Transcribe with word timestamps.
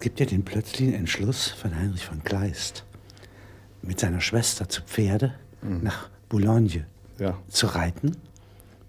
Es 0.00 0.04
gibt 0.04 0.18
ja 0.18 0.24
den 0.24 0.46
plötzlichen 0.46 0.94
Entschluss 0.94 1.48
von 1.48 1.76
Heinrich 1.76 2.06
von 2.06 2.24
Kleist, 2.24 2.86
mit 3.82 4.00
seiner 4.00 4.22
Schwester 4.22 4.66
zu 4.66 4.80
Pferde 4.80 5.34
mhm. 5.60 5.82
nach 5.82 6.08
Boulogne 6.30 6.86
ja. 7.18 7.36
zu 7.48 7.66
reiten, 7.66 8.16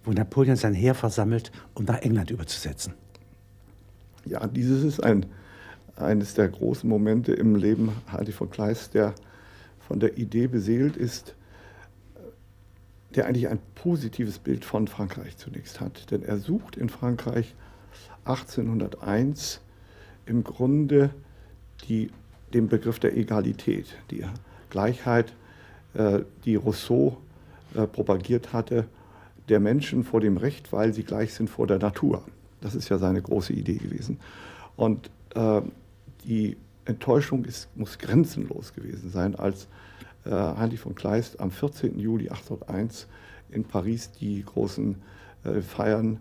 wo 0.05 0.13
Napoleon 0.13 0.55
sein 0.55 0.74
Heer 0.74 0.96
versammelt, 0.96 1.52
um 1.74 1.84
nach 1.84 2.02
England 2.02 2.32
überzusetzen. 2.32 2.94
Ja, 4.24 4.47
dieses 4.47 4.86
ist 4.86 5.04
ein, 5.04 5.26
eines 5.97 6.34
der 6.34 6.47
großen 6.47 6.89
Momente 6.89 7.34
im 7.34 7.57
Leben 7.57 7.91
Heinrich 8.09 8.36
von 8.36 8.50
Kleist, 8.50 8.93
der 8.93 9.14
von 9.86 10.00
der 10.00 10.18
Idee 10.18 10.48
beseelt 10.48 10.96
ist, 10.96 11.36
der 13.16 13.25
eigentlich 13.25 13.50
ein 13.50 13.59
positives 13.75 14.39
Bild 14.39 14.64
von 14.64 14.88
Frankreich 14.88 15.36
zunächst 15.36 15.82
hat. 15.82 16.09
Denn 16.09 16.23
er 16.23 16.38
sucht 16.38 16.78
in 16.78 16.88
Frankreich 16.88 17.54
1801 18.23 19.59
im 20.26 20.44
Grunde 20.44 21.12
die, 21.88 22.10
den 22.54 22.68
Begriff 22.68 23.00
der 23.00 23.18
Egalität, 23.18 23.98
die 24.10 24.24
Gleichheit, 24.70 25.34
äh, 25.93 26.21
die 26.46 26.56
Rousseau 26.56 27.18
äh, 27.75 27.86
propagiert 27.88 28.54
hatte, 28.54 28.86
der 29.50 29.60
Menschen 29.60 30.04
vor 30.04 30.21
dem 30.21 30.38
Recht, 30.38 30.71
weil 30.71 30.93
sie 30.93 31.04
gleich 31.04 31.34
sind 31.34 31.50
vor 31.50 31.68
der 31.68 31.79
Natur. 31.79 32.23
Das 32.62 32.76
ist 32.76 32.89
ja 32.89 32.98
seine 32.98 33.22
große 33.22 33.53
Idee 33.53 33.78
gewesen. 33.78 34.20
Und 34.76 35.09
äh, 35.36 35.62
die 36.23 36.58
Enttäuschung 36.86 37.45
ist, 37.45 37.76
muss 37.76 37.98
grenzenlos 37.98 38.73
gewesen 38.73 39.09
sein, 39.12 39.36
als 39.36 39.67
Heinrich 40.23 40.80
von 40.80 40.94
Kleist 40.94 41.40
am 41.40 41.50
14. 41.50 41.98
Juli 41.98 42.30
1801 42.30 43.08
in 43.50 43.64
Paris 43.64 44.12
die 44.12 44.44
großen 44.45 44.98
Feiern 45.67 46.20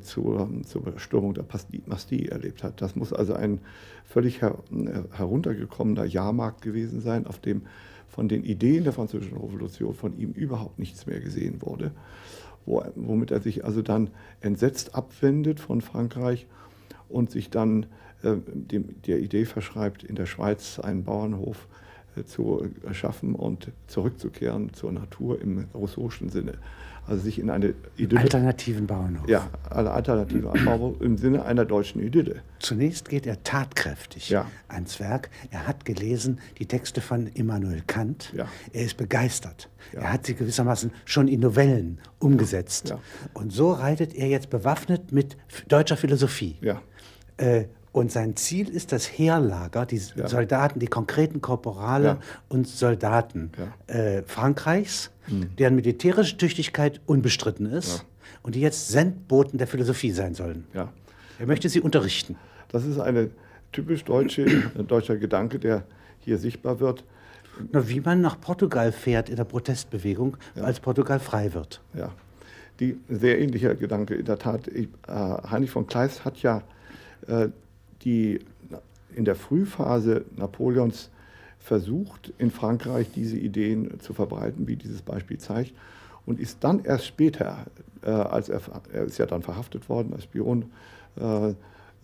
zur, 0.00 0.48
zur 0.64 0.98
Stürmung 0.98 1.34
der 1.34 1.42
Bastille 1.42 2.30
erlebt 2.30 2.62
hat. 2.62 2.80
Das 2.80 2.96
muss 2.96 3.12
also 3.12 3.34
ein 3.34 3.60
völlig 4.04 4.42
her, 4.42 4.58
äh, 4.72 5.02
heruntergekommener 5.16 6.04
Jahrmarkt 6.04 6.62
gewesen 6.62 7.00
sein, 7.00 7.26
auf 7.26 7.38
dem 7.38 7.62
von 8.08 8.28
den 8.28 8.44
Ideen 8.44 8.84
der 8.84 8.92
Französischen 8.92 9.36
Revolution 9.36 9.94
von 9.94 10.16
ihm 10.18 10.30
überhaupt 10.30 10.78
nichts 10.78 11.06
mehr 11.06 11.20
gesehen 11.20 11.60
wurde, 11.62 11.90
wo, 12.64 12.84
womit 12.94 13.32
er 13.32 13.40
sich 13.40 13.64
also 13.64 13.82
dann 13.82 14.10
entsetzt 14.40 14.94
abwendet 14.94 15.58
von 15.58 15.80
Frankreich 15.80 16.46
und 17.08 17.30
sich 17.30 17.50
dann 17.50 17.86
äh, 18.22 18.36
dem, 18.46 19.00
der 19.02 19.18
Idee 19.18 19.44
verschreibt, 19.44 20.04
in 20.04 20.14
der 20.14 20.26
Schweiz 20.26 20.78
einen 20.78 21.02
Bauernhof 21.02 21.66
äh, 21.70 21.83
zu 22.24 22.68
schaffen 22.92 23.34
und 23.34 23.72
zurückzukehren 23.86 24.72
zur 24.72 24.92
Natur 24.92 25.40
im 25.40 25.66
rousseauischen 25.74 26.28
Sinne. 26.28 26.54
Also 27.06 27.22
sich 27.24 27.38
in 27.38 27.50
eine 27.50 27.74
Idylle. 27.96 28.22
Alternativen 28.22 28.86
Bauernhof. 28.86 29.28
Ja, 29.28 29.50
eine 29.68 29.90
alternative 29.90 30.48
Bauernhof 30.48 31.02
im 31.02 31.18
Sinne 31.18 31.44
einer 31.44 31.66
deutschen 31.66 32.02
Idylle. 32.02 32.40
Zunächst 32.60 33.10
geht 33.10 33.26
er 33.26 33.42
tatkräftig 33.42 34.30
ja. 34.30 34.46
ans 34.68 35.00
Werk. 35.00 35.28
Er 35.50 35.66
hat 35.66 35.84
gelesen 35.84 36.40
die 36.58 36.66
Texte 36.66 37.02
von 37.02 37.26
Immanuel 37.26 37.82
Kant. 37.86 38.32
Ja. 38.34 38.48
Er 38.72 38.84
ist 38.84 38.96
begeistert. 38.96 39.68
Ja. 39.92 40.00
Er 40.00 40.12
hat 40.14 40.24
sie 40.24 40.34
gewissermaßen 40.34 40.92
schon 41.04 41.28
in 41.28 41.40
Novellen 41.40 41.98
umgesetzt. 42.20 42.94
Und 43.34 43.52
so 43.52 43.72
reitet 43.72 44.14
er 44.14 44.28
jetzt 44.28 44.48
bewaffnet 44.48 45.12
mit 45.12 45.36
deutscher 45.68 45.98
Philosophie. 45.98 46.56
Ja. 46.62 46.80
Äh, 47.36 47.66
und 47.94 48.10
sein 48.10 48.34
Ziel 48.34 48.68
ist 48.68 48.90
das 48.90 49.06
Heerlager, 49.06 49.86
die 49.86 50.00
ja. 50.16 50.26
Soldaten, 50.26 50.80
die 50.80 50.88
konkreten 50.88 51.40
Korporale 51.40 52.04
ja. 52.04 52.18
und 52.48 52.66
Soldaten 52.66 53.52
ja. 53.56 53.94
äh, 53.94 54.22
Frankreichs, 54.24 55.12
mhm. 55.28 55.54
deren 55.56 55.76
militärische 55.76 56.36
Tüchtigkeit 56.36 57.00
unbestritten 57.06 57.66
ist 57.66 58.04
und 58.42 58.56
die 58.56 58.60
jetzt 58.60 58.88
Sendboten 58.88 59.58
der 59.58 59.68
Philosophie 59.68 60.10
sein 60.10 60.34
sollen. 60.34 60.66
Er 61.38 61.46
möchte 61.46 61.68
sie 61.68 61.80
unterrichten. 61.80 62.34
Das 62.68 62.84
ist 62.84 62.98
ein 62.98 63.30
typisch 63.70 64.02
deutsche, 64.02 64.44
deutscher 64.88 65.16
Gedanke, 65.16 65.60
der 65.60 65.84
hier 66.18 66.38
sichtbar 66.38 66.80
wird. 66.80 67.04
Na, 67.70 67.88
wie 67.88 68.00
man 68.00 68.20
nach 68.20 68.40
Portugal 68.40 68.90
fährt 68.90 69.28
in 69.28 69.36
der 69.36 69.44
Protestbewegung, 69.44 70.36
als 70.56 70.80
Portugal 70.80 71.20
frei 71.20 71.54
wird. 71.54 71.80
Ja, 71.96 72.10
die 72.80 72.98
sehr 73.08 73.40
ähnlicher 73.40 73.76
Gedanke. 73.76 74.16
In 74.16 74.24
der 74.24 74.40
Tat, 74.40 74.66
ich, 74.66 74.88
äh, 75.06 75.12
Heinrich 75.12 75.70
von 75.70 75.86
Kleist 75.86 76.24
hat 76.24 76.38
ja 76.38 76.62
äh, 77.28 77.50
die 78.02 78.40
in 79.14 79.24
der 79.24 79.36
Frühphase 79.36 80.24
Napoleons 80.36 81.10
versucht, 81.58 82.32
in 82.38 82.50
Frankreich 82.50 83.08
diese 83.14 83.38
Ideen 83.38 83.98
zu 84.00 84.12
verbreiten, 84.12 84.66
wie 84.66 84.76
dieses 84.76 85.02
Beispiel 85.02 85.38
zeigt, 85.38 85.72
und 86.26 86.40
ist 86.40 86.62
dann 86.62 86.84
erst 86.84 87.06
später, 87.06 87.66
äh, 88.02 88.10
als 88.10 88.48
er, 88.48 88.60
er 88.92 89.04
ist 89.04 89.18
ja 89.18 89.26
dann 89.26 89.42
verhaftet 89.42 89.88
worden 89.88 90.12
als 90.12 90.24
Spion, 90.24 90.70
äh, 91.16 91.54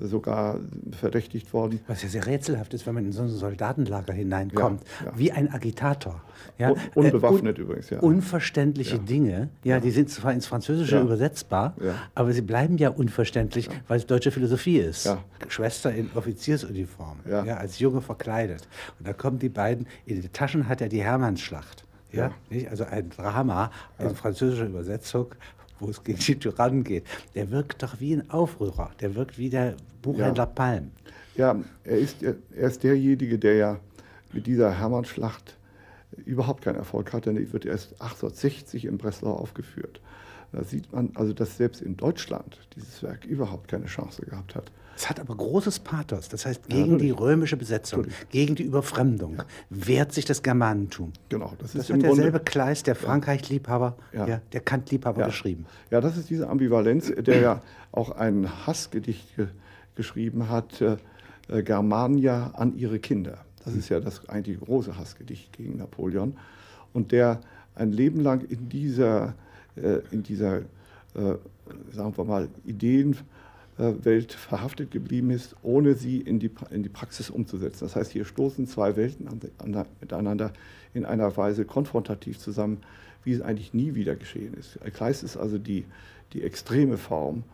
sogar 0.00 0.58
verdächtigt 0.92 1.52
worden. 1.52 1.80
Was 1.86 2.02
ja 2.02 2.08
sehr 2.08 2.26
rätselhaft 2.26 2.74
ist, 2.74 2.86
wenn 2.86 2.94
man 2.94 3.04
in 3.04 3.12
so 3.12 3.22
ein 3.22 3.28
Soldatenlager 3.28 4.12
hineinkommt, 4.12 4.82
ja, 5.00 5.06
ja. 5.06 5.12
wie 5.18 5.32
ein 5.32 5.52
Agitator. 5.52 6.22
Ja, 6.58 6.74
unbewaffnet 6.94 7.58
äh, 7.58 7.60
un 7.60 7.66
übrigens, 7.66 7.90
ja. 7.90 8.00
Unverständliche. 8.00 8.98
Dinge, 8.98 9.48
ja, 9.64 9.80
die 9.80 9.90
sind 9.90 10.10
zwar 10.10 10.32
ins 10.32 10.46
Französische 10.46 11.00
übersetzbar, 11.00 11.74
aber 12.14 12.32
sie 12.32 12.42
bleiben 12.42 12.76
ja 12.78 12.90
unverständlich, 12.90 13.68
weil 13.88 13.98
es 13.98 14.06
deutsche 14.06 14.30
Philosophie 14.30 14.78
ist. 14.78 15.16
Schwester 15.48 15.92
in 15.92 16.10
Offiziersuniform, 16.14 17.18
ja. 17.28 17.56
als 17.56 17.78
Junge 17.78 18.00
verkleidet. 18.00 18.68
Und 18.98 19.08
da 19.08 19.12
kommen 19.12 19.38
die 19.38 19.48
beiden, 19.48 19.86
in 20.06 20.20
den 20.20 20.32
Taschen 20.32 20.68
hat 20.68 20.80
er 20.80 20.88
die 20.88 21.02
Hermannsschlacht. 21.02 21.84
Ja, 22.12 22.32
Nicht? 22.48 22.68
Also 22.68 22.84
ein 22.84 23.10
Drama 23.10 23.70
in 23.98 24.14
französischer 24.14 24.66
Übersetzung 24.66 25.26
wo 25.80 25.88
es 25.90 26.02
gegen 26.04 26.18
die 26.18 26.38
Tyrannen 26.38 26.84
geht, 26.84 27.04
der 27.34 27.50
wirkt 27.50 27.82
doch 27.82 28.00
wie 28.00 28.14
ein 28.14 28.30
Aufrührer. 28.30 28.90
Der 29.00 29.14
wirkt 29.14 29.38
wie 29.38 29.50
der 29.50 29.74
Buchhändler 30.02 30.44
ja. 30.44 30.46
Palm. 30.46 30.90
Ja, 31.36 31.56
er 31.84 31.98
ist, 31.98 32.22
er 32.22 32.36
ist 32.56 32.82
derjenige, 32.82 33.38
der 33.38 33.54
ja 33.54 33.80
mit 34.32 34.46
dieser 34.46 34.78
Hermannschlacht 34.78 35.56
überhaupt 36.24 36.62
keinen 36.62 36.76
Erfolg 36.76 37.12
hatte. 37.12 37.32
Die 37.32 37.52
wird 37.52 37.64
erst 37.64 37.92
1860 38.00 38.84
in 38.84 38.98
Breslau 38.98 39.32
aufgeführt. 39.32 40.00
Da 40.52 40.64
sieht 40.64 40.92
man 40.92 41.10
also, 41.14 41.32
dass 41.32 41.56
selbst 41.56 41.80
in 41.80 41.96
Deutschland 41.96 42.58
dieses 42.74 43.02
Werk 43.02 43.24
überhaupt 43.24 43.68
keine 43.68 43.86
Chance 43.86 44.22
gehabt 44.26 44.54
hat. 44.54 44.72
Es 45.00 45.08
hat 45.08 45.18
aber 45.18 45.34
großes 45.34 45.78
Pathos. 45.78 46.28
Das 46.28 46.44
heißt, 46.44 46.68
gegen 46.68 46.92
ja, 46.92 46.98
die 46.98 47.10
römische 47.10 47.56
Besetzung, 47.56 48.08
gegen 48.28 48.54
die 48.54 48.64
Überfremdung 48.64 49.36
ja. 49.38 49.46
wehrt 49.70 50.12
sich 50.12 50.26
das 50.26 50.42
Germanentum. 50.42 51.14
Genau. 51.30 51.54
Das, 51.58 51.72
das 51.72 51.88
hat 51.88 52.02
derselbe 52.02 52.32
Grunde, 52.32 52.44
Kleist, 52.44 52.86
der 52.86 52.94
Frankreich-Liebhaber, 52.96 53.96
ja. 54.12 54.42
der 54.52 54.60
Kant-Liebhaber 54.60 55.24
geschrieben. 55.24 55.64
Ja, 55.90 56.02
das 56.02 56.18
ist 56.18 56.28
diese 56.28 56.50
Ambivalenz, 56.50 57.10
der 57.16 57.40
ja 57.40 57.62
auch 57.92 58.10
ein 58.10 58.66
Hassgedicht 58.66 59.36
ge 59.36 59.46
geschrieben 59.94 60.50
hat, 60.50 60.82
äh, 60.82 60.96
äh, 61.48 61.62
Germania 61.62 62.52
an 62.54 62.76
ihre 62.76 62.98
Kinder. 62.98 63.38
Das 63.64 63.74
ist 63.74 63.88
ja 63.88 64.00
das 64.00 64.28
eigentlich 64.28 64.60
große 64.60 64.98
Hassgedicht 64.98 65.54
gegen 65.54 65.78
Napoleon. 65.78 66.36
Und 66.92 67.12
der 67.12 67.40
ein 67.74 67.92
Leben 67.92 68.20
lang 68.20 68.42
in 68.42 68.68
dieser, 68.68 69.34
äh, 69.76 70.00
in 70.10 70.22
dieser 70.22 70.58
äh, 70.58 71.36
sagen 71.92 72.16
wir 72.16 72.24
mal, 72.24 72.48
Ideen 72.64 73.16
Welt 73.80 74.32
verhaftet 74.32 74.90
geblieben 74.90 75.30
ist, 75.30 75.56
ohne 75.62 75.94
sie 75.94 76.18
in 76.20 76.38
die, 76.38 76.50
in 76.70 76.82
die 76.82 76.88
Praxis 76.88 77.30
umzusetzen. 77.30 77.84
Das 77.84 77.96
heißt, 77.96 78.12
hier 78.12 78.24
stoßen 78.24 78.66
zwei 78.66 78.96
Welten 78.96 79.28
an, 79.28 79.40
an, 79.58 79.86
miteinander 80.00 80.52
in 80.94 81.04
einer 81.04 81.36
Weise 81.36 81.64
konfrontativ 81.64 82.38
zusammen, 82.38 82.78
wie 83.24 83.32
es 83.32 83.40
eigentlich 83.40 83.74
nie 83.74 83.94
wieder 83.94 84.16
geschehen 84.16 84.54
ist. 84.54 84.78
Kleist 84.94 85.22
ist 85.22 85.36
also 85.36 85.58
die, 85.58 85.84
die 86.32 86.42
extreme 86.42 86.96
Form 86.96 87.44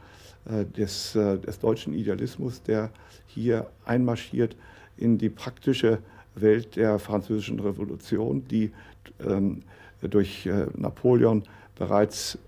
äh, 0.49 0.65
des, 0.65 1.15
äh, 1.17 1.39
des 1.39 1.59
deutschen 1.59 1.93
Idealismus, 1.93 2.63
der 2.63 2.91
hier 3.27 3.69
einmarschiert 3.85 4.57
in 4.97 5.19
die 5.19 5.29
praktische 5.29 5.99
Welt 6.35 6.77
der 6.77 6.99
französischen 6.99 7.61
Revolution, 7.61 8.47
die 8.49 8.71
ähm, 9.21 9.63
durch 10.01 10.47
äh, 10.47 10.67
Napoleon 10.77 11.45
bereits 11.75 12.39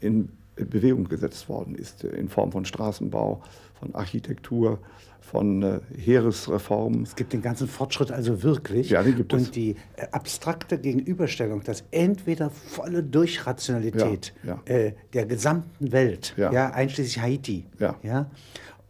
in 0.00 0.30
Bewegung 0.56 1.08
gesetzt 1.08 1.48
worden 1.48 1.74
ist, 1.74 2.04
in 2.04 2.28
Form 2.28 2.52
von 2.52 2.64
Straßenbau, 2.64 3.42
von 3.78 3.94
Architektur, 3.94 4.78
von 5.20 5.62
äh, 5.62 5.80
Heeresreformen. 5.96 7.02
Es 7.02 7.16
gibt 7.16 7.32
den 7.32 7.42
ganzen 7.42 7.66
Fortschritt 7.66 8.12
also 8.12 8.42
wirklich. 8.42 8.90
Ja, 8.90 9.02
den 9.02 9.16
gibt 9.16 9.32
es. 9.32 9.46
Und 9.46 9.56
die 9.56 9.76
äh, 9.96 10.06
abstrakte 10.12 10.78
Gegenüberstellung, 10.78 11.62
dass 11.64 11.84
entweder 11.90 12.50
volle 12.50 13.02
Durchrationalität 13.02 14.34
ja, 14.44 14.60
ja. 14.66 14.74
Äh, 14.74 14.92
der 15.12 15.26
gesamten 15.26 15.92
Welt, 15.92 16.34
ja. 16.36 16.52
ja 16.52 16.70
einschließlich 16.70 17.20
Haiti, 17.20 17.66
ja. 17.78 17.96
Ja, 18.02 18.30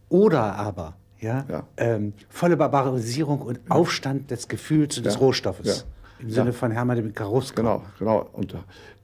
oder 0.09 0.55
aber 0.55 0.97
ja, 1.19 1.65
ähm, 1.77 2.13
volle 2.29 2.57
Barbarisierung 2.57 3.41
und 3.41 3.59
Aufstand 3.69 4.29
des 4.29 4.47
Gefühls 4.47 4.97
und 4.97 5.05
des 5.05 5.19
Rohstoffes. 5.19 5.87
Im 6.25 6.31
Sinne 6.31 6.53
von 6.53 6.71
Hermann 6.71 6.97
de 6.97 7.11
Karuska. 7.11 7.61
Genau, 7.61 7.83
genau. 7.99 8.29
Und 8.33 8.55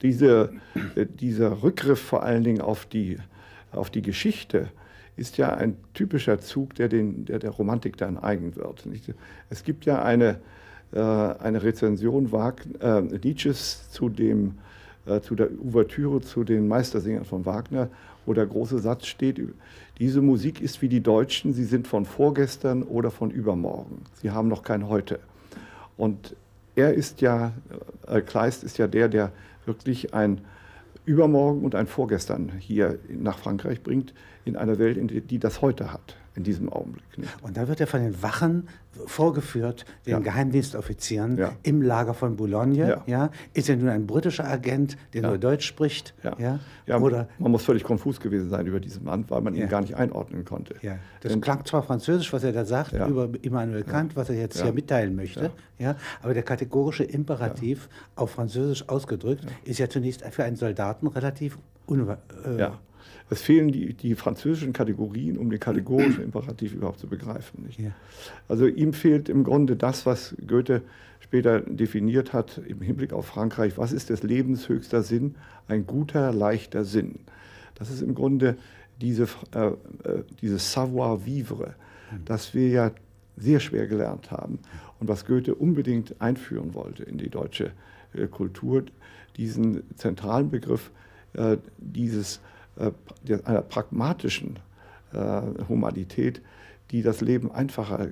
diese, 0.02 0.52
äh, 0.96 1.06
dieser 1.06 1.62
Rückgriff 1.62 2.00
vor 2.00 2.24
allen 2.24 2.42
Dingen 2.42 2.60
auf 2.60 2.84
die, 2.84 3.18
auf 3.70 3.90
die 3.90 4.02
Geschichte 4.02 4.68
ist 5.16 5.36
ja 5.36 5.54
ein 5.54 5.76
typischer 5.94 6.40
Zug, 6.40 6.74
der, 6.74 6.88
den, 6.88 7.24
der 7.24 7.38
der 7.38 7.50
Romantik 7.50 7.96
dann 7.96 8.18
eigen 8.18 8.56
wird. 8.56 8.84
Es 9.50 9.62
gibt 9.62 9.84
ja 9.84 10.02
eine, 10.02 10.40
äh, 10.92 10.98
eine 10.98 11.62
Rezension 11.62 12.32
Wagner, 12.32 12.98
äh, 12.98 13.02
Nietzsches 13.02 13.90
zu, 13.90 14.08
dem, 14.08 14.58
äh, 15.06 15.20
zu 15.20 15.34
der 15.36 15.48
Ouvertüre 15.64 16.22
zu 16.22 16.42
den 16.44 16.66
Meistersingern 16.66 17.24
von 17.24 17.46
Wagner, 17.46 17.88
wo 18.26 18.32
der 18.32 18.46
große 18.46 18.78
Satz 18.78 19.06
steht, 19.06 19.40
diese 19.98 20.22
Musik 20.22 20.60
ist 20.60 20.82
wie 20.82 20.88
die 20.88 21.02
Deutschen, 21.02 21.52
sie 21.52 21.64
sind 21.64 21.86
von 21.86 22.04
vorgestern 22.04 22.82
oder 22.82 23.10
von 23.10 23.30
übermorgen. 23.30 24.02
Sie 24.20 24.30
haben 24.30 24.48
noch 24.48 24.62
kein 24.62 24.88
Heute. 24.88 25.20
Und 25.96 26.34
er 26.74 26.94
ist 26.94 27.20
ja, 27.20 27.52
äh, 28.06 28.20
Kleist 28.20 28.64
ist 28.64 28.78
ja 28.78 28.86
der, 28.86 29.08
der 29.08 29.32
wirklich 29.66 30.14
ein 30.14 30.40
Übermorgen 31.04 31.64
und 31.64 31.74
ein 31.74 31.86
Vorgestern 31.86 32.52
hier 32.58 32.98
nach 33.08 33.38
Frankreich 33.38 33.82
bringt, 33.82 34.14
in 34.44 34.56
einer 34.56 34.78
Welt, 34.78 34.96
in 34.96 35.08
die, 35.08 35.20
die 35.20 35.38
das 35.38 35.62
heute 35.62 35.92
hat 35.92 36.16
in 36.34 36.44
diesem 36.44 36.72
Augenblick. 36.72 37.04
Nicht? 37.18 37.30
Und 37.42 37.56
da 37.56 37.68
wird 37.68 37.80
er 37.80 37.86
von 37.86 38.00
den 38.00 38.22
Wachen 38.22 38.68
vorgeführt, 39.06 39.84
den 40.06 40.12
ja. 40.12 40.18
Geheimdienstoffizieren 40.18 41.38
ja. 41.38 41.52
im 41.62 41.82
Lager 41.82 42.14
von 42.14 42.36
Boulogne. 42.36 42.88
Ja. 42.88 43.02
ja. 43.06 43.30
Ist 43.54 43.68
er 43.68 43.76
nun 43.76 43.88
ein 43.88 44.06
britischer 44.06 44.46
Agent, 44.46 44.96
der 45.14 45.22
nur 45.22 45.38
Deutsch 45.38 45.66
spricht? 45.66 46.14
Ja. 46.38 46.60
Oder 46.98 47.28
man 47.38 47.52
muss 47.52 47.64
völlig 47.64 47.84
konfus 47.84 48.20
gewesen 48.20 48.50
sein 48.50 48.66
über 48.66 48.80
diesen 48.80 49.04
Mann, 49.04 49.24
weil 49.28 49.40
man 49.40 49.54
ihn 49.54 49.68
gar 49.68 49.80
nicht 49.80 49.96
einordnen 49.96 50.44
konnte. 50.44 50.74
Ja. 50.82 50.96
Das 51.20 51.32
Denn, 51.32 51.40
klang 51.40 51.64
zwar 51.64 51.82
französisch, 51.82 52.32
was 52.32 52.44
er 52.44 52.52
da 52.52 52.64
sagt, 52.64 52.92
über 52.92 53.28
Immanuel 53.42 53.84
Kant, 53.84 54.16
was 54.16 54.28
er 54.28 54.36
jetzt 54.36 54.60
hier 54.60 54.72
mitteilen 54.72 55.14
möchte, 55.14 55.50
ja. 55.78 55.96
aber 56.22 56.34
der 56.34 56.42
kategorische 56.42 57.04
Imperativ 57.04 57.88
auf 58.16 58.32
Französisch 58.32 58.88
ausgedrückt 58.88 59.46
ist 59.64 59.78
ja 59.78 59.88
zunächst 59.88 60.22
für 60.30 60.44
einen 60.44 60.56
Soldaten 60.56 61.06
relativ 61.06 61.58
unwahr. 61.86 62.18
Äh, 62.44 62.70
es 63.32 63.42
fehlen 63.42 63.72
die, 63.72 63.94
die 63.94 64.14
französischen 64.14 64.72
Kategorien, 64.72 65.38
um 65.38 65.50
den 65.50 65.58
kategorischen 65.58 66.22
Imperativ 66.24 66.74
überhaupt 66.74 67.00
zu 67.00 67.06
begreifen. 67.06 67.68
Ja. 67.78 67.90
Also 68.48 68.66
ihm 68.66 68.92
fehlt 68.92 69.28
im 69.28 69.42
Grunde 69.42 69.74
das, 69.76 70.06
was 70.06 70.36
Goethe 70.46 70.82
später 71.20 71.60
definiert 71.60 72.32
hat 72.32 72.60
im 72.66 72.82
Hinblick 72.82 73.12
auf 73.12 73.26
Frankreich. 73.26 73.78
Was 73.78 73.92
ist 73.92 74.10
des 74.10 74.22
Lebens 74.22 74.68
höchster 74.68 75.02
Sinn? 75.02 75.36
Ein 75.66 75.86
guter, 75.86 76.32
leichter 76.32 76.84
Sinn. 76.84 77.20
Das 77.74 77.90
ist 77.90 78.02
im 78.02 78.14
Grunde 78.14 78.56
diese, 79.00 79.26
äh, 79.54 79.68
äh, 79.68 80.24
dieses 80.42 80.72
Savoir-vivre, 80.72 81.74
mhm. 82.10 82.24
das 82.26 82.54
wir 82.54 82.68
ja 82.68 82.90
sehr 83.36 83.60
schwer 83.60 83.86
gelernt 83.86 84.30
haben 84.30 84.58
und 85.00 85.08
was 85.08 85.24
Goethe 85.24 85.54
unbedingt 85.54 86.20
einführen 86.20 86.74
wollte 86.74 87.02
in 87.02 87.16
die 87.16 87.30
deutsche 87.30 87.72
äh, 88.12 88.26
Kultur, 88.26 88.84
diesen 89.36 89.82
zentralen 89.96 90.50
Begriff 90.50 90.90
äh, 91.32 91.56
dieses 91.78 92.40
einer 93.44 93.62
pragmatischen 93.62 94.58
äh, 95.12 95.42
Humanität, 95.68 96.40
die 96.90 97.02
das 97.02 97.20
Leben 97.20 97.52
einfacher 97.52 98.06
äh, 98.06 98.10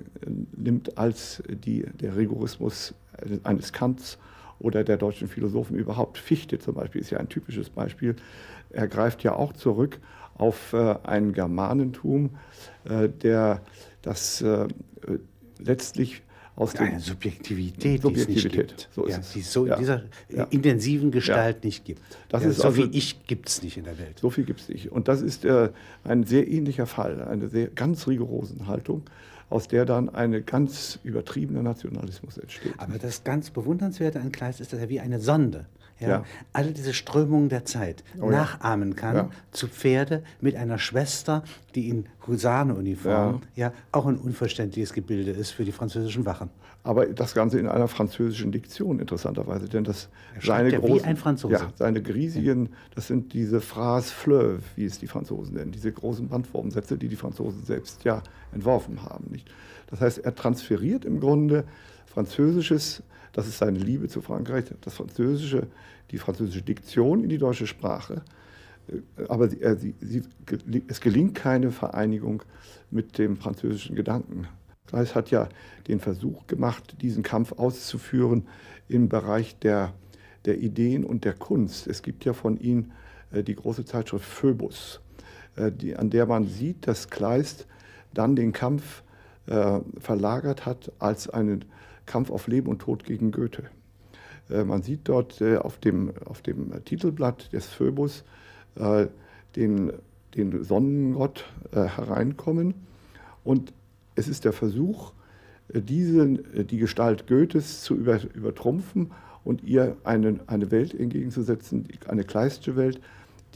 nimmt 0.56 0.98
als 0.98 1.42
die, 1.48 1.82
der 1.82 2.16
Rigorismus 2.16 2.94
eines 3.42 3.72
Kants 3.72 4.18
oder 4.58 4.84
der 4.84 4.96
deutschen 4.96 5.28
Philosophen 5.28 5.76
überhaupt. 5.76 6.18
Fichte 6.18 6.58
zum 6.58 6.74
Beispiel 6.74 7.00
ist 7.00 7.10
ja 7.10 7.18
ein 7.18 7.28
typisches 7.28 7.70
Beispiel. 7.70 8.16
Er 8.70 8.88
greift 8.88 9.22
ja 9.22 9.34
auch 9.34 9.52
zurück 9.52 9.98
auf 10.34 10.74
ein 10.74 11.34
Germanentum, 11.34 12.30
der 12.84 13.60
das 14.00 14.44
letztlich 15.58 16.22
aus 16.60 16.74
ja, 16.74 16.80
eine 16.80 17.00
Subjektivität, 17.00 18.02
Subjektivität, 18.02 18.28
die 18.28 18.38
es 18.38 18.44
nicht 18.44 18.52
gibt. 18.52 18.88
So 18.92 19.04
ist 19.06 19.14
ja, 19.14 19.20
es. 19.20 19.32
Die 19.32 19.40
es 19.40 19.52
so 19.52 19.64
in 19.64 19.78
dieser 19.78 20.02
ja. 20.28 20.44
intensiven 20.50 21.10
Gestalt 21.10 21.64
nicht 21.64 21.86
gibt. 21.86 22.02
Das 22.28 22.44
ist 22.44 22.58
so 22.58 22.64
also, 22.64 22.76
wie 22.76 22.96
ich 22.96 23.26
gibt 23.26 23.48
es 23.48 23.62
nicht 23.62 23.78
in 23.78 23.84
der 23.84 23.98
Welt. 23.98 24.18
So 24.18 24.28
viel 24.28 24.44
gibt 24.44 24.60
es 24.60 24.68
nicht. 24.68 24.92
Und 24.92 25.08
das 25.08 25.22
ist 25.22 25.46
äh, 25.46 25.70
ein 26.04 26.24
sehr 26.24 26.46
ähnlicher 26.46 26.84
Fall, 26.86 27.22
eine 27.22 27.48
sehr 27.48 27.68
ganz 27.68 28.06
rigorosen 28.06 28.66
Haltung 28.66 29.02
aus 29.48 29.66
der 29.66 29.84
dann 29.84 30.08
ein 30.08 30.46
ganz 30.46 31.00
übertriebener 31.02 31.62
Nationalismus 31.62 32.38
entsteht. 32.38 32.74
Aber 32.78 32.98
das 32.98 33.24
ganz 33.24 33.50
Bewundernswerte 33.50 34.20
an 34.20 34.30
Kleist 34.30 34.60
ist, 34.60 34.72
dass 34.72 34.78
er 34.78 34.88
wie 34.88 35.00
eine 35.00 35.18
Sonde 35.18 35.66
ja, 36.00 36.08
ja. 36.08 36.24
alle 36.52 36.72
diese 36.72 36.94
Strömungen 36.94 37.48
der 37.48 37.64
Zeit 37.64 38.02
oh, 38.20 38.30
nachahmen 38.30 38.96
kann, 38.96 39.16
ja. 39.16 39.30
zu 39.52 39.68
Pferde 39.68 40.22
mit 40.40 40.56
einer 40.56 40.78
Schwester, 40.78 41.44
die 41.74 41.88
in 41.88 42.06
Husarenuniform 42.26 43.42
ja. 43.54 43.72
auch 43.92 44.06
ein 44.06 44.16
unverständliches 44.16 44.92
Gebilde 44.92 45.30
ist 45.30 45.50
für 45.50 45.64
die 45.64 45.72
französischen 45.72 46.26
Wachen. 46.26 46.50
Aber 46.82 47.04
das 47.06 47.34
Ganze 47.34 47.58
in 47.58 47.68
einer 47.68 47.88
französischen 47.88 48.52
Diktion 48.52 49.00
interessanterweise, 49.00 49.68
denn 49.68 49.84
das 49.84 50.08
seine 50.40 50.72
großen, 50.72 50.96
wie 50.96 51.02
ein 51.02 51.16
Franzose. 51.18 51.54
Ja, 51.54 51.72
seine 51.74 52.00
griesigen, 52.00 52.70
das 52.94 53.06
sind 53.06 53.34
diese 53.34 53.60
Phrase 53.60 54.10
fleuve, 54.10 54.60
wie 54.76 54.86
es 54.86 54.98
die 54.98 55.06
Franzosen 55.06 55.54
nennen, 55.54 55.72
diese 55.72 55.92
großen 55.92 56.28
Bandformsätze, 56.28 56.96
die 56.96 57.08
die 57.08 57.16
Franzosen 57.16 57.64
selbst 57.64 58.04
ja 58.04 58.22
entworfen 58.52 59.02
haben. 59.02 59.26
Nicht? 59.30 59.50
Das 59.88 60.00
heißt, 60.00 60.18
er 60.18 60.34
transferiert 60.34 61.04
im 61.04 61.20
Grunde 61.20 61.64
französisches 62.06 63.02
das 63.32 63.46
ist 63.46 63.58
seine 63.58 63.78
Liebe 63.78 64.08
zu 64.08 64.20
Frankreich, 64.22 64.64
das 64.80 64.94
französische, 64.94 65.66
die 66.10 66.18
französische 66.18 66.62
Diktion 66.62 67.22
in 67.22 67.28
die 67.28 67.38
deutsche 67.38 67.66
Sprache. 67.66 68.22
Äh, 68.88 69.26
aber 69.28 69.48
sie, 69.48 69.62
äh, 69.62 69.76
sie, 69.76 69.94
sie, 70.00 70.22
es 70.88 71.00
gelingt 71.00 71.34
keine 71.34 71.70
Vereinigung 71.70 72.42
mit 72.90 73.18
dem 73.18 73.36
französischen 73.36 73.96
Gedanken. 73.96 74.48
Gleis 74.86 75.14
hat 75.14 75.30
ja 75.30 75.48
den 75.86 76.00
Versuch 76.00 76.46
gemacht, 76.46 76.96
diesen 77.00 77.22
Kampf 77.22 77.52
auszuführen 77.52 78.46
im 78.88 79.08
Bereich 79.08 79.56
der, 79.58 79.94
der 80.44 80.58
Ideen 80.58 81.04
und 81.04 81.24
der 81.24 81.34
Kunst. 81.34 81.86
Es 81.86 82.02
gibt 82.02 82.24
ja 82.24 82.32
von 82.32 82.58
ihm 82.58 82.90
äh, 83.30 83.42
die 83.42 83.54
große 83.54 83.84
Zeitschrift 83.84 84.24
Phoebus, 84.24 85.00
die, 85.56 85.96
an 85.96 86.10
der 86.10 86.26
man 86.26 86.46
sieht, 86.46 86.86
dass 86.86 87.10
Kleist 87.10 87.66
dann 88.14 88.36
den 88.36 88.52
Kampf 88.52 89.02
äh, 89.46 89.80
verlagert 89.98 90.64
hat 90.64 90.92
als 90.98 91.28
einen 91.28 91.64
Kampf 92.10 92.30
auf 92.30 92.48
Leben 92.48 92.68
und 92.68 92.80
Tod 92.80 93.04
gegen 93.04 93.30
Goethe. 93.30 93.70
Äh, 94.50 94.64
man 94.64 94.82
sieht 94.82 95.02
dort 95.04 95.40
äh, 95.40 95.58
auf, 95.58 95.78
dem, 95.78 96.12
auf 96.24 96.42
dem 96.42 96.72
Titelblatt 96.84 97.52
des 97.52 97.66
Phoebus 97.66 98.24
äh, 98.74 99.06
den, 99.56 99.92
den 100.36 100.62
Sonnengott 100.64 101.44
hereinkommen 101.72 102.74
und 103.42 103.72
es 104.14 104.28
ist 104.28 104.44
der 104.44 104.52
Versuch, 104.52 105.12
diese, 105.72 106.28
die 106.64 106.78
Gestalt 106.78 107.26
Goethes 107.26 107.82
zu 107.82 107.96
über, 107.96 108.20
übertrumpfen 108.34 109.10
und 109.42 109.64
ihr 109.64 109.96
eine, 110.04 110.38
eine 110.46 110.70
Welt 110.70 110.94
entgegenzusetzen, 110.94 111.88
eine 112.06 112.22
kleistische 112.22 112.76
Welt, 112.76 113.00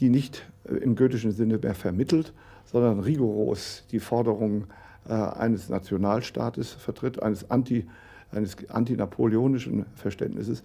die 0.01 0.09
nicht 0.09 0.49
im 0.65 0.95
goethischen 0.95 1.31
Sinne 1.31 1.59
mehr 1.59 1.75
vermittelt, 1.75 2.33
sondern 2.65 2.99
rigoros 2.99 3.85
die 3.91 3.99
Forderungen 3.99 4.65
eines 5.05 5.69
Nationalstaates 5.69 6.73
vertritt, 6.73 7.21
eines 7.23 7.49
Anti- 7.49 7.85
eines 8.31 8.57
antinapoleonischen 8.69 9.85
Verständnisses. 9.95 10.63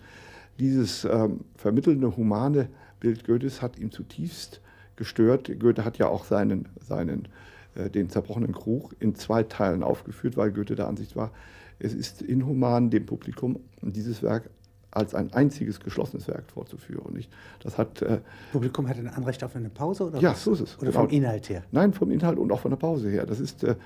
Dieses 0.59 1.05
ähm, 1.05 1.41
vermittelnde 1.57 2.17
humane 2.17 2.69
Bild 3.01 3.25
Goethes 3.25 3.63
hat 3.63 3.79
ihn 3.79 3.91
zutiefst 3.91 4.61
gestört. 4.97 5.51
Goethe 5.59 5.85
hat 5.85 5.99
ja 5.99 6.09
auch 6.09 6.25
seinen, 6.25 6.69
seinen, 6.81 7.29
äh, 7.75 7.89
den 7.89 8.11
zerbrochenen 8.11 8.53
Krug 8.53 8.95
in 9.01 9.15
zwei 9.15 9.43
Teilen 9.43 9.83
aufgeführt, 9.83 10.37
weil 10.37 10.53
Goethe 10.53 10.75
der 10.75 10.87
Ansicht 10.87 11.17
war, 11.17 11.33
es 11.79 11.95
ist 11.95 12.21
inhuman, 12.21 12.91
dem 12.91 13.07
Publikum 13.07 13.59
dieses 13.81 14.23
Werk 14.23 14.51
als 14.91 15.15
ein 15.15 15.33
einziges 15.33 15.81
geschlossenes 15.81 16.29
Werk 16.29 16.51
vorzuführen. 16.53 17.15
Nicht? 17.15 17.31
Das 17.63 17.79
hat, 17.79 18.03
äh, 18.03 18.21
Publikum 18.53 18.89
hat 18.89 18.99
ein 18.99 19.09
Anrecht 19.09 19.43
auf 19.45 19.55
eine 19.57 19.71
Pause? 19.71 20.05
Oder 20.05 20.21
ja, 20.21 20.33
was? 20.33 20.45
so 20.45 20.53
ist 20.53 20.61
es. 20.61 20.79
Oder 20.79 20.93
vom 20.93 21.09
genau. 21.09 21.25
Inhalt 21.25 21.49
her? 21.49 21.63
Nein, 21.71 21.93
vom 21.93 22.11
Inhalt 22.11 22.39
und 22.39 22.51
auch 22.53 22.61
von 22.61 22.71
der 22.71 22.79
Pause 22.79 23.09
her. 23.09 23.25
Das 23.25 23.41
ist 23.41 23.65
äh, 23.65 23.77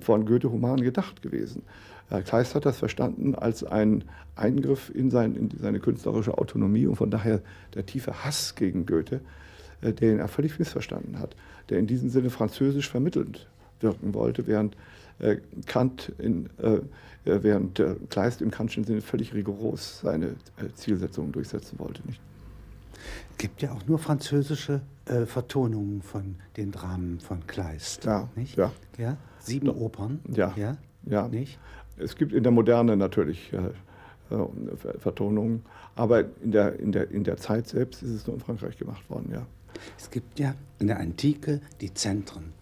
von 0.00 0.24
Goethe 0.24 0.50
human 0.50 0.80
gedacht 0.80 1.22
gewesen. 1.22 1.62
Herr 2.08 2.22
Kleist 2.22 2.54
hat 2.54 2.64
das 2.64 2.78
verstanden 2.78 3.34
als 3.34 3.64
einen 3.64 4.04
Eingriff 4.34 4.90
in, 4.94 5.10
sein, 5.10 5.34
in 5.34 5.50
seine 5.58 5.78
künstlerische 5.80 6.38
Autonomie 6.38 6.86
und 6.86 6.96
von 6.96 7.10
daher 7.10 7.40
der 7.74 7.84
tiefe 7.84 8.24
Hass 8.24 8.54
gegen 8.54 8.86
Goethe, 8.86 9.20
äh, 9.82 9.92
den 9.92 10.18
er 10.18 10.28
völlig 10.28 10.58
missverstanden 10.58 11.18
hat, 11.18 11.36
der 11.68 11.78
in 11.78 11.86
diesem 11.86 12.08
Sinne 12.08 12.30
französisch 12.30 12.88
vermittelnd 12.88 13.46
wirken 13.80 14.14
wollte, 14.14 14.46
während 14.46 14.76
äh, 15.18 15.36
Kant 15.66 16.12
in, 16.18 16.46
äh, 16.58 16.80
während 17.24 17.82
Kleist 18.08 18.40
im 18.40 18.50
Kantschen 18.50 18.84
Sinne 18.84 19.02
völlig 19.02 19.34
rigoros 19.34 20.00
seine 20.00 20.36
Zielsetzungen 20.76 21.30
durchsetzen 21.30 21.78
wollte. 21.78 22.00
Nicht? 22.06 22.22
Es 23.32 23.38
gibt 23.38 23.62
ja 23.62 23.72
auch 23.72 23.86
nur 23.86 23.98
französische 23.98 24.80
äh, 25.04 25.26
Vertonungen 25.26 26.02
von 26.02 26.36
den 26.56 26.72
Dramen 26.72 27.20
von 27.20 27.46
Kleist. 27.46 28.04
Ja, 28.04 28.28
nicht? 28.34 28.56
ja. 28.56 28.72
ja? 28.96 29.16
Sieben 29.38 29.68
Opern. 29.68 30.20
Ja. 30.28 30.52
ja. 30.56 30.76
ja. 31.04 31.28
Nicht? 31.28 31.58
Es 31.98 32.16
gibt 32.16 32.32
in 32.32 32.42
der 32.42 32.52
Moderne 32.52 32.96
natürlich 32.96 33.52
äh, 33.52 34.34
äh, 34.34 34.98
Vertonungen, 34.98 35.64
aber 35.94 36.24
in 36.42 36.52
der, 36.52 36.78
in, 36.78 36.92
der, 36.92 37.10
in 37.10 37.24
der 37.24 37.36
Zeit 37.36 37.68
selbst 37.68 38.02
ist 38.02 38.10
es 38.10 38.26
nur 38.26 38.36
in 38.36 38.42
Frankreich 38.42 38.76
gemacht 38.76 39.08
worden, 39.08 39.30
ja. 39.32 39.46
Es 39.98 40.10
gibt 40.10 40.38
ja 40.38 40.54
in 40.78 40.88
der 40.88 40.98
Antike 40.98 41.60
die 41.80 41.92
Zentren. 41.94 42.52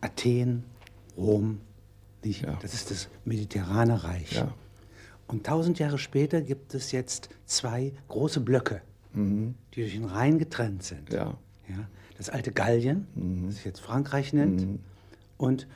Athen, 0.00 0.64
Rom, 1.16 1.60
nicht? 2.24 2.42
Ja. 2.42 2.58
das 2.60 2.74
ist 2.74 2.90
das 2.90 3.08
mediterrane 3.24 4.04
Reich. 4.04 4.32
Ja. 4.32 4.52
Und 5.26 5.46
tausend 5.46 5.78
Jahre 5.78 5.98
später 5.98 6.42
gibt 6.42 6.74
es 6.74 6.92
jetzt 6.92 7.30
zwei 7.46 7.92
große 8.08 8.40
Blöcke, 8.40 8.82
mhm. 9.12 9.54
die 9.74 9.80
durch 9.80 9.94
den 9.94 10.04
Rhein 10.04 10.38
getrennt 10.38 10.82
sind. 10.82 11.12
Ja. 11.12 11.36
Ja, 11.68 11.88
das 12.18 12.28
alte 12.28 12.52
Gallien, 12.52 13.06
mhm. 13.14 13.46
das 13.46 13.56
sich 13.56 13.64
jetzt 13.64 13.80
Frankreich 13.80 14.34
nennt, 14.34 14.60
mhm. 14.60 14.78
und 15.38 15.66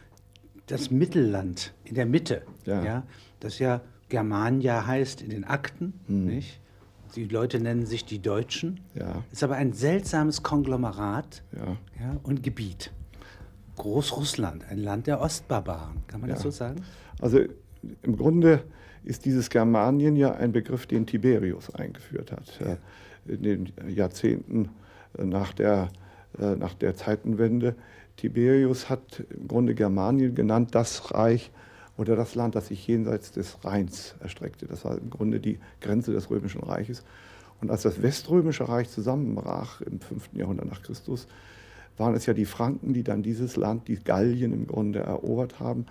das 0.68 0.90
Mittelland 0.90 1.72
in 1.84 1.94
der 1.94 2.06
Mitte, 2.06 2.42
ja. 2.64 2.84
ja 2.84 3.02
das 3.40 3.58
ja 3.58 3.80
Germania 4.08 4.87
heißt 4.87 5.22
in 5.22 5.30
den 5.30 5.44
Akten, 5.44 5.94
mhm. 6.06 6.26
nicht? 6.26 6.60
Die 7.14 7.25
Leute 7.25 7.58
nennen 7.58 7.87
sich 7.87 8.04
die 8.04 8.20
Deutschen. 8.20 8.80
Ja. 8.94 9.25
Ist 9.32 9.42
aber 9.42 9.56
ein 9.56 9.72
seltsames 9.72 10.42
Konglomerat 10.42 11.42
ja. 11.52 11.76
Ja, 12.00 12.16
und 12.22 12.42
Gebiet. 12.42 12.92
Großrussland, 13.76 14.64
ein 14.68 14.78
Land 14.78 15.06
der 15.06 15.20
Ostbarbaren, 15.20 16.02
kann 16.06 16.20
man 16.20 16.30
das 16.30 16.42
so 16.42 16.50
sagen? 16.50 16.82
Also 17.20 17.40
im 18.02 18.16
Grunde 18.16 18.64
ist 19.04 19.25
dieses 19.25 19.48
Germanien 19.48 20.16
ja 20.16 20.32
ein 20.32 20.52
Begriff, 20.52 20.87
den 20.87 21.06
Tiberius 21.06 21.75
eingeführt 21.75 22.32
hat. 22.32 22.78
In 23.26 23.42
den 23.42 23.72
Jahrzehnten 23.88 24.70
nach 25.16 25.52
der, 25.52 25.88
äh, 26.38 26.56
nach 26.56 26.75
der 26.75 26.94
Zeitenwende. 26.94 27.75
Tiberius 28.18 28.90
hat 28.90 29.25
im 29.30 29.48
Grunde 29.48 29.75
Germanien 29.75 30.34
genannt, 30.34 30.75
das 30.75 31.14
Reich 31.14 31.50
oder 31.96 32.16
das 32.16 32.34
Land, 32.34 32.54
das 32.54 32.68
sich 32.68 32.87
jenseits 32.87 33.32
des 33.32 33.64
Rheins 33.64 34.14
erstreckte. 34.20 34.66
Das 34.66 34.84
war 34.84 34.98
im 34.98 35.08
Grunde 35.08 35.40
die 35.40 35.58
Grenze 35.80 36.12
des 36.12 36.28
Römischen 36.28 36.62
Reiches. 36.62 37.04
Und 37.60 37.70
als 37.70 37.82
das 37.82 38.02
Weströmische 38.02 38.68
Reich 38.68 38.90
zusammenbrach 38.90 39.80
im 39.80 40.00
5. 40.00 40.30
Jahrhundert 40.34 40.66
nach 40.66 40.82
Christus, 40.82 41.26
waren 41.96 42.14
es 42.14 42.26
ja 42.26 42.34
die 42.34 42.44
Franken, 42.44 42.92
die 42.92 43.02
dann 43.02 43.22
dieses 43.22 43.56
Land, 43.56 43.88
die 43.88 43.96
Gallien 43.96 44.52
im 44.52 44.66
Grunde 44.66 45.00
erobert 45.00 45.58
haben 45.58 45.87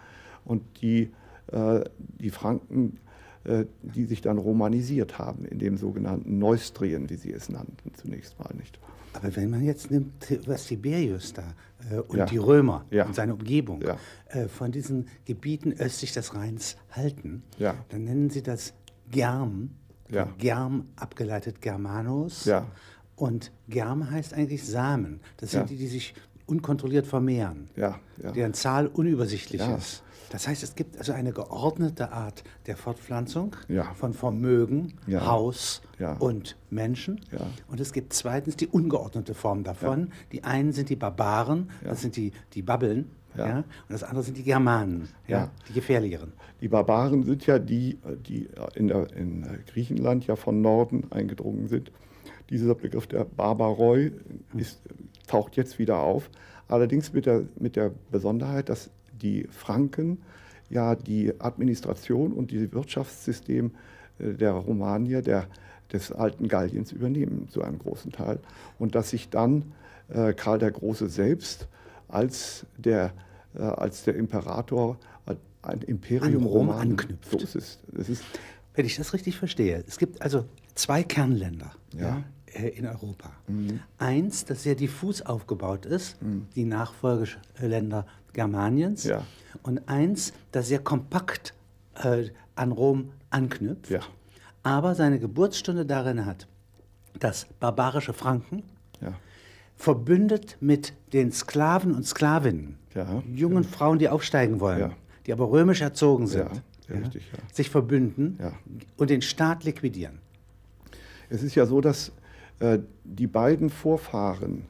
und 0.46 0.64
die, 0.82 1.12
äh, 1.52 1.82
die 1.98 2.30
Franken, 2.30 3.00
äh, 3.44 3.66
die 3.82 4.06
sich 4.06 4.22
dann 4.22 4.38
romanisiert 4.38 5.20
haben 5.20 5.46
in 5.46 5.60
dem 5.60 5.78
sogenannten 5.78 6.40
Neustrien, 6.40 7.10
wie 7.10 7.16
sie 7.16 7.34
es 7.34 7.50
nannten, 7.50 7.94
zunächst 7.94 8.40
mal 8.40 8.54
nicht. 8.56 8.80
Aber 9.14 9.36
wenn 9.36 9.50
man 9.50 9.64
jetzt 9.64 9.92
nimmt, 9.92 10.14
was 10.48 10.66
Tiberius 10.66 11.34
da 11.34 11.54
äh, 11.92 12.00
und 12.00 12.18
ja. 12.18 12.26
die 12.26 12.38
Römer 12.38 12.86
ja. 12.92 13.06
und 13.06 13.16
seine 13.16 13.34
Umgebung 13.34 13.82
ja. 13.82 13.98
äh, 14.28 14.48
von 14.48 14.72
diesen 14.72 15.08
Gebieten 15.26 15.74
östlich 15.74 16.14
des 16.14 16.36
Rheins 16.36 16.78
halten, 16.92 17.44
dann 17.90 18.04
nennen 18.04 18.30
sie 18.30 18.44
das 18.44 18.74
Germ, 19.10 19.72
Germ 20.38 20.88
abgeleitet 20.96 21.62
Germanus. 21.62 22.46
Und 23.16 23.52
Germ 23.68 24.12
heißt 24.12 24.34
eigentlich 24.34 24.66
Samen. 24.66 25.22
Das 25.38 25.52
sind 25.52 25.70
die, 25.70 25.76
die 25.76 25.88
sich 25.88 26.14
unkontrolliert 26.48 27.06
vermehren, 27.06 27.70
deren 28.36 28.54
Zahl 28.54 28.88
unübersichtlich 28.88 29.62
ist. 29.78 30.04
Das 30.30 30.48
heißt, 30.48 30.64
es 30.64 30.76
gibt 30.76 30.98
also 30.98 31.14
eine 31.14 31.32
geordnete 31.32 32.12
Art 32.12 32.44
der 32.66 32.76
Fortpflanzung 32.76 33.56
ja. 33.70 33.94
von 33.94 34.14
Vermögen, 34.14 34.94
ja. 35.08 35.26
Haus 35.26 35.82
ja. 36.00 36.14
und 36.14 36.58
Menschen. 36.70 37.22
Und 37.68 37.80
es 37.80 37.94
gibt 37.94 38.14
zweitens 38.14 38.58
die 38.58 38.68
ungeordnete 38.68 39.34
Form 39.34 39.64
davon. 39.64 40.12
Die 40.32 40.44
einen 40.44 40.74
sind 40.74 40.90
die 40.90 40.96
Barbaren, 40.96 41.70
das 41.84 42.02
sind 42.02 42.16
die, 42.16 42.32
die 42.54 42.62
Babbeln. 42.62 43.12
Ja. 43.38 43.58
und 43.58 43.66
das 43.90 44.02
andere 44.02 44.24
sind 44.24 44.36
die 44.36 44.44
Germanen, 44.44 45.10
ja, 45.28 45.52
die 45.70 45.74
gefährlicheren. 45.74 46.34
Die 46.60 46.70
Barbaren 46.70 47.22
sind 47.24 47.46
ja 47.46 47.60
die, 47.60 48.00
die 48.28 48.50
in, 48.74 48.88
der, 48.88 49.16
in 49.16 49.46
Griechenland 49.68 50.26
ja 50.26 50.36
von 50.36 50.60
Norden 50.62 51.12
eingedrungen 51.12 51.68
sind. 51.68 51.92
Dieser 52.50 52.76
Begriff 52.76 53.08
der 53.08 53.26
Barbaroi 53.26 54.12
ist, 54.56 54.82
taucht 55.28 55.58
jetzt 55.58 55.80
wieder 55.80 56.00
auf, 56.00 56.30
allerdings 56.68 57.14
mit 57.14 57.26
der, 57.26 57.44
mit 57.60 57.76
der 57.76 57.92
Besonderheit, 58.12 58.70
dass 58.70 58.90
die 59.22 59.48
Franken 59.50 60.20
ja 60.70 60.96
die 60.96 61.34
Administration 61.40 62.34
und 62.34 62.52
die 62.52 62.72
Wirtschaftssystem 62.72 63.72
äh, 64.20 64.34
der 64.34 64.52
Romanier, 64.52 65.22
der, 65.22 65.48
des 65.92 66.12
alten 66.12 66.48
Galliens 66.48 66.92
übernehmen 66.92 67.48
zu 67.50 67.62
einem 67.62 67.80
großen 67.80 68.12
Teil. 68.12 68.40
Und 68.80 68.96
dass 68.96 69.12
sich 69.12 69.30
dann 69.30 69.74
äh, 70.10 70.34
Karl 70.34 70.60
der 70.60 70.72
Große 70.72 71.10
selbst 71.10 71.68
als 72.08 72.66
der, 72.78 73.14
äh, 73.56 73.62
als 73.62 74.04
der 74.04 74.16
Imperator 74.16 74.98
ein 75.62 75.82
Imperium 75.82 76.44
An 76.44 76.44
Rom 76.44 76.70
Roman, 76.70 76.92
anknüpft. 76.92 77.32
So 77.32 77.38
ist 77.38 77.56
es. 77.56 77.80
es 77.98 78.10
ist 78.10 78.24
Wenn 78.74 78.86
ich 78.86 78.96
das 78.96 79.14
richtig 79.14 79.38
verstehe, 79.38 79.84
es 79.86 79.98
gibt 79.98 80.22
also 80.22 80.46
zwei 80.76 81.04
Kernländer. 81.04 81.72
Ja. 81.94 82.02
ja 82.02 82.24
in 82.66 82.86
Europa. 82.86 83.32
Mhm. 83.48 83.80
Eins, 83.98 84.46
das 84.46 84.64
sehr 84.64 84.76
diffus 84.76 85.22
aufgebaut 85.22 85.86
ist, 85.86 86.22
mhm. 86.22 86.48
die 86.56 86.66
Nachfolgeländer 86.66 88.06
Germaniens 88.34 89.04
ja. 89.04 89.24
und 89.64 89.88
eins, 89.88 90.34
das 90.52 90.68
sehr 90.68 90.80
kompakt 90.80 91.54
äh, 91.96 92.26
an 92.56 92.72
Rom 92.72 93.12
anknüpft, 93.30 93.90
ja. 93.90 94.02
aber 94.64 94.96
seine 94.96 95.20
Geburtsstunde 95.20 95.86
darin 95.86 96.26
hat, 96.26 96.48
dass 97.20 97.48
barbarische 97.60 98.14
Franken 98.14 98.64
ja. 99.02 99.14
verbündet 99.76 100.58
mit 100.60 100.94
den 101.14 101.32
Sklaven 101.32 101.94
und 101.96 102.06
Sklavinnen, 102.06 102.78
jungen 103.32 103.64
Frauen, 103.64 104.00
die 104.00 104.10
aufsteigen 104.10 104.60
wollen, 104.60 104.94
die 105.26 105.34
aber 105.34 105.52
römisch 105.52 105.82
erzogen 105.82 106.26
sind, 106.26 106.50
richtig, 106.90 107.32
sich 107.54 107.70
verbünden 107.70 108.40
und 108.98 109.10
den 109.10 109.22
Staat 109.22 109.64
liquidieren. 109.64 110.20
Es 111.30 111.44
ist 111.44 111.56
ja 111.56 111.66
so, 111.66 111.82
dass 111.82 112.10
äh, 112.10 112.12
die 113.04 113.28
beiden 113.28 113.70
Vorfahren 113.70 114.64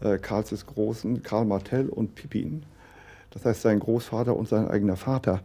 äh, 0.00 0.18
Karls 0.18 0.50
des 0.50 0.66
Großen, 0.66 1.22
Karl 1.22 1.44
Martell 1.44 1.88
und 1.88 2.14
Pippin, 2.14 2.64
das 3.30 3.44
heißt 3.44 3.62
sein 3.62 3.80
Großvater 3.80 4.36
und 4.36 4.48
sein 4.48 4.68
eigener 4.68 4.96
Vater, 4.96 5.42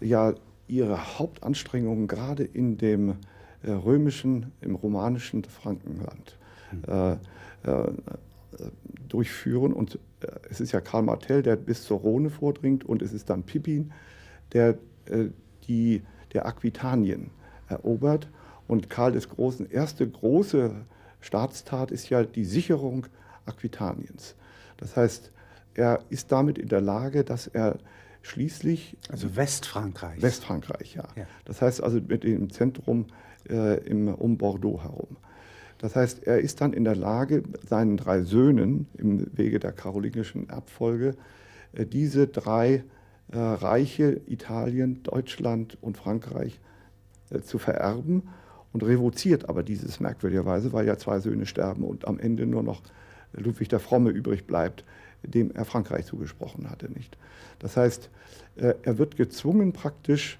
ja 0.00 0.34
ihre 0.68 1.18
Hauptanstrengungen 1.18 2.08
gerade 2.08 2.44
in 2.44 2.78
dem 2.78 3.16
äh, 3.62 3.70
römischen, 3.70 4.52
im 4.60 4.74
romanischen 4.74 5.44
Frankenland 5.44 6.36
äh, 6.88 7.12
äh, 7.12 7.16
durchführen. 9.08 9.72
Und 9.72 9.98
äh, 10.20 10.26
es 10.50 10.60
ist 10.60 10.72
ja 10.72 10.80
Karl 10.80 11.02
Martell, 11.02 11.42
der 11.42 11.56
bis 11.56 11.84
zur 11.84 12.00
Rhone 12.00 12.30
vordringt, 12.30 12.84
und 12.84 13.02
es 13.02 13.12
ist 13.12 13.30
dann 13.30 13.42
Pippin, 13.42 13.92
der 14.52 14.78
äh, 15.06 15.26
die, 15.68 16.02
der 16.32 16.46
Aquitanien 16.46 17.30
erobert. 17.68 18.28
Und 18.66 18.88
Karl 18.88 19.12
des 19.12 19.28
Großen 19.28 19.70
erste 19.70 20.08
große 20.08 20.74
Staatstat 21.22 21.90
ist 21.90 22.10
ja 22.10 22.24
die 22.24 22.44
Sicherung 22.44 23.06
Aquitaniens. 23.46 24.34
Das 24.76 24.96
heißt, 24.96 25.30
er 25.74 26.00
ist 26.10 26.30
damit 26.30 26.58
in 26.58 26.68
der 26.68 26.80
Lage, 26.80 27.24
dass 27.24 27.46
er 27.46 27.78
schließlich. 28.20 28.96
Also 29.08 29.34
Westfrankreich. 29.36 30.20
Westfrankreich, 30.20 30.94
ja. 30.94 31.08
ja. 31.16 31.26
Das 31.44 31.62
heißt 31.62 31.82
also 31.82 32.00
mit 32.00 32.24
dem 32.24 32.50
Zentrum 32.50 33.06
äh, 33.48 33.78
im, 33.86 34.08
um 34.08 34.36
Bordeaux 34.36 34.82
herum. 34.82 35.16
Das 35.78 35.96
heißt, 35.96 36.24
er 36.24 36.40
ist 36.40 36.60
dann 36.60 36.72
in 36.72 36.84
der 36.84 36.94
Lage, 36.94 37.42
seinen 37.68 37.96
drei 37.96 38.22
Söhnen 38.22 38.86
im 38.98 39.26
Wege 39.36 39.58
der 39.58 39.72
karolingischen 39.72 40.48
Erbfolge 40.48 41.16
äh, 41.72 41.86
diese 41.86 42.28
drei 42.28 42.84
äh, 43.32 43.38
Reiche, 43.38 44.20
Italien, 44.26 45.02
Deutschland 45.02 45.78
und 45.80 45.96
Frankreich, 45.96 46.60
äh, 47.30 47.40
zu 47.40 47.58
vererben 47.58 48.28
und 48.72 48.82
revoziert 48.82 49.48
aber 49.48 49.62
dieses 49.62 50.00
merkwürdigerweise, 50.00 50.72
weil 50.72 50.86
ja 50.86 50.96
zwei 50.96 51.20
Söhne 51.20 51.46
sterben 51.46 51.84
und 51.84 52.06
am 52.06 52.18
Ende 52.18 52.46
nur 52.46 52.62
noch 52.62 52.82
Ludwig 53.32 53.68
der 53.68 53.80
Fromme 53.80 54.10
übrig 54.10 54.46
bleibt, 54.46 54.84
dem 55.22 55.50
er 55.52 55.64
Frankreich 55.64 56.06
zugesprochen 56.06 56.70
hatte. 56.70 56.90
Nicht? 56.90 57.16
Das 57.58 57.76
heißt, 57.76 58.10
äh, 58.56 58.74
er 58.82 58.98
wird 58.98 59.16
gezwungen 59.16 59.72
praktisch, 59.72 60.38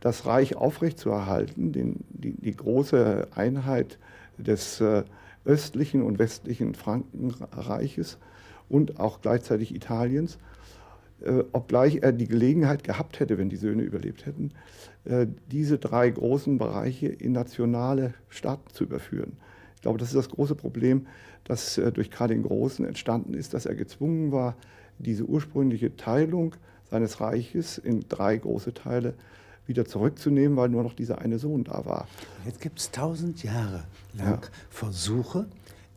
das 0.00 0.26
Reich 0.26 0.56
aufrechtzuerhalten, 0.56 1.72
den, 1.72 2.00
die, 2.10 2.32
die 2.32 2.56
große 2.56 3.28
Einheit 3.36 3.98
des 4.36 4.80
äh, 4.80 5.04
östlichen 5.44 6.02
und 6.02 6.18
westlichen 6.18 6.74
Frankenreiches 6.74 8.18
und 8.68 8.98
auch 8.98 9.20
gleichzeitig 9.20 9.74
Italiens, 9.74 10.38
äh, 11.24 11.44
obgleich 11.52 11.96
er 12.02 12.12
die 12.12 12.28
Gelegenheit 12.28 12.84
gehabt 12.84 13.20
hätte, 13.20 13.38
wenn 13.38 13.48
die 13.48 13.56
Söhne 13.56 13.82
überlebt 13.82 14.26
hätten, 14.26 14.52
äh, 15.04 15.26
diese 15.50 15.78
drei 15.78 16.10
großen 16.10 16.58
Bereiche 16.58 17.08
in 17.08 17.32
nationale 17.32 18.14
Staaten 18.28 18.72
zu 18.72 18.84
überführen. 18.84 19.36
Ich 19.76 19.82
glaube, 19.82 19.98
das 19.98 20.08
ist 20.08 20.16
das 20.16 20.28
große 20.28 20.54
Problem, 20.54 21.06
das 21.44 21.78
äh, 21.78 21.90
durch 21.92 22.10
Karl 22.10 22.28
den 22.28 22.42
Großen 22.42 22.84
entstanden 22.84 23.34
ist, 23.34 23.54
dass 23.54 23.66
er 23.66 23.74
gezwungen 23.74 24.32
war, 24.32 24.56
diese 24.98 25.24
ursprüngliche 25.24 25.96
Teilung 25.96 26.54
seines 26.90 27.20
Reiches 27.20 27.78
in 27.78 28.04
drei 28.08 28.36
große 28.36 28.74
Teile 28.74 29.14
wieder 29.66 29.84
zurückzunehmen, 29.84 30.56
weil 30.56 30.68
nur 30.68 30.82
noch 30.82 30.94
dieser 30.94 31.20
eine 31.20 31.38
Sohn 31.38 31.64
da 31.64 31.84
war. 31.84 32.08
Jetzt 32.44 32.60
gibt 32.60 32.78
es 32.78 32.90
tausend 32.90 33.42
Jahre 33.42 33.84
lang 34.12 34.42
ja. 34.42 34.48
Versuche 34.70 35.46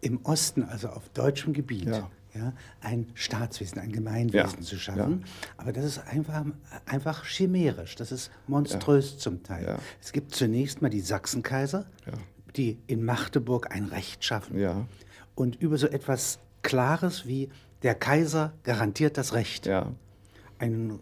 im 0.02 0.20
Osten, 0.24 0.64
also 0.64 0.90
auf 0.90 1.10
deutschem 1.10 1.54
Gebiet, 1.54 1.88
ja 1.88 2.10
ja, 2.36 2.54
ein 2.82 3.08
Staatswesen, 3.14 3.80
ein 3.80 3.92
Gemeinwesen 3.92 4.60
ja, 4.60 4.66
zu 4.66 4.78
schaffen. 4.78 5.22
Ja. 5.22 5.28
Aber 5.58 5.72
das 5.72 5.86
ist 5.86 6.00
einfach, 6.08 6.46
einfach 6.86 7.26
chimärisch, 7.26 7.96
das 7.96 8.12
ist 8.12 8.32
monströs 8.48 9.18
zum 9.18 9.44
Teil. 9.44 9.78
Es 10.02 10.12
gibt 10.12 10.36
zunächst 10.36 10.82
mal 10.82 10.90
die 10.90 11.02
Sachsenkaiser, 11.02 11.86
die 12.56 12.78
in 12.88 13.04
Magdeburg 13.04 13.74
ein 13.74 13.86
Recht 13.86 14.24
schaffen 14.24 14.88
und 15.36 15.56
über 15.56 15.78
so 15.78 15.88
etwas 15.88 16.40
Klares 16.62 17.28
wie 17.28 17.50
der 17.84 17.96
Kaiser 17.96 18.54
garantiert 18.64 19.18
das 19.18 19.34
Recht. 19.34 19.70
Ein 20.58 21.00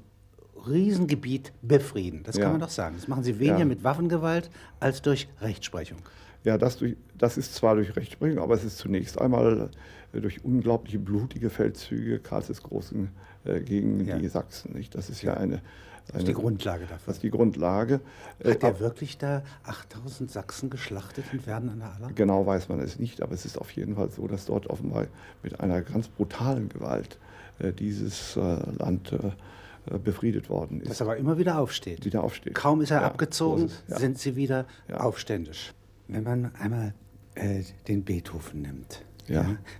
Riesengebiet 0.68 1.52
befrieden, 1.62 2.24
das 2.24 2.40
kann 2.40 2.52
man 2.52 2.62
doch 2.62 2.70
sagen. 2.70 2.96
Das 2.96 3.08
machen 3.08 3.24
sie 3.24 3.40
weniger 3.40 3.66
mit 3.66 3.84
Waffengewalt 3.84 4.50
als 4.80 5.02
durch 5.02 5.28
Rechtsprechung. 5.42 6.00
Ja, 6.44 6.58
das, 6.58 6.78
durch, 6.78 6.96
das 7.18 7.38
ist 7.38 7.56
zwar 7.56 7.76
durch 7.76 7.96
Rechtsprechung, 7.96 8.40
aber 8.40 8.56
es 8.56 8.64
ist 8.64 8.78
zunächst 8.78 9.20
einmal 9.20 9.70
äh, 10.12 10.20
durch 10.20 10.44
unglaubliche 10.44 11.00
blutige 11.00 11.50
Feldzüge 11.50 12.20
Karls 12.20 12.48
des 12.48 12.64
Großen 12.64 13.10
äh, 13.46 13.62
gegen 13.62 14.06
ja. 14.06 14.18
die 14.18 14.28
Sachsen. 14.28 14.74
Nicht? 14.74 14.94
Das 14.96 15.10
ist 15.10 15.22
ja 15.22 15.36
eine, 15.36 15.62
das 16.08 16.18
ist 16.18 16.28
die 16.28 16.34
Grundlage 16.34 16.82
dafür. 16.82 17.00
Das 17.06 17.16
ist 17.16 17.24
die 17.24 17.30
Grundlage. 17.30 18.02
Hat 18.44 18.64
er 18.64 18.80
wirklich 18.80 19.18
da 19.18 19.44
8000 19.64 20.30
Sachsen 20.30 20.70
geschlachtet 20.70 21.26
und 21.32 21.48
werden 21.48 21.70
an 21.70 21.80
der 21.80 21.94
Aller? 21.94 22.12
Genau 22.14 22.46
weiß 22.46 22.68
man 22.70 22.80
es 22.82 23.00
nicht, 23.00 23.22
aber 23.22 23.34
es 23.34 23.46
ist 23.46 23.58
auf 23.58 23.72
jeden 23.72 23.96
Fall 23.96 24.10
so, 24.10 24.28
dass 24.28 24.46
dort 24.46 24.68
offenbar 24.68 25.08
mit 25.44 25.60
einer 25.62 25.82
ganz 25.82 26.10
brutalen 26.10 26.68
Gewalt 26.68 27.18
äh, 27.60 27.72
dieses 27.72 28.36
äh, 28.36 28.58
Land 28.80 29.14
äh, 29.14 29.98
befriedet 29.98 30.50
worden 30.50 30.82
ist. 30.82 30.90
Das 30.90 31.02
aber 31.02 31.18
immer 31.18 31.38
wieder 31.38 31.58
aufsteht. 31.60 32.06
Wieder 32.06 32.24
aufsteht. 32.24 32.54
Kaum 32.56 32.82
ist 32.82 32.92
er 32.92 33.02
ja, 33.02 33.08
abgezogen, 33.08 33.66
ist 33.66 33.84
ja. 33.88 34.00
sind 34.00 34.18
sie 34.18 34.36
wieder 34.36 34.66
ja. 34.88 35.02
aufständisch. 35.02 35.74
Wenn 36.07 36.24
man 36.24 36.55
einmal 36.55 36.93
äh, 37.36 37.63
den 37.88 38.03
Beethoven 38.03 38.62
nimmt, 38.62 39.05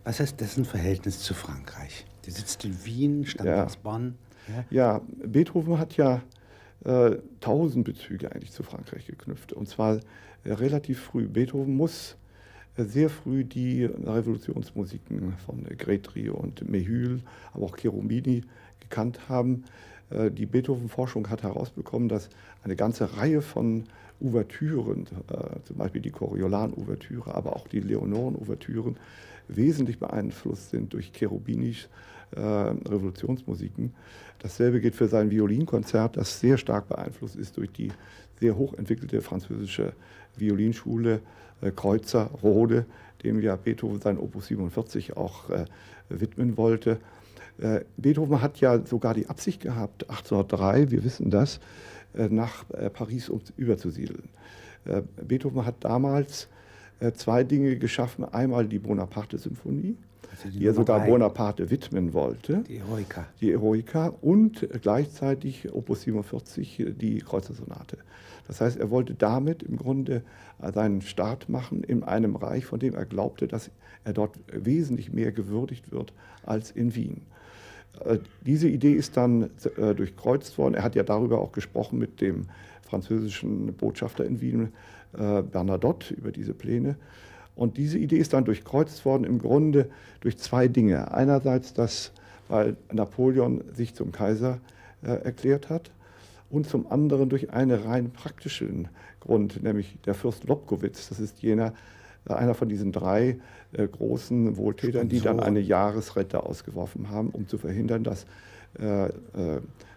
was 0.04 0.20
heißt 0.20 0.40
dessen 0.40 0.66
Verhältnis 0.66 1.20
zu 1.20 1.34
Frankreich? 1.34 2.06
Der 2.26 2.34
sitzt 2.34 2.64
in 2.64 2.86
Wien, 2.86 3.26
stammt 3.26 3.50
aus 3.50 3.78
Bonn. 3.78 4.16
Ja, 4.70 5.02
Beethoven 5.26 5.78
hat 5.78 5.98
ja 5.98 6.22
äh, 6.86 7.18
tausend 7.40 7.86
Bezüge 7.86 8.32
eigentlich 8.32 8.52
zu 8.52 8.64
Frankreich 8.64 9.06
geknüpft. 9.06 9.54
Und 9.54 9.70
zwar 9.70 10.00
äh, 10.44 10.52
relativ 10.52 11.00
früh. 11.00 11.28
Beethoven 11.28 11.76
muss 11.76 12.18
äh, 12.76 12.84
sehr 12.84 13.10
früh 13.10 13.46
die 13.46 13.86
Revolutionsmusiken 13.86 15.34
von 15.46 15.64
Gretry 15.78 16.30
und 16.30 16.70
Méhul, 16.70 17.22
aber 17.54 17.66
auch 17.66 17.78
Cherubini 17.78 18.44
gekannt 18.82 19.30
haben. 19.30 19.64
Äh, 20.10 20.32
die 20.32 20.46
Beethoven-Forschung 20.46 21.30
hat 21.30 21.44
herausbekommen, 21.44 22.10
dass 22.10 22.30
eine 22.64 22.76
ganze 22.76 23.18
Reihe 23.18 23.42
von 23.42 23.86
Ouvertüren, 24.24 25.06
äh, 25.30 25.60
zum 25.64 25.78
Beispiel 25.78 26.02
die 26.02 26.12
Coriolan-Ouvertüre, 26.12 27.34
aber 27.36 27.56
auch 27.56 27.68
die 27.68 27.82
Leonoren-Ouvertüren, 27.82 28.98
wesentlich 29.48 30.00
beeinflusst 30.00 30.70
sind 30.70 30.94
durch 30.94 31.12
Cherubinis 31.12 31.90
äh, 32.32 32.40
Revolutionsmusiken. 32.40 33.94
Dasselbe 34.40 34.80
gilt 34.80 34.96
für 34.96 35.08
sein 35.08 35.30
Violinkonzert, 35.30 36.18
das 36.18 36.40
sehr 36.40 36.58
stark 36.58 36.88
beeinflusst 36.88 37.36
ist 37.36 37.58
durch 37.58 37.72
die 37.72 37.92
sehr 38.40 38.58
hochentwickelte 38.58 39.22
französische 39.22 39.94
Violinschule 40.38 41.20
äh, 41.62 41.72
Kreuzer, 41.72 42.30
Rode, 42.42 42.86
dem 43.24 43.42
ja 43.42 43.56
Beethoven 43.56 44.02
sein 44.02 44.18
Opus 44.18 44.48
47 44.48 45.16
auch 45.16 45.46
widmen 46.10 46.58
wollte. 46.58 47.00
Äh, 47.60 47.82
Beethoven 47.98 48.42
hat 48.42 48.60
ja 48.60 48.86
sogar 48.86 49.14
die 49.14 49.28
Absicht 49.28 49.62
gehabt, 49.62 50.10
1803, 50.10 50.92
wir 50.92 51.04
wissen 51.04 51.30
das, 51.30 51.60
äh, 52.16 52.28
nach 52.30 52.70
äh, 52.72 52.90
Paris 52.90 53.32
überzusiedeln. 53.58 54.30
Beethoven 55.26 55.66
hat 55.66 55.76
damals 55.80 56.50
zwei 57.14 57.46
Dinge 57.46 57.78
geschaffen. 57.78 58.26
Einmal 58.26 58.68
die 58.68 58.80
Bonaparte-Symphonie, 58.80 59.96
also 60.30 60.50
die, 60.50 60.60
die 60.60 60.66
er 60.66 60.74
sogar. 60.74 61.06
Bonaparte 61.06 61.70
widmen 61.70 62.14
wollte. 62.14 62.66
Die 62.68 62.80
Eroica. 62.80 63.26
Die 63.40 63.54
Eroica 63.54 64.08
und 64.20 64.68
gleichzeitig 64.82 65.74
Opus 65.74 66.02
47, 66.02 66.96
die 67.00 67.20
Kreuzersonate. 67.20 67.98
Das 68.46 68.60
heißt, 68.60 68.78
er 68.78 68.92
wollte 68.92 69.14
damit 69.14 69.64
im 69.64 69.78
Grunde 69.78 70.22
seinen 70.74 71.02
Start 71.02 71.48
machen 71.48 71.82
in 71.82 72.04
einem 72.04 72.36
Reich, 72.36 72.66
von 72.66 72.78
dem 72.78 72.94
er 72.94 73.06
glaubte, 73.06 73.48
dass 73.48 73.72
er 74.04 74.12
dort 74.12 74.38
wesentlich 74.52 75.14
mehr 75.14 75.32
gewürdigt 75.32 75.94
wird 75.94 76.12
als 76.46 76.72
in 76.72 76.94
Wien. 76.94 77.22
Äh, 78.00 78.20
diese 78.42 78.68
Idee 78.68 78.94
ist 78.94 79.18
dann 79.18 79.50
äh, 79.78 79.94
durchkreuzt 79.94 80.58
worden. 80.58 80.76
Er 80.76 80.84
hat 80.84 80.96
ja 80.96 81.04
darüber 81.04 81.40
auch 81.40 81.52
gesprochen 81.52 82.00
mit 82.00 82.22
dem 82.22 82.46
französischen 82.82 83.74
Botschafter 83.74 84.26
in 84.26 84.42
Wien, 84.42 84.74
äh, 85.14 85.42
Bernadotte, 85.42 86.14
über 86.14 86.32
diese 86.32 86.54
Pläne. 86.54 86.96
Und 87.56 87.78
diese 87.78 88.00
Idee 88.00 88.18
ist 88.18 88.34
dann 88.34 88.46
durchkreuzt 88.46 89.06
worden 89.06 89.26
im 89.26 89.38
Grunde 89.38 89.90
durch 90.22 90.38
zwei 90.38 90.68
Dinge. 90.68 91.14
Einerseits, 91.14 91.74
dass, 91.74 92.12
weil 92.48 92.76
Napoleon 92.92 93.64
sich 93.76 93.94
zum 93.94 94.12
Kaiser 94.12 94.60
erklärt 95.04 95.70
hat 95.70 95.92
und 96.50 96.68
zum 96.68 96.88
anderen 96.88 97.30
durch 97.30 97.52
einen 97.52 97.80
rein 97.80 98.10
praktischen 98.10 98.88
Grund, 99.20 99.62
nämlich 99.62 99.98
der 100.06 100.16
Fürst 100.16 100.46
Lobkowitz, 100.46 101.10
das 101.10 101.20
ist 101.20 101.44
jener, 101.44 101.74
einer 102.26 102.54
von 102.54 102.70
diesen 102.70 102.92
drei 102.92 103.38
äh, 103.74 103.88
großen 103.88 104.58
Wohltätern, 104.58 105.10
die 105.10 105.20
dann 105.20 105.40
eine 105.40 105.60
Jahresrente 105.60 106.44
ausgeworfen 106.44 107.10
haben, 107.10 107.30
um 107.30 107.48
zu 107.48 107.58
verhindern, 107.58 108.04
dass 108.04 108.26
äh, 108.80 109.08
äh, 109.08 109.12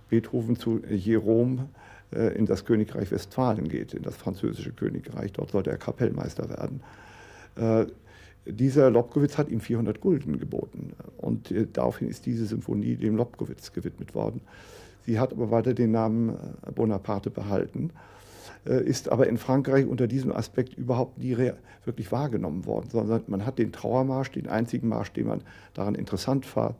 Beethoven 0.08 0.56
zu 0.56 0.80
Jerome 0.88 1.68
äh, 2.12 2.36
in 2.36 2.46
das 2.46 2.64
Königreich 2.64 3.10
Westfalen 3.10 3.68
geht, 3.68 3.94
in 3.94 4.02
das 4.02 4.16
französische 4.16 4.72
Königreich. 4.72 5.32
Dort 5.32 5.50
sollte 5.50 5.70
er 5.70 5.78
Kapellmeister 5.78 6.48
werden. 6.48 6.80
Äh, 7.56 7.86
dieser 8.48 8.90
Lobkowitz 8.90 9.38
hat 9.38 9.48
ihm 9.48 9.60
400 9.60 10.00
Gulden 10.00 10.38
geboten 10.38 10.92
und 11.16 11.52
daraufhin 11.72 12.08
ist 12.08 12.26
diese 12.26 12.46
Symphonie 12.46 12.94
dem 12.94 13.16
Lobkowitz 13.16 13.72
gewidmet 13.72 14.14
worden. 14.14 14.40
Sie 15.04 15.18
hat 15.18 15.32
aber 15.32 15.50
weiter 15.50 15.74
den 15.74 15.90
Namen 15.90 16.36
Bonaparte 16.72 17.30
behalten. 17.30 17.90
Äh, 18.66 18.82
ist 18.82 19.08
aber 19.10 19.28
in 19.28 19.38
Frankreich 19.38 19.86
unter 19.86 20.06
diesem 20.06 20.32
Aspekt 20.32 20.74
überhaupt 20.74 21.18
nie 21.18 21.36
wirklich 21.84 22.10
wahrgenommen 22.10 22.66
worden, 22.66 22.88
sondern 22.90 23.22
man 23.28 23.46
hat 23.46 23.58
den 23.58 23.72
Trauermarsch, 23.72 24.32
den 24.32 24.48
einzigen 24.48 24.88
Marsch, 24.88 25.12
den 25.12 25.28
man 25.28 25.42
daran 25.74 25.94
interessant 25.94 26.46
fand, 26.46 26.76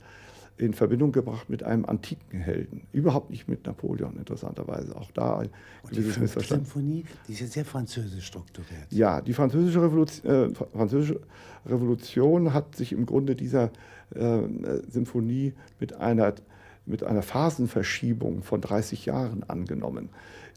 in 0.59 0.72
Verbindung 0.72 1.12
gebracht 1.12 1.51
mit 1.51 1.62
einem 1.62 1.85
antiken 1.85 2.40
Helden. 2.40 2.87
Überhaupt 2.92 3.31
nicht 3.31 3.46
mit 3.46 3.66
Napoleon, 3.66 4.16
interessanterweise. 4.16 4.96
Auch 4.96 5.11
da 5.12 5.38
ein 5.38 5.51
Und 5.83 5.94
die. 5.94 6.03
Symphonie, 6.03 7.05
die 7.29 7.33
ist 7.35 7.40
ja 7.40 7.46
sehr 7.46 7.64
französisch 7.64 8.27
strukturiert. 8.27 8.87
Ja, 8.90 9.20
die 9.20 9.35
französische 9.35 9.83
Revolution, 9.83 10.53
äh, 10.53 10.55
französische 10.55 11.20
Revolution, 11.66 12.55
hat 12.55 12.75
sich 12.75 12.92
im 12.92 13.05
Grunde 13.05 13.37
dieser 13.37 13.70
äh, 14.14 14.40
Symphonie 14.88 15.53
mit 15.79 15.92
einer, 15.92 16.35
mit 16.87 17.03
einer 17.05 17.22
Phasenverschiebung 17.22 18.42
von 18.42 18.61
30 18.61 19.07
Jahren 19.07 19.42
angenommen. 19.49 20.09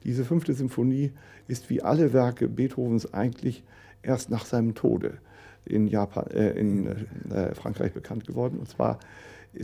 Diese 0.04 0.24
fünfte 0.24 0.54
Symphonie 0.54 1.12
ist 1.48 1.70
wie 1.70 1.82
alle 1.82 2.14
Werke 2.14 2.48
Beethovens 2.48 3.14
eigentlich 3.14 3.64
erst 4.02 4.30
nach 4.30 4.46
seinem 4.46 4.76
Tode 4.76 5.18
in, 5.66 5.88
Japan, 5.88 6.28
äh, 6.28 6.52
in 6.52 6.88
äh, 7.32 7.54
Frankreich 7.56 7.94
bekannt 7.94 8.26
geworden. 8.26 8.60
Und 8.60 8.70
zwar 8.70 9.00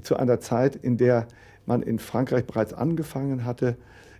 zu 0.01 0.17
einer 0.17 0.39
Zeit, 0.39 0.75
in 0.75 0.97
der 0.97 1.27
man 1.65 1.81
in 1.81 1.99
Frankreich 1.99 2.45
bereits 2.45 2.73
angefangen 2.73 3.45
hatte, 3.45 3.77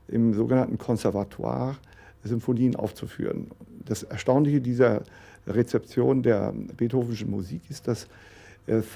im 0.07 0.33
sogenannten 0.33 0.77
Conservatoire 0.77 1.75
Symphonien 2.23 2.75
aufzuführen. 2.75 3.47
Das 3.83 4.03
Erstaunliche 4.03 4.61
dieser 4.61 5.03
Rezeption 5.47 6.23
der 6.23 6.53
Beethovenschen 6.77 7.29
Musik 7.29 7.61
ist, 7.69 7.87
dass 7.87 8.07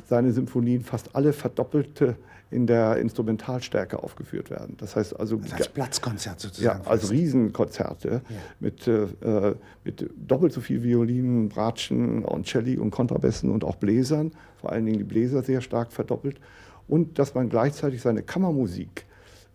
seine 0.07 0.31
Symphonien 0.31 0.81
fast 0.81 1.15
alle 1.15 1.31
verdoppelte 1.31 2.15
in 2.51 2.65
der 2.65 2.97
Instrumentalstärke 2.97 4.01
aufgeführt 4.01 4.49
werden. 4.49 4.75
Das 4.77 4.95
heißt 4.95 5.19
also, 5.19 5.37
also 5.37 5.55
als 5.55 5.67
Platzkonzert 5.67 6.39
sozusagen. 6.39 6.83
Ja, 6.83 6.89
als 6.89 7.11
Riesenkonzerte 7.11 8.21
ja. 8.27 8.35
mit, 8.59 8.87
äh, 8.87 9.55
mit 9.83 10.09
doppelt 10.15 10.53
so 10.53 10.61
viel 10.61 10.83
Violinen, 10.83 11.49
Bratschen 11.49 12.25
und 12.25 12.47
Celli 12.47 12.77
und 12.77 12.91
Kontrabässen 12.91 13.51
und 13.51 13.63
auch 13.63 13.75
Bläsern, 13.75 14.31
vor 14.57 14.71
allen 14.71 14.85
Dingen 14.85 14.97
die 14.97 15.03
Bläser 15.03 15.43
sehr 15.43 15.61
stark 15.61 15.91
verdoppelt 15.91 16.39
und 16.87 17.19
dass 17.19 17.35
man 17.35 17.49
gleichzeitig 17.49 18.01
seine 18.01 18.23
Kammermusik 18.23 19.05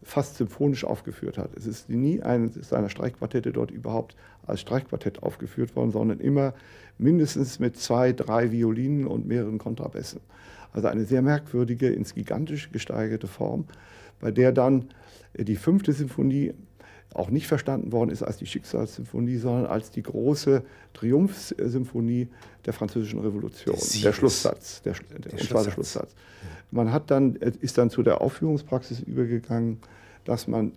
fast 0.05 0.37
symphonisch 0.37 0.85
aufgeführt 0.85 1.39
hat. 1.39 1.51
Es 1.57 1.67
ist 1.67 1.89
nie 1.89 2.23
eines 2.23 2.69
seiner 2.69 2.91
Streichquartette 2.91 3.53
dort 3.53 3.71
überhaupt 3.71 4.15
als 4.47 4.61
Streichquartett 4.61 5.23
aufgeführt 5.23 5.75
worden, 5.75 5.91
sondern 5.91 6.21
immer 6.21 6.55
mindestens 6.99 7.59
mit 7.59 7.77
zwei, 7.77 8.13
drei 8.13 8.53
Violinen 8.53 9.07
und 9.07 9.27
mehreren 9.27 9.59
Kontrabässen. 9.59 10.21
Also 10.73 10.89
eine 10.89 11.05
sehr 11.05 11.23
merkwürdige, 11.23 11.89
ins 11.89 12.15
Gigantische 12.15 12.71
gesteigerte 12.71 13.27
Form, 13.27 13.65
bei 14.21 14.31
der 14.31 14.53
dann 14.53 14.87
die 15.37 15.57
fünfte 15.57 15.93
Symphonie 15.93 16.53
auch 17.15 17.31
nicht 17.31 17.47
verstanden 17.47 17.93
worden 17.93 18.11
ist 18.11 18.23
als 18.23 18.39
die 18.39 18.47
Schicksalssymphonie, 18.47 19.37
sondern 19.37 19.67
als 19.67 19.91
die 19.91 20.03
große 20.03 20.65
Triumphsymphonie 20.95 22.29
der 22.67 22.73
französischen 22.73 23.21
Revolution. 23.21 23.77
Der 24.03 24.13
Schlusssatz. 24.13 24.83
Der, 24.83 24.95
der, 24.95 25.19
der, 25.21 25.39
Schlusssatz. 25.39 25.65
der 25.65 25.71
Schlusssatz. 25.71 26.15
Man 26.73 26.93
hat 26.93 27.11
dann, 27.11 27.37
ist 27.37 27.79
dann 27.79 27.91
zu 27.91 28.03
der 28.03 28.21
Aufführungspraxis 28.21 29.01
übergegangen, 29.01 29.79
dass 30.25 30.49
man 30.49 30.73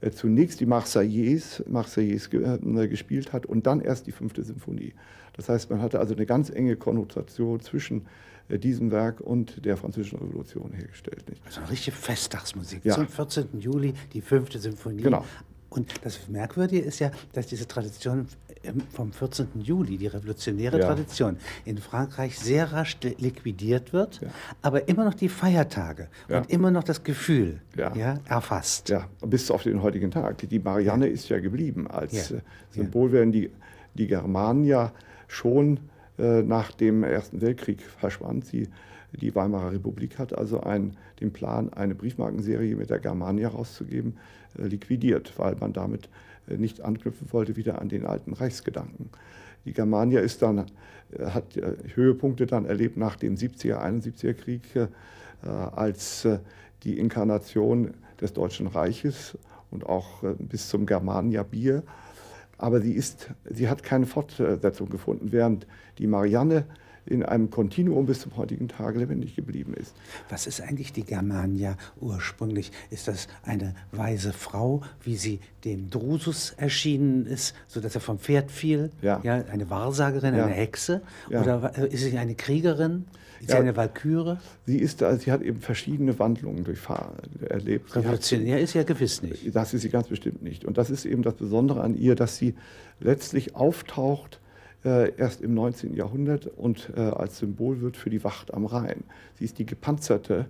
äh, 0.00 0.10
zunächst 0.10 0.60
die 0.60 0.66
Marseillaise, 0.66 1.62
Marseillaise 1.68 2.30
äh, 2.36 2.88
gespielt 2.88 3.32
hat 3.34 3.44
und 3.44 3.66
dann 3.66 3.80
erst 3.80 4.06
die 4.06 4.12
fünfte 4.12 4.42
Symphonie. 4.42 4.94
Das 5.34 5.48
heißt, 5.48 5.70
man 5.70 5.80
hatte 5.80 5.98
also 5.98 6.14
eine 6.14 6.26
ganz 6.26 6.50
enge 6.50 6.76
Konnotation 6.76 7.60
zwischen 7.60 8.06
äh, 8.48 8.58
diesem 8.58 8.90
Werk 8.90 9.20
und 9.20 9.64
der 9.64 9.76
Französischen 9.76 10.18
Revolution 10.18 10.72
hergestellt. 10.72 11.28
Nicht? 11.28 11.42
Also 11.46 11.60
eine 11.60 11.70
richtige 11.70 11.96
Festtagsmusik. 11.96 12.84
Ja. 12.84 12.94
Zum 12.94 13.08
14. 13.08 13.60
Juli 13.60 13.94
die 14.12 14.20
fünfte 14.20 14.58
Symphonie. 14.58 15.02
Genau. 15.02 15.24
Und 15.70 16.04
das 16.04 16.28
Merkwürdige 16.28 16.82
ist 16.82 16.98
ja, 16.98 17.10
dass 17.32 17.46
diese 17.46 17.66
Tradition 17.66 18.26
ähm, 18.62 18.82
vom 18.92 19.10
14. 19.10 19.48
Juli, 19.62 19.96
die 19.96 20.06
revolutionäre 20.06 20.78
ja. 20.78 20.86
Tradition, 20.86 21.38
in 21.64 21.78
Frankreich 21.78 22.38
sehr 22.38 22.72
rasch 22.72 22.98
liquidiert 23.18 23.94
wird, 23.94 24.20
ja. 24.20 24.28
aber 24.60 24.86
immer 24.88 25.04
noch 25.04 25.14
die 25.14 25.30
Feiertage 25.30 26.08
ja. 26.28 26.38
und 26.38 26.50
immer 26.50 26.70
noch 26.70 26.84
das 26.84 27.02
Gefühl 27.02 27.60
erfasst. 27.74 28.90
Ja, 28.90 29.08
bis 29.26 29.50
auf 29.50 29.62
den 29.62 29.82
heutigen 29.82 30.10
Tag. 30.10 30.46
Die 30.46 30.58
Marianne 30.58 31.08
ist 31.08 31.30
ja 31.30 31.40
geblieben 31.40 31.88
als 31.88 32.32
äh, 32.32 32.40
Symbol, 32.70 33.10
während 33.12 33.34
die, 33.34 33.50
die 33.94 34.06
Germania 34.06 34.92
schon 35.32 35.80
äh, 36.18 36.42
nach 36.42 36.72
dem 36.72 37.04
Ersten 37.04 37.40
Weltkrieg 37.40 37.82
verschwand. 37.82 38.44
Sie 38.44 38.68
Die 39.12 39.34
Weimarer 39.34 39.72
Republik 39.72 40.18
hat 40.18 40.36
also 40.36 40.60
ein, 40.60 40.96
den 41.20 41.32
Plan, 41.32 41.72
eine 41.72 41.94
Briefmarkenserie 41.94 42.76
mit 42.76 42.90
der 42.90 42.98
Germania 42.98 43.48
rauszugeben, 43.48 44.16
äh, 44.58 44.66
liquidiert, 44.66 45.38
weil 45.38 45.56
man 45.56 45.72
damit 45.72 46.08
äh, 46.48 46.56
nicht 46.56 46.82
anknüpfen 46.82 47.28
wollte 47.32 47.56
wieder 47.56 47.80
an 47.80 47.88
den 47.88 48.06
alten 48.06 48.32
Reichsgedanken. 48.32 49.10
Die 49.64 49.72
Germania 49.72 50.20
ist 50.20 50.42
dann, 50.42 50.58
äh, 50.58 51.26
hat 51.26 51.44
Höhepunkte 51.94 52.46
dann 52.46 52.66
erlebt 52.66 52.96
nach 52.96 53.16
dem 53.16 53.36
70er, 53.36 53.78
71er 53.78 54.34
Krieg, 54.34 54.62
als 55.74 56.28
die 56.84 57.00
Inkarnation 57.00 57.94
des 58.20 58.32
Deutschen 58.32 58.68
Reiches 58.68 59.36
und 59.72 59.84
auch 59.84 60.22
bis 60.38 60.68
zum 60.68 60.86
Germania 60.86 61.42
Bier. 61.42 61.82
Aber 62.58 62.80
sie, 62.80 62.92
ist, 62.92 63.30
sie 63.44 63.68
hat 63.68 63.82
keine 63.82 64.06
Fortsetzung 64.06 64.88
gefunden, 64.88 65.32
während 65.32 65.66
die 65.98 66.06
Marianne 66.06 66.64
in 67.06 67.24
einem 67.24 67.50
Kontinuum 67.50 68.06
bis 68.06 68.20
zum 68.20 68.36
heutigen 68.36 68.68
Tage 68.68 69.00
lebendig 69.00 69.34
geblieben 69.34 69.74
ist. 69.74 69.94
Was 70.28 70.46
ist 70.46 70.60
eigentlich 70.60 70.92
die 70.92 71.02
Germania 71.02 71.76
ursprünglich? 72.00 72.70
Ist 72.90 73.08
das 73.08 73.28
eine 73.42 73.74
weise 73.90 74.32
Frau, 74.32 74.82
wie 75.02 75.16
sie 75.16 75.40
dem 75.64 75.90
Drusus 75.90 76.50
erschienen 76.50 77.26
ist, 77.26 77.54
sodass 77.66 77.94
er 77.94 78.00
vom 78.00 78.18
Pferd 78.18 78.50
fiel? 78.50 78.90
Ja. 79.00 79.20
ja 79.24 79.44
eine 79.50 79.68
Wahrsagerin, 79.68 80.34
ja. 80.34 80.44
eine 80.44 80.54
Hexe? 80.54 81.02
Ja. 81.28 81.42
Oder 81.42 81.76
ist 81.90 82.02
sie 82.02 82.16
eine 82.18 82.34
Kriegerin? 82.34 83.06
Ist 83.42 83.50
ja, 83.50 83.56
sie 83.56 83.62
eine 83.62 83.76
Walküre? 83.76 84.38
Sie, 84.66 84.78
ist, 84.78 85.02
also 85.02 85.20
sie 85.20 85.32
hat 85.32 85.42
eben 85.42 85.60
verschiedene 85.60 86.16
Wandlungen 86.20 86.62
durchfahren, 86.62 87.16
erlebt. 87.48 87.94
Revolutionär 87.96 88.60
ist 88.60 88.74
ja 88.74 88.84
gewiss 88.84 89.20
nicht. 89.20 89.54
Das 89.54 89.74
ist 89.74 89.82
sie 89.82 89.88
ganz 89.88 90.06
bestimmt 90.06 90.42
nicht. 90.42 90.64
Und 90.64 90.78
das 90.78 90.90
ist 90.90 91.04
eben 91.04 91.22
das 91.22 91.34
Besondere 91.34 91.80
an 91.82 91.96
ihr, 91.96 92.14
dass 92.14 92.36
sie 92.36 92.54
letztlich 93.00 93.56
auftaucht 93.56 94.40
äh, 94.84 95.12
erst 95.16 95.40
im 95.40 95.54
19. 95.54 95.94
Jahrhundert 95.94 96.46
und 96.46 96.92
äh, 96.96 97.00
als 97.00 97.38
Symbol 97.38 97.80
wird 97.80 97.96
für 97.96 98.10
die 98.10 98.22
Wacht 98.22 98.54
am 98.54 98.64
Rhein. 98.64 99.02
Sie 99.38 99.44
ist 99.44 99.58
die 99.58 99.66
gepanzerte 99.66 100.46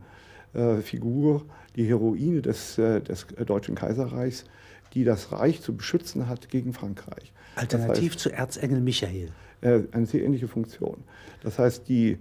äh, 0.53 0.77
Figur, 0.77 1.47
die 1.77 1.87
Heroine 1.87 2.43
des, 2.43 2.77
äh, 2.77 3.01
des 3.01 3.27
Deutschen 3.47 3.75
Kaiserreichs, 3.75 4.45
die 4.93 5.05
das 5.05 5.33
Reich 5.33 5.63
zu 5.63 5.75
beschützen 5.75 6.29
hat 6.29 6.51
gegen 6.51 6.75
Frankreich. 6.75 7.33
Alternativ 7.57 8.15
das 8.15 8.17
heißt, 8.17 8.19
zu 8.21 8.33
Erzengel 8.33 8.81
Michael. 8.81 9.31
Äh, 9.63 9.83
eine 9.93 10.07
sehr 10.07 10.25
ähnliche 10.25 10.49
Funktion. 10.49 11.05
Das 11.43 11.59
heißt, 11.59 11.89
die, 11.89 12.19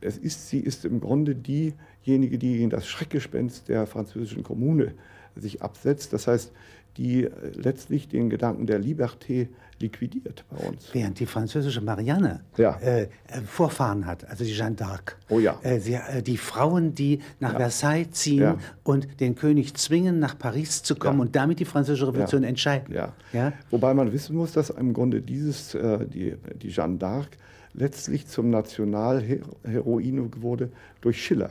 es 0.00 0.18
ist, 0.18 0.48
sie 0.48 0.60
ist 0.60 0.84
im 0.84 1.00
Grunde 1.00 1.34
diejenige, 1.34 2.38
die 2.38 2.56
gegen 2.56 2.70
das 2.70 2.86
Schreckgespenst 2.86 3.68
der 3.68 3.86
französischen 3.86 4.42
Kommune 4.42 4.94
sich 5.36 5.62
absetzt. 5.62 6.12
Das 6.12 6.26
heißt, 6.26 6.52
die 6.96 7.28
letztlich 7.54 8.08
den 8.08 8.30
Gedanken 8.30 8.66
der 8.66 8.80
Liberté 8.80 9.48
liquidiert 9.78 10.44
bei 10.50 10.68
uns. 10.68 10.88
Während 10.92 11.20
die 11.20 11.26
französische 11.26 11.80
Marianne 11.80 12.40
ja. 12.56 12.78
äh, 12.78 13.02
äh 13.02 13.08
Vorfahren 13.46 14.06
hat, 14.06 14.28
also 14.28 14.44
die 14.44 14.52
Jeanne 14.52 14.76
d'Arc. 14.76 15.16
Oh 15.28 15.38
ja. 15.38 15.58
Äh, 15.62 15.80
sie, 15.80 15.94
äh, 15.94 16.22
die 16.22 16.38
Frauen, 16.38 16.94
die 16.94 17.20
nach 17.40 17.52
ja. 17.52 17.58
Versailles 17.58 18.10
ziehen 18.12 18.42
ja. 18.42 18.58
und 18.84 19.20
den 19.20 19.34
König 19.34 19.74
zwingen, 19.74 20.18
nach 20.18 20.38
Paris 20.38 20.82
zu 20.82 20.96
kommen 20.96 21.20
und 21.20 21.36
damit 21.36 21.60
die 21.60 21.64
französische 21.64 22.08
Revolution 22.08 22.42
entscheiden. 22.42 22.94
Ja. 22.94 23.52
Wobei 23.70 23.92
man 23.92 24.12
wissen 24.12 24.36
muss, 24.36 24.52
dass 24.52 24.70
im 24.70 24.94
Grunde 24.94 25.20
dieses, 25.20 25.74
äh, 25.74 26.06
die, 26.06 26.34
die 26.62 26.68
Jeanne 26.68 26.96
d'Arc 26.96 27.28
letztlich 27.74 28.26
zum 28.26 28.48
Nationalheroine 28.48 30.30
wurde 30.40 30.70
durch 31.02 31.22
Schiller, 31.22 31.50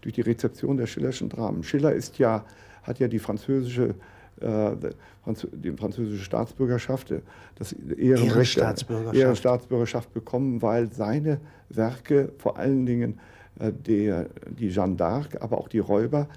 durch 0.00 0.14
die 0.14 0.22
Rezeption 0.22 0.78
der 0.78 0.86
Schillerschen 0.86 1.28
Dramen. 1.28 1.62
Schiller 1.62 1.92
ist 1.92 2.18
ja, 2.18 2.46
hat 2.82 2.98
ja 2.98 3.08
die 3.08 3.18
französische 3.18 3.88
äh, 3.88 3.94
die 4.38 5.72
französische 5.72 6.22
Staatsbürgerschaft, 6.22 7.10
äh, 7.10 7.20
das 7.56 7.72
Ehrenstaatsbürgerschaft. 7.72 9.16
Ehrenstaatsbürgerschaft 9.16 10.14
bekommen, 10.14 10.62
weil 10.62 10.92
seine 10.92 11.40
Werke, 11.68 12.32
vor 12.38 12.58
allen 12.58 12.86
Dingen 12.86 13.18
äh, 13.58 13.72
der, 13.72 14.26
die 14.48 14.68
Jeanne 14.68 14.96
d'Arc, 14.96 15.40
aber 15.40 15.58
auch 15.58 15.68
die 15.68 15.78
Räuber 15.78 16.28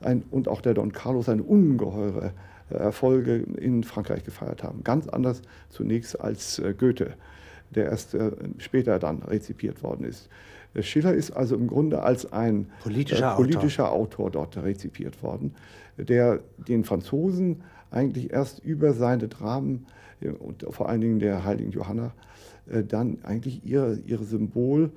ein, 0.00 0.22
und 0.30 0.48
auch 0.48 0.60
der 0.60 0.74
Don 0.74 0.92
Carlos 0.92 1.28
eine 1.28 1.42
ungeheure 1.42 2.32
Erfolge 2.68 3.36
in 3.36 3.84
Frankreich 3.84 4.24
gefeiert 4.24 4.62
haben. 4.62 4.82
Ganz 4.82 5.08
anders 5.08 5.40
zunächst 5.70 6.20
als 6.20 6.60
Goethe, 6.78 7.14
der 7.70 7.86
erst 7.86 8.16
später 8.58 8.98
dann 8.98 9.22
rezipiert 9.22 9.84
worden 9.84 10.04
ist. 10.04 10.28
Schiller 10.82 11.14
ist 11.14 11.30
also 11.30 11.54
im 11.54 11.66
Grunde 11.66 12.02
als 12.02 12.32
ein 12.32 12.68
politischer, 12.82 13.32
äh, 13.32 13.36
politischer 13.36 13.92
Autor. 13.92 14.26
Autor. 14.26 14.48
dort 14.52 14.64
rezipiert 14.64 15.22
worden, 15.22 15.54
der 15.96 16.40
den 16.68 16.84
Franzosen 16.84 17.62
eigentlich 17.90 18.32
erst 18.32 18.58
über 18.64 18.92
seine 18.92 19.28
Dramen 19.28 19.86
äh, 20.20 20.30
und 20.30 20.66
vor 20.70 20.88
allen 20.88 21.00
Dingen 21.00 21.18
der 21.18 21.44
heiligen 21.44 21.70
Johanna 21.70 22.12
äh, 22.70 22.82
dann 22.82 23.18
eigentlich 23.22 23.64
ihre, 23.64 23.98
ihre 24.06 24.24
Symbol 24.24 24.90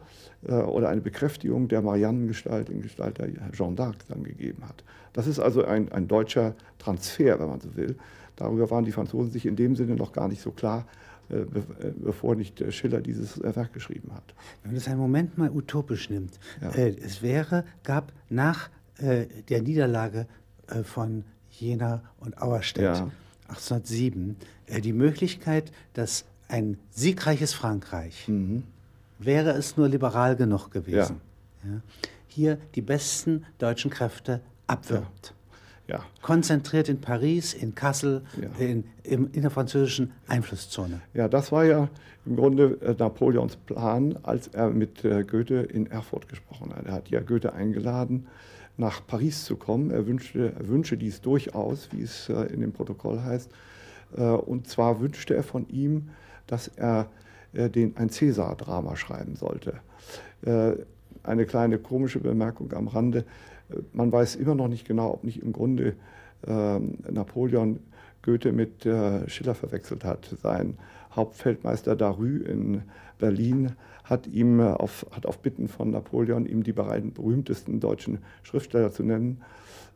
äh, 0.48 0.54
oder 0.54 0.89
eine 0.89 1.02
Bekräftigung 1.02 1.68
der 1.68 1.82
Mariannengestalt 1.82 2.70
in 2.70 2.82
Gestalt 2.82 3.20
der 3.20 3.30
Jeanne 3.54 3.76
d'Arc 3.76 3.96
dann 4.08 4.24
gegeben 4.24 4.63
hat. 4.68 4.84
Das 5.13 5.28
ist 5.28 5.39
also 5.39 5.63
ein, 5.63 5.92
ein 5.92 6.08
deutscher 6.08 6.56
Transfer, 6.78 7.39
wenn 7.39 7.48
man 7.48 7.62
so 7.62 7.76
will. 7.76 7.96
Darüber 8.36 8.72
waren 8.72 8.86
die 8.86 8.92
Franzosen 8.92 9.32
sich 9.32 9.46
in 9.46 9.56
dem 9.56 9.76
Sinne 9.76 9.96
noch 9.96 10.13
gar 10.13 10.28
nicht 10.28 10.42
so 10.42 10.52
klar, 10.52 10.86
bevor 11.30 12.36
nicht 12.36 12.63
Schiller 12.74 13.02
dieses 13.02 13.38
äh, 13.39 13.56
Werk 13.56 13.74
geschrieben 13.74 14.12
hat. 14.13 14.34
Wenn 14.63 14.72
man 14.72 14.76
das 14.76 14.88
einen 14.88 15.00
Moment 15.00 15.38
mal 15.38 15.50
utopisch 15.50 16.10
nimmt, 16.10 16.39
ja. 16.62 16.70
es 16.70 17.22
wäre, 17.22 17.65
gab 17.84 18.12
nach 18.30 18.70
der 19.02 19.62
Niederlage 19.62 20.28
von 20.84 21.24
Jena 21.52 22.04
und 22.20 22.42
Auerstedt 22.42 22.84
ja. 22.84 23.10
1807 23.48 24.36
die 24.84 24.92
Möglichkeit, 24.92 25.72
dass 25.94 26.26
ein 26.50 26.78
siegreiches 26.89 27.54
Frankreich, 27.54 28.28
mhm. 28.28 28.63
wäre 29.18 29.52
es 29.52 29.78
nur 29.78 29.88
liberal 29.88 30.36
genug 30.36 30.70
gewesen, 30.70 31.22
ja. 31.63 31.82
hier 32.28 32.58
die 32.76 32.82
besten 32.82 33.46
deutschen 33.58 33.89
Kräfte 33.89 34.42
abwirbt 34.68 35.34
ja. 35.89 36.06
konzentriert 36.21 36.88
in 36.89 37.02
Paris, 37.02 37.54
in 37.54 37.75
Kassel, 37.75 38.21
ja. 38.39 38.49
in, 38.63 38.84
in, 39.04 39.30
in, 39.32 39.41
der 39.41 39.52
französischen 39.52 40.12
Einflusszone. 40.28 41.02
Ja, 41.13 41.28
das 41.28 41.52
war 41.52 41.65
ja 41.65 41.89
im 42.25 42.36
Grunde 42.36 42.78
äh, 42.82 42.95
Napoleons 42.97 43.56
Plan, 43.56 44.17
als 44.23 44.47
er 44.49 44.69
mit 44.69 45.04
äh, 45.04 45.23
Goethe 45.23 45.56
in 45.62 45.88
Erfurt 45.88 46.30
gesprochen 46.30 46.73
hat. 46.75 46.86
Er 46.86 46.93
hat 46.93 47.10
ja 47.10 47.21
Goethe 47.21 47.54
eingeladen, 47.54 48.28
nach 48.78 49.06
Paris 49.06 49.45
zu 49.45 49.56
kommen. 49.56 49.91
Er 49.91 50.06
wünschte, 50.06 50.54
er 50.58 50.67
wünsche 50.67 50.95
dies 50.95 51.21
durchaus, 51.21 51.89
wie 51.91 52.04
es 52.04 52.30
äh, 52.30 52.43
in 52.54 52.62
dem 52.62 52.71
Protokoll 52.71 53.21
heißt. 53.21 53.52
und 54.47 54.67
zwar 54.67 55.02
wünschte 55.02 55.36
er 55.36 55.43
von 55.43 55.69
ihm, 55.69 56.10
dass 56.47 56.67
er 56.67 57.06
den, 57.54 57.95
ein 57.95 58.10
Cäsar-Drama 58.10 58.95
schreiben 58.95 59.36
sollte. 59.36 59.82
eine 60.41 61.45
kleine 61.45 61.78
komische 61.78 62.19
Bemerkung 62.19 62.73
am 62.73 62.88
Rande. 62.88 63.23
Man 63.93 64.12
weiß 64.12 64.36
immer 64.36 64.55
noch 64.55 64.67
nicht 64.67 64.88
genau, 64.88 65.12
ob 65.13 65.23
nicht 65.23 65.41
im 65.41 65.53
Grunde 65.53 65.95
äh, 66.45 66.79
Napoleon 67.12 67.79
Goethe 68.21 68.51
mit 68.51 68.86
äh, 68.86 69.27
Schiller 69.29 69.55
verwechselt 69.55 70.03
hat. 70.03 70.36
Sein 70.41 70.77
Hauptfeldmeister 71.15 71.95
Darü 71.95 72.43
in 72.43 72.84
Berlin 73.17 73.73
hat 74.03 74.27
ihm 74.27 74.60
äh, 74.60 74.63
auf, 74.63 75.05
hat 75.12 75.25
auf 75.25 75.39
Bitten 75.39 75.67
von 75.67 75.91
Napoleon 75.91 76.45
ihm 76.45 76.63
die 76.63 76.73
beiden 76.73 77.13
berühmtesten 77.13 77.79
deutschen 77.79 78.19
Schriftsteller 78.43 78.91
zu 78.91 79.03
nennen, 79.03 79.41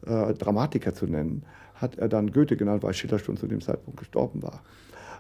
äh, 0.06 0.34
Dramatiker 0.34 0.94
zu 0.94 1.08
nennen, 1.08 1.44
hat 1.76 1.98
er 1.98 2.10
dann 2.10 2.32
Goethe 2.32 2.56
genannt, 2.56 2.84
weil 2.84 2.94
Schiller 2.94 3.20
schon 3.20 3.38
zu 3.38 3.48
dem 3.48 3.62
Zeitpunkt 3.62 4.00
gestorben 4.00 4.44
war. 4.44 4.62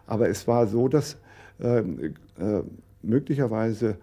Aber 0.05 0.29
es 0.29 0.47
war 0.47 0.67
so, 0.67 0.87
dass 0.87 1.17
ähm, 1.61 2.15
äh, 2.39 2.61
möglicherweise 3.01 3.97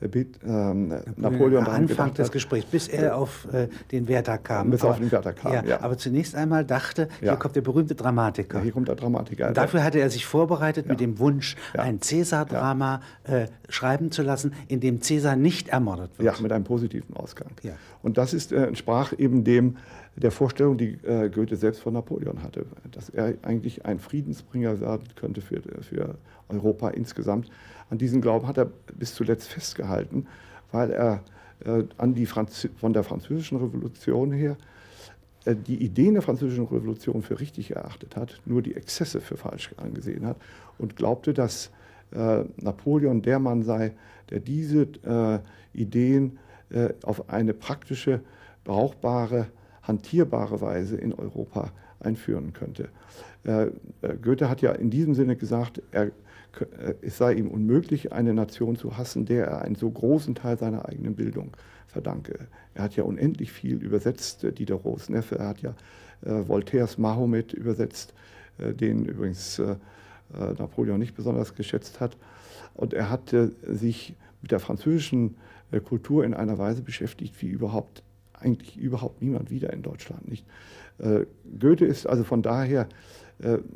ähm, 0.00 0.94
Napoleon 1.16 1.66
Anfang 1.66 2.12
des 2.14 2.30
Gesprächs, 2.30 2.66
bis 2.66 2.88
er 2.88 3.16
auf 3.16 3.48
äh, 3.52 3.68
den 3.92 4.08
Werther 4.08 4.38
kam. 4.38 4.70
Bis 4.70 4.82
aber, 4.82 4.90
auf 4.90 4.98
den 4.98 5.10
Werther 5.10 5.32
kam, 5.32 5.52
ja, 5.52 5.64
ja. 5.64 5.80
Aber 5.80 5.96
zunächst 5.96 6.34
einmal 6.34 6.64
dachte, 6.64 7.08
ja. 7.20 7.32
hier 7.32 7.36
kommt 7.36 7.56
der 7.56 7.62
berühmte 7.62 7.94
Dramatiker. 7.94 8.58
Ja, 8.58 8.64
hier 8.64 8.72
kommt 8.72 8.88
der 8.88 8.96
Dramatiker. 8.96 9.48
Und 9.48 9.56
dafür 9.56 9.82
hatte 9.82 9.98
er 9.98 10.10
sich 10.10 10.26
vorbereitet 10.26 10.86
mit 10.86 11.00
dem 11.00 11.18
Wunsch, 11.18 11.56
ein 11.74 12.00
Cäsar-Drama 12.02 13.00
äh, 13.24 13.46
schreiben 13.68 14.10
zu 14.10 14.22
lassen, 14.22 14.52
in 14.68 14.80
dem 14.80 15.00
Cäsar 15.00 15.36
nicht 15.36 15.68
ermordet 15.68 16.10
wird. 16.18 16.26
Ja, 16.26 16.42
mit 16.42 16.52
einem 16.52 16.64
positiven 16.64 17.16
Ausgang. 17.16 17.50
Und 18.02 18.18
das 18.18 18.34
ist, 18.34 18.52
äh, 18.52 18.66
entsprach 18.66 19.12
eben 19.16 19.44
dem 19.44 19.76
der 20.16 20.30
Vorstellung, 20.30 20.78
die 20.78 20.98
äh, 21.04 21.28
Goethe 21.28 21.56
selbst 21.56 21.82
von 21.82 21.92
Napoleon 21.92 22.42
hatte, 22.42 22.64
dass 22.90 23.10
er 23.10 23.34
eigentlich 23.42 23.84
ein 23.84 23.98
Friedensbringer 23.98 24.80
werden 24.80 25.04
könnte 25.14 25.42
für, 25.42 25.60
für 25.82 26.16
Europa 26.48 26.88
insgesamt. 26.88 27.50
An 27.90 27.98
diesen 27.98 28.20
Glauben 28.20 28.46
hat 28.46 28.58
er 28.58 28.70
bis 28.94 29.14
zuletzt 29.14 29.48
festgehalten, 29.48 30.26
weil 30.72 30.90
er 30.90 31.22
äh, 31.64 31.84
an 31.98 32.14
die 32.14 32.26
Franz 32.26 32.68
von 32.78 32.92
der 32.92 33.04
Französischen 33.04 33.58
Revolution 33.58 34.32
her 34.32 34.56
äh, 35.44 35.54
die 35.54 35.82
Ideen 35.82 36.14
der 36.14 36.22
Französischen 36.22 36.66
Revolution 36.66 37.22
für 37.22 37.40
richtig 37.40 37.70
erachtet 37.70 38.16
hat, 38.16 38.40
nur 38.44 38.62
die 38.62 38.74
Exzesse 38.74 39.20
für 39.20 39.36
falsch 39.36 39.70
angesehen 39.76 40.26
hat 40.26 40.36
und 40.78 40.96
glaubte, 40.96 41.32
dass 41.32 41.70
äh, 42.12 42.44
Napoleon 42.56 43.22
der 43.22 43.38
Mann 43.38 43.62
sei, 43.62 43.92
der 44.30 44.40
diese 44.40 44.82
äh, 45.04 45.38
Ideen 45.72 46.38
äh, 46.70 46.90
auf 47.02 47.30
eine 47.30 47.54
praktische, 47.54 48.20
brauchbare, 48.64 49.48
hantierbare 49.82 50.60
Weise 50.60 50.96
in 50.96 51.12
Europa 51.12 51.70
einführen 52.00 52.52
könnte. 52.52 52.88
Goethe 54.22 54.50
hat 54.50 54.60
ja 54.60 54.72
in 54.72 54.90
diesem 54.90 55.14
Sinne 55.14 55.36
gesagt, 55.36 55.80
er 55.92 56.10
es 57.02 57.18
sei 57.18 57.34
ihm 57.34 57.48
unmöglich, 57.48 58.12
eine 58.12 58.34
Nation 58.34 58.76
zu 58.76 58.96
hassen, 58.96 59.26
der 59.26 59.46
er 59.46 59.62
einen 59.62 59.74
so 59.74 59.90
großen 59.90 60.34
Teil 60.34 60.58
seiner 60.58 60.88
eigenen 60.88 61.14
Bildung 61.14 61.52
verdanke. 61.86 62.48
Er 62.74 62.84
hat 62.84 62.96
ja 62.96 63.04
unendlich 63.04 63.52
viel 63.52 63.82
übersetzt, 63.82 64.44
äh, 64.44 64.52
Diderots 64.52 65.08
Neffe, 65.08 65.38
er 65.38 65.48
hat 65.48 65.62
ja 65.62 65.74
äh, 66.22 66.46
Voltaires 66.46 66.98
Mahomet 66.98 67.52
übersetzt, 67.52 68.14
äh, 68.58 68.72
den 68.74 69.06
übrigens 69.06 69.58
äh, 69.58 69.76
äh, 70.34 70.52
Napoleon 70.58 70.98
nicht 70.98 71.14
besonders 71.14 71.54
geschätzt 71.54 72.00
hat. 72.00 72.16
Und 72.74 72.92
er 72.92 73.08
hat 73.08 73.34
sich 73.66 74.14
mit 74.42 74.50
der 74.50 74.60
französischen 74.60 75.36
Kultur 75.84 76.24
in 76.24 76.34
einer 76.34 76.58
Weise 76.58 76.82
beschäftigt, 76.82 77.40
wie 77.40 77.46
überhaupt 77.46 78.02
eigentlich 78.34 78.76
überhaupt 78.76 79.22
niemand 79.22 79.50
wieder 79.50 79.72
in 79.72 79.80
Deutschland 79.80 80.28
nicht. 80.28 80.44
Goethe 81.58 81.86
ist 81.86 82.06
also 82.06 82.22
von 82.22 82.42
daher 82.42 82.86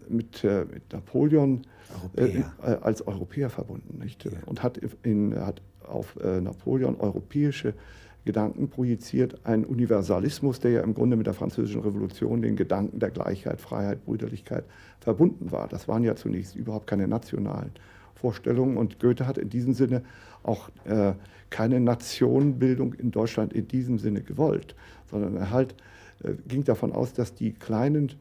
mit, 0.07 0.45
mit 0.45 0.93
Napoleon 0.93 1.63
Europäer. 1.95 2.53
als 2.83 3.07
Europäer 3.07 3.51
verbunden 3.51 3.99
nicht? 3.99 4.25
Ja. 4.25 4.31
und 4.47 4.63
hat, 4.63 4.79
in, 5.03 5.39
hat 5.39 5.63
auf 5.87 6.17
Napoleon 6.17 6.97
europäische 6.97 7.75
Gedanken 8.25 8.69
projiziert, 8.69 9.41
ein 9.45 9.65
Universalismus, 9.65 10.61
der 10.61 10.71
ja 10.73 10.81
im 10.83 10.95
Grunde 10.95 11.17
mit 11.17 11.27
der 11.27 11.35
Französischen 11.35 11.81
Revolution 11.81 12.43
den 12.43 12.55
Gedanken 12.55 12.99
der 12.99 13.11
Gleichheit, 13.11 13.61
Freiheit, 13.61 14.05
Brüderlichkeit 14.05 14.65
verbunden 15.01 15.51
war. 15.51 15.69
Das 15.69 15.89
waren 15.89 16.05
ja 16.05 16.15
zunächst 16.17 16.55
überhaupt 16.55 16.87
keine 16.87 17.09
nationalen 17.09 17.73
Vorstellungen 18.15 18.77
und 18.77 19.01
Goethe 19.01 19.27
hat 19.27 19.39
in 19.39 19.49
diesem 19.49 19.73
Sinne 19.73 20.03
auch 20.43 20.69
äh, 20.85 21.15
keine 21.49 21.81
Nationenbildung 21.81 22.93
in 22.95 23.11
Deutschland 23.11 23.55
in 23.55 23.67
diesem 23.67 23.99
Sinne 23.99 24.21
gewollt, 24.21 24.75
sondern 25.11 25.37
er 25.37 25.51
halt 25.51 25.75
äh, 26.23 26.35
ging 26.47 26.65
davon 26.65 26.93
aus, 26.93 27.15
dass 27.15 27.35
die 27.35 27.53
kleinen, 27.53 28.13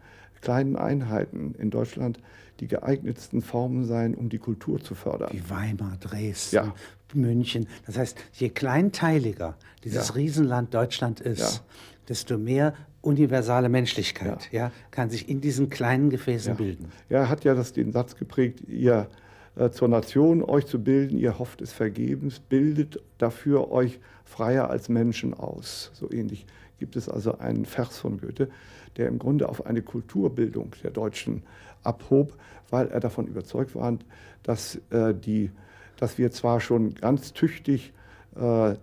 kleinen 0.41 0.75
Einheiten 0.75 1.55
in 1.57 1.69
Deutschland 1.69 2.19
die 2.59 2.67
geeignetsten 2.67 3.41
Formen 3.41 3.85
seien, 3.85 4.15
um 4.15 4.29
die 4.29 4.37
Kultur 4.37 4.81
zu 4.81 4.95
fördern. 4.95 5.29
Wie 5.31 5.49
Weimar, 5.49 5.97
Dresden, 5.99 6.55
ja. 6.55 6.73
München. 7.13 7.67
Das 7.85 7.97
heißt, 7.97 8.17
je 8.33 8.49
kleinteiliger 8.49 9.55
dieses 9.83 10.09
ja. 10.09 10.15
Riesenland 10.15 10.73
Deutschland 10.73 11.19
ist, 11.21 11.39
ja. 11.39 11.61
desto 12.07 12.37
mehr 12.37 12.73
universale 13.01 13.69
Menschlichkeit 13.69 14.49
ja. 14.51 14.71
kann 14.91 15.09
sich 15.09 15.29
in 15.29 15.41
diesen 15.41 15.69
kleinen 15.69 16.09
Gefäßen 16.09 16.55
bilden. 16.57 16.91
Ja, 17.09 17.19
er 17.19 17.29
hat 17.29 17.45
ja 17.45 17.55
das, 17.55 17.71
den 17.71 17.91
Satz 17.93 18.15
geprägt, 18.15 18.61
ihr 18.67 19.07
äh, 19.55 19.69
zur 19.71 19.87
Nation 19.87 20.43
euch 20.43 20.65
zu 20.65 20.83
bilden, 20.83 21.17
ihr 21.17 21.39
hofft 21.39 21.61
es 21.61 21.71
vergebens, 21.71 22.39
bildet 22.39 23.01
dafür 23.17 23.71
euch 23.71 23.99
freier 24.25 24.69
als 24.69 24.89
Menschen 24.89 25.33
aus. 25.33 25.91
So 25.93 26.11
ähnlich 26.11 26.45
gibt 26.79 26.95
es 26.95 27.09
also 27.09 27.37
einen 27.37 27.65
Vers 27.65 27.97
von 27.97 28.19
Goethe, 28.19 28.49
der 28.97 29.07
im 29.07 29.19
Grunde 29.19 29.47
auf 29.49 29.65
eine 29.65 29.81
Kulturbildung 29.81 30.73
der 30.83 30.91
Deutschen 30.91 31.43
abhob, 31.83 32.33
weil 32.69 32.87
er 32.87 32.99
davon 32.99 33.27
überzeugt 33.27 33.75
war, 33.75 33.97
dass, 34.43 34.79
äh, 34.89 35.13
die, 35.13 35.51
dass 35.97 36.17
wir 36.17 36.31
zwar 36.31 36.59
schon 36.59 36.95
ganz 36.95 37.33
tüchtig 37.33 37.93
äh, 38.35 38.71
äh, 38.71 38.75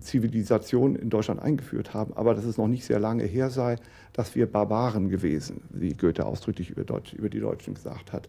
Zivilisation 0.00 0.96
in 0.96 1.10
Deutschland 1.10 1.40
eingeführt 1.40 1.94
haben, 1.94 2.12
aber 2.14 2.34
dass 2.34 2.44
es 2.44 2.58
noch 2.58 2.66
nicht 2.66 2.84
sehr 2.84 2.98
lange 2.98 3.24
her 3.24 3.50
sei, 3.50 3.76
dass 4.12 4.34
wir 4.34 4.50
Barbaren 4.50 5.08
gewesen, 5.08 5.62
wie 5.70 5.94
Goethe 5.94 6.26
ausdrücklich 6.26 6.70
über, 6.70 6.84
Deutsch, 6.84 7.12
über 7.12 7.28
die 7.28 7.40
Deutschen 7.40 7.74
gesagt 7.74 8.12
hat. 8.12 8.28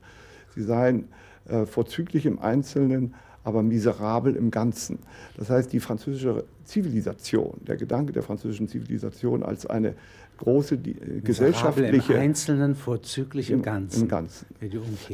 Sie 0.54 0.64
seien 0.64 1.08
äh, 1.48 1.66
vorzüglich 1.66 2.26
im 2.26 2.40
Einzelnen, 2.40 3.16
aber 3.50 3.64
miserabel 3.64 4.36
im 4.36 4.52
Ganzen. 4.52 5.00
Das 5.36 5.50
heißt, 5.50 5.74
die 5.74 5.80
französische 5.80 6.46
Zivilisation, 6.64 7.60
der 7.68 7.78
Gedanke 7.78 8.14
der 8.14 8.24
französischen 8.24 8.68
Zivilisation 8.68 9.44
als 9.44 9.66
eine 9.66 9.96
große 10.38 10.78
die, 10.78 10.92
äh, 10.92 11.22
gesellschaftliche. 11.22 12.14
Im 12.14 12.20
Einzelnen, 12.20 12.76
vorzüglich 12.76 13.50
im, 13.50 13.64
Ganzen. 13.64 14.04
Im 14.04 14.08
Ganzen. 14.08 14.46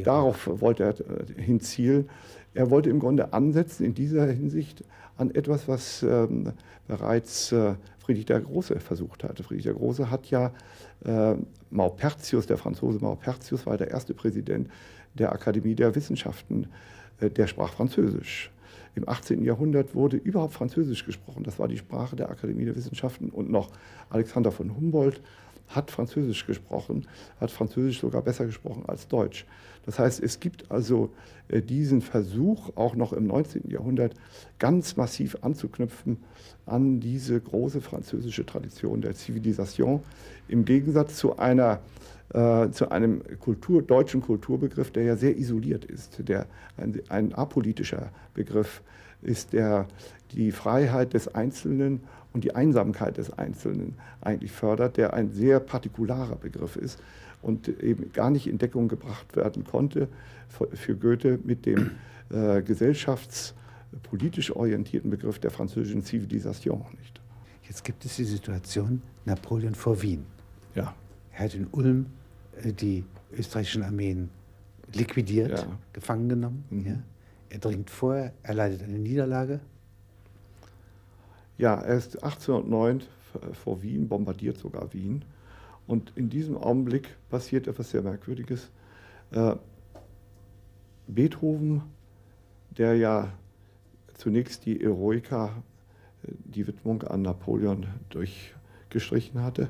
Darauf 0.04 0.48
wollte 0.60 0.84
er 0.84 1.00
äh, 1.00 1.42
hinzielen. 1.42 2.08
Er 2.54 2.70
wollte 2.70 2.90
im 2.90 3.00
Grunde 3.00 3.32
ansetzen 3.32 3.84
in 3.84 3.94
dieser 3.94 4.26
Hinsicht 4.26 4.84
an 5.16 5.34
etwas, 5.34 5.66
was 5.66 6.02
ähm, 6.02 6.52
bereits 6.86 7.52
äh, 7.52 7.74
Friedrich 7.98 8.26
der 8.26 8.40
Große 8.40 8.78
versucht 8.80 9.24
hatte. 9.24 9.42
Friedrich 9.42 9.64
der 9.64 9.74
Große 9.74 10.10
hat 10.10 10.26
ja 10.26 10.52
äh, 11.04 11.34
Maupertius, 11.70 12.46
der 12.46 12.58
Franzose 12.58 12.98
Maupertius, 13.00 13.64
war 13.66 13.78
der 13.78 13.90
erste 13.90 14.14
Präsident 14.14 14.68
der 15.14 15.32
Akademie 15.32 15.74
der 15.74 15.94
Wissenschaften, 15.94 16.68
der 17.20 17.46
sprach 17.46 17.72
Französisch. 17.72 18.50
Im 18.94 19.08
18. 19.08 19.44
Jahrhundert 19.44 19.94
wurde 19.94 20.16
überhaupt 20.16 20.54
Französisch 20.54 21.04
gesprochen. 21.04 21.44
Das 21.44 21.58
war 21.58 21.68
die 21.68 21.76
Sprache 21.76 22.16
der 22.16 22.30
Akademie 22.30 22.64
der 22.64 22.76
Wissenschaften. 22.76 23.28
Und 23.28 23.50
noch 23.50 23.70
Alexander 24.08 24.50
von 24.50 24.74
Humboldt 24.74 25.20
hat 25.68 25.90
Französisch 25.90 26.46
gesprochen, 26.46 27.06
hat 27.40 27.50
Französisch 27.50 28.00
sogar 28.00 28.22
besser 28.22 28.46
gesprochen 28.46 28.84
als 28.86 29.08
Deutsch. 29.08 29.44
Das 29.84 29.98
heißt, 29.98 30.22
es 30.22 30.40
gibt 30.40 30.70
also 30.70 31.10
äh, 31.48 31.60
diesen 31.60 32.00
Versuch, 32.00 32.70
auch 32.76 32.94
noch 32.94 33.12
im 33.12 33.26
19. 33.26 33.70
Jahrhundert 33.70 34.14
ganz 34.58 34.96
massiv 34.96 35.36
anzuknüpfen 35.42 36.18
an 36.66 36.98
diese 37.00 37.40
große 37.40 37.80
französische 37.80 38.46
Tradition 38.46 39.00
der 39.00 39.14
Zivilisation, 39.14 40.02
im 40.48 40.64
Gegensatz 40.64 41.16
zu 41.16 41.38
einer 41.38 41.80
äh, 42.32 42.70
zu 42.70 42.90
einem 42.90 43.22
Kultur, 43.40 43.82
deutschen 43.82 44.20
Kulturbegriff, 44.20 44.90
der 44.90 45.04
ja 45.04 45.16
sehr 45.16 45.36
isoliert 45.36 45.84
ist, 45.84 46.28
der 46.28 46.46
ein, 46.76 47.00
ein 47.08 47.32
apolitischer 47.32 48.10
Begriff 48.34 48.82
ist, 49.22 49.52
der 49.52 49.86
die 50.32 50.52
Freiheit 50.52 51.14
des 51.14 51.34
Einzelnen 51.34 52.00
und 52.32 52.44
die 52.44 52.54
Einsamkeit 52.54 53.16
des 53.16 53.30
Einzelnen 53.32 53.94
eigentlich 54.20 54.52
fördert, 54.52 54.96
der 54.96 55.14
ein 55.14 55.30
sehr 55.30 55.60
partikularer 55.60 56.36
Begriff 56.36 56.76
ist 56.76 57.00
und 57.42 57.68
eben 57.82 58.12
gar 58.12 58.30
nicht 58.30 58.46
in 58.46 58.58
Deckung 58.58 58.88
gebracht 58.88 59.36
werden 59.36 59.64
konnte 59.64 60.08
für 60.74 60.96
Goethe 60.96 61.38
mit 61.44 61.64
dem 61.64 61.92
äh, 62.30 62.60
gesellschaftspolitisch 62.62 64.54
orientierten 64.54 65.10
Begriff 65.10 65.38
der 65.38 65.50
französischen 65.50 66.02
Zivilisation. 66.02 66.84
Nicht? 66.98 67.20
Jetzt 67.68 67.84
gibt 67.84 68.04
es 68.04 68.16
die 68.16 68.24
Situation 68.24 69.02
Napoleon 69.24 69.74
vor 69.74 70.02
Wien. 70.02 70.24
Ja. 70.74 70.94
Er 71.36 71.44
hat 71.44 71.54
in 71.54 71.66
Ulm 71.70 72.06
äh, 72.62 72.72
die 72.72 73.04
österreichischen 73.32 73.82
Armeen 73.82 74.30
liquidiert, 74.92 75.58
ja. 75.58 75.66
gefangen 75.92 76.28
genommen. 76.28 76.64
Mhm. 76.70 76.86
Ja. 76.86 76.98
Er 77.50 77.58
dringt 77.58 77.90
vor, 77.90 78.32
er 78.42 78.54
leidet 78.54 78.82
eine 78.82 78.98
Niederlage. 78.98 79.60
Ja, 81.58 81.74
er 81.74 81.96
ist 81.96 82.22
1809 82.22 83.02
vor 83.52 83.82
Wien, 83.82 84.08
bombardiert 84.08 84.58
sogar 84.58 84.92
Wien. 84.92 85.24
Und 85.86 86.12
in 86.16 86.30
diesem 86.30 86.56
Augenblick 86.56 87.16
passiert 87.28 87.66
etwas 87.66 87.90
sehr 87.90 88.02
Merkwürdiges. 88.02 88.70
Äh, 89.30 89.56
Beethoven, 91.06 91.82
der 92.76 92.96
ja 92.96 93.32
zunächst 94.14 94.64
die 94.64 94.82
Eroica, 94.82 95.62
äh, 96.22 96.32
die 96.44 96.66
Widmung 96.66 97.02
an 97.02 97.22
Napoleon 97.22 97.86
durchgestrichen 98.08 99.42
hatte, 99.42 99.68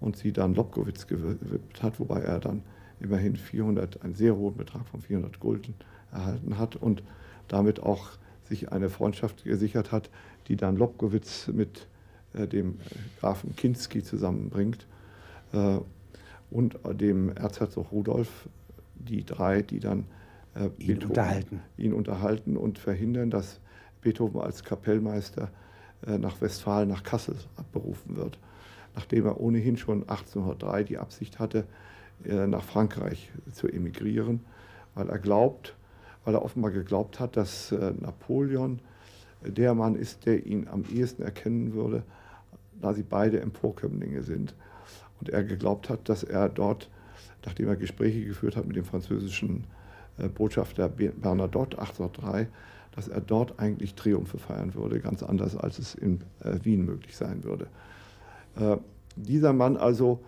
und 0.00 0.16
sie 0.16 0.32
dann 0.32 0.54
Lobkowitz 0.54 1.06
gewidmet 1.06 1.82
hat, 1.82 2.00
wobei 2.00 2.20
er 2.20 2.40
dann 2.40 2.62
immerhin 3.00 3.36
400, 3.36 4.02
einen 4.02 4.14
sehr 4.14 4.36
hohen 4.36 4.56
Betrag 4.56 4.86
von 4.86 5.00
400 5.00 5.40
Gulden 5.40 5.74
erhalten 6.12 6.58
hat 6.58 6.76
und 6.76 7.02
damit 7.48 7.82
auch 7.82 8.10
sich 8.44 8.72
eine 8.72 8.88
Freundschaft 8.88 9.44
gesichert 9.44 9.92
hat, 9.92 10.10
die 10.48 10.56
dann 10.56 10.76
Lobkowitz 10.76 11.48
mit 11.48 11.86
äh, 12.34 12.46
dem 12.46 12.78
Grafen 13.20 13.54
Kinski 13.56 14.02
zusammenbringt 14.02 14.86
äh, 15.52 15.78
und 16.50 16.78
dem 17.00 17.34
Erzherzog 17.36 17.92
Rudolf, 17.92 18.48
die 18.94 19.24
drei, 19.24 19.62
die 19.62 19.80
dann 19.80 20.04
äh, 20.54 20.64
ihn, 20.78 20.86
Beethoven, 20.86 21.08
unterhalten. 21.10 21.60
ihn 21.78 21.92
unterhalten 21.92 22.56
und 22.56 22.78
verhindern, 22.78 23.30
dass 23.30 23.60
Beethoven 24.00 24.40
als 24.40 24.64
Kapellmeister 24.64 25.50
nach 26.06 26.40
Westfalen, 26.40 26.88
nach 26.88 27.02
Kassel 27.02 27.36
abberufen 27.56 28.16
wird 28.16 28.38
nachdem 29.00 29.24
er 29.24 29.40
ohnehin 29.40 29.78
schon 29.78 30.02
1803 30.02 30.84
die 30.84 30.98
Absicht 30.98 31.38
hatte, 31.38 31.64
äh, 32.24 32.46
nach 32.46 32.62
Frankreich 32.62 33.32
zu 33.50 33.66
emigrieren, 33.66 34.40
weil 34.94 35.08
er 35.08 35.18
glaubt, 35.18 35.74
weil 36.26 36.34
er 36.34 36.44
offenbar 36.44 36.70
geglaubt 36.70 37.18
hat, 37.18 37.34
dass 37.38 37.72
äh, 37.72 37.94
Napoleon 37.98 38.80
der 39.42 39.74
Mann 39.74 39.94
ist, 39.94 40.26
der 40.26 40.44
ihn 40.44 40.68
am 40.68 40.84
ehesten 40.92 41.22
erkennen 41.22 41.72
würde, 41.72 42.02
da 42.78 42.92
sie 42.92 43.02
beide 43.02 43.40
Emporkömmlinge 43.40 44.22
sind. 44.22 44.54
Und 45.18 45.30
er 45.30 45.44
geglaubt 45.44 45.88
hat, 45.88 46.06
dass 46.10 46.22
er 46.22 46.50
dort, 46.50 46.90
nachdem 47.46 47.68
er 47.68 47.76
Gespräche 47.76 48.26
geführt 48.26 48.54
hat 48.54 48.66
mit 48.66 48.76
dem 48.76 48.84
französischen 48.84 49.64
äh, 50.18 50.28
Botschafter 50.28 50.90
Bernadotte 50.90 51.78
1803, 51.78 52.48
dass 52.94 53.08
er 53.08 53.22
dort 53.22 53.58
eigentlich 53.58 53.94
Triumphe 53.94 54.36
feiern 54.36 54.74
würde, 54.74 55.00
ganz 55.00 55.22
anders 55.22 55.56
als 55.56 55.78
es 55.78 55.94
in 55.94 56.22
Wien 56.42 56.84
möglich 56.84 57.16
sein 57.16 57.44
würde. 57.44 57.68
Äh, 58.60 58.76
dieser 59.16 59.52
Mann 59.52 59.76
also 59.76 60.20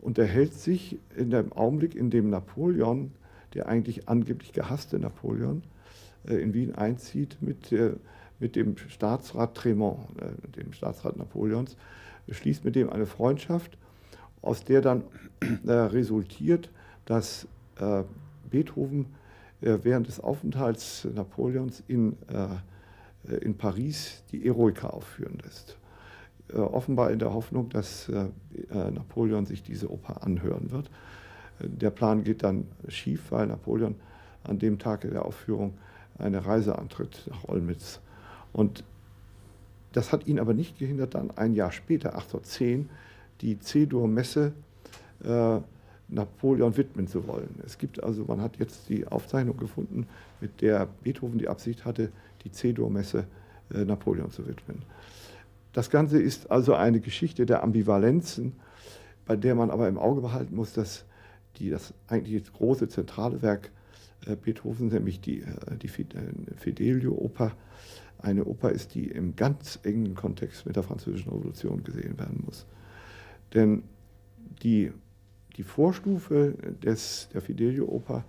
unterhält 0.00 0.54
sich 0.54 0.98
in 1.16 1.30
dem 1.30 1.52
Augenblick, 1.52 1.94
in 1.94 2.10
dem 2.10 2.30
Napoleon, 2.30 3.12
der 3.54 3.68
eigentlich 3.68 4.08
angeblich 4.08 4.52
gehasste 4.52 4.98
Napoleon, 4.98 5.62
äh, 6.26 6.34
in 6.36 6.54
Wien 6.54 6.74
einzieht 6.74 7.36
mit, 7.40 7.70
äh, 7.72 7.92
mit 8.40 8.56
dem 8.56 8.76
Staatsrat 8.76 9.54
Tremont, 9.54 10.00
dem 10.56 10.72
Staatsrat 10.72 11.16
Napoleons, 11.16 11.76
schließt 12.28 12.64
mit 12.64 12.74
dem 12.74 12.90
eine 12.90 13.06
Freundschaft, 13.06 13.78
aus 14.40 14.64
der 14.64 14.80
dann 14.80 15.04
resultiert, 15.64 16.70
dass 17.04 17.46
Beethoven 18.50 19.06
während 19.60 20.08
des 20.08 20.18
Aufenthalts 20.18 21.06
Napoleons 21.14 21.84
in 21.86 22.16
in 23.42 23.56
Paris 23.56 24.24
die 24.32 24.44
Eroica 24.44 24.88
aufführen 24.88 25.38
lässt. 25.44 25.76
Äh, 26.54 26.58
offenbar 26.58 27.10
in 27.10 27.18
der 27.18 27.32
Hoffnung, 27.32 27.68
dass 27.70 28.08
äh, 28.08 28.26
Napoleon 28.74 29.46
sich 29.46 29.62
diese 29.62 29.90
Oper 29.90 30.22
anhören 30.22 30.70
wird. 30.70 30.90
Der 31.60 31.90
Plan 31.90 32.24
geht 32.24 32.42
dann 32.42 32.66
schief, 32.88 33.30
weil 33.30 33.46
Napoleon 33.46 33.94
an 34.44 34.58
dem 34.58 34.78
Tag 34.78 35.02
der 35.02 35.24
Aufführung 35.24 35.74
eine 36.18 36.44
Reise 36.44 36.78
antritt 36.78 37.26
nach 37.30 37.48
Olmütz. 37.48 38.00
Und 38.52 38.84
das 39.92 40.12
hat 40.12 40.26
ihn 40.26 40.38
aber 40.38 40.54
nicht 40.54 40.78
gehindert, 40.78 41.14
dann 41.14 41.30
ein 41.32 41.54
Jahr 41.54 41.72
später, 41.72 42.14
1810, 42.14 42.88
die 43.40 43.58
C-Dur-Messe 43.58 44.52
äh, 45.24 45.58
Napoleon 46.08 46.76
widmen 46.76 47.06
zu 47.06 47.26
wollen. 47.26 47.54
Es 47.64 47.78
gibt 47.78 48.02
also, 48.02 48.24
man 48.24 48.40
hat 48.40 48.58
jetzt 48.58 48.88
die 48.88 49.06
Aufzeichnung 49.06 49.56
gefunden, 49.56 50.06
mit 50.40 50.60
der 50.60 50.88
Beethoven 51.02 51.38
die 51.38 51.48
Absicht 51.48 51.84
hatte, 51.84 52.10
die 52.44 52.52
C-Dur-Messe 52.52 53.26
äh, 53.72 53.84
Napoleon 53.84 54.30
zu 54.30 54.46
widmen. 54.46 54.82
Das 55.72 55.90
Ganze 55.90 56.20
ist 56.20 56.50
also 56.50 56.74
eine 56.74 57.00
Geschichte 57.00 57.46
der 57.46 57.62
Ambivalenzen, 57.62 58.52
bei 59.24 59.36
der 59.36 59.54
man 59.54 59.70
aber 59.70 59.88
im 59.88 59.98
Auge 59.98 60.20
behalten 60.20 60.54
muss, 60.54 60.72
dass 60.72 61.04
die, 61.56 61.70
das 61.70 61.94
eigentlich 62.08 62.52
große 62.52 62.88
zentrale 62.88 63.42
Werk 63.42 63.70
äh, 64.26 64.36
Beethovens, 64.36 64.92
nämlich 64.92 65.20
die, 65.20 65.42
äh, 65.42 65.76
die 65.80 65.88
äh, 65.88 66.56
Fidelio-Oper, 66.56 67.52
eine 68.18 68.44
Oper 68.44 68.70
ist, 68.70 68.94
die 68.94 69.08
im 69.08 69.34
ganz 69.34 69.80
engen 69.82 70.14
Kontext 70.14 70.64
mit 70.64 70.76
der 70.76 70.84
Französischen 70.84 71.32
Revolution 71.32 71.82
gesehen 71.82 72.18
werden 72.18 72.42
muss. 72.44 72.66
Denn 73.52 73.82
die, 74.62 74.92
die 75.56 75.64
Vorstufe 75.64 76.54
des, 76.82 77.28
der 77.34 77.40
Fidelio-Oper 77.40 78.24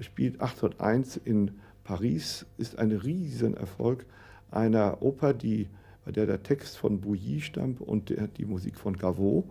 spielt 0.00 0.40
1801 0.40 1.18
in 1.18 1.50
Paris, 1.84 2.46
ist 2.56 2.78
ein 2.78 2.92
Riesenerfolg 2.92 4.06
einer 4.50 5.02
Oper, 5.02 5.34
die, 5.34 5.68
bei 6.06 6.12
der 6.12 6.26
der 6.26 6.42
Text 6.42 6.78
von 6.78 7.00
Bouilly 7.00 7.40
stammt 7.40 7.80
und 7.80 8.10
der, 8.10 8.28
die 8.28 8.46
Musik 8.46 8.78
von 8.78 8.96
Gavot. 8.96 9.44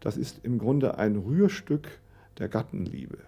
Das 0.00 0.16
ist 0.16 0.40
im 0.42 0.58
Grunde 0.58 0.98
ein 0.98 1.16
Rührstück 1.16 1.88
der 2.38 2.48
Gattenliebe. 2.48 3.18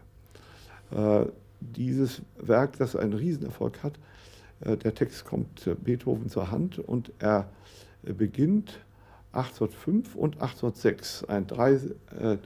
Äh, 0.90 1.26
dieses 1.60 2.22
Werk, 2.38 2.76
das 2.76 2.96
einen 2.96 3.12
Riesenerfolg 3.12 3.84
hat, 3.84 3.94
äh, 4.60 4.76
der 4.76 4.94
Text 4.94 5.24
kommt 5.24 5.70
Beethoven 5.84 6.28
zur 6.28 6.50
Hand 6.50 6.80
und 6.80 7.12
er 7.20 7.48
äh, 8.04 8.12
beginnt 8.12 8.80
1805 9.32 10.16
und 10.16 10.34
1806 10.34 11.24
eine 11.24 11.46
drei, 11.46 11.74
äh, 12.18 12.38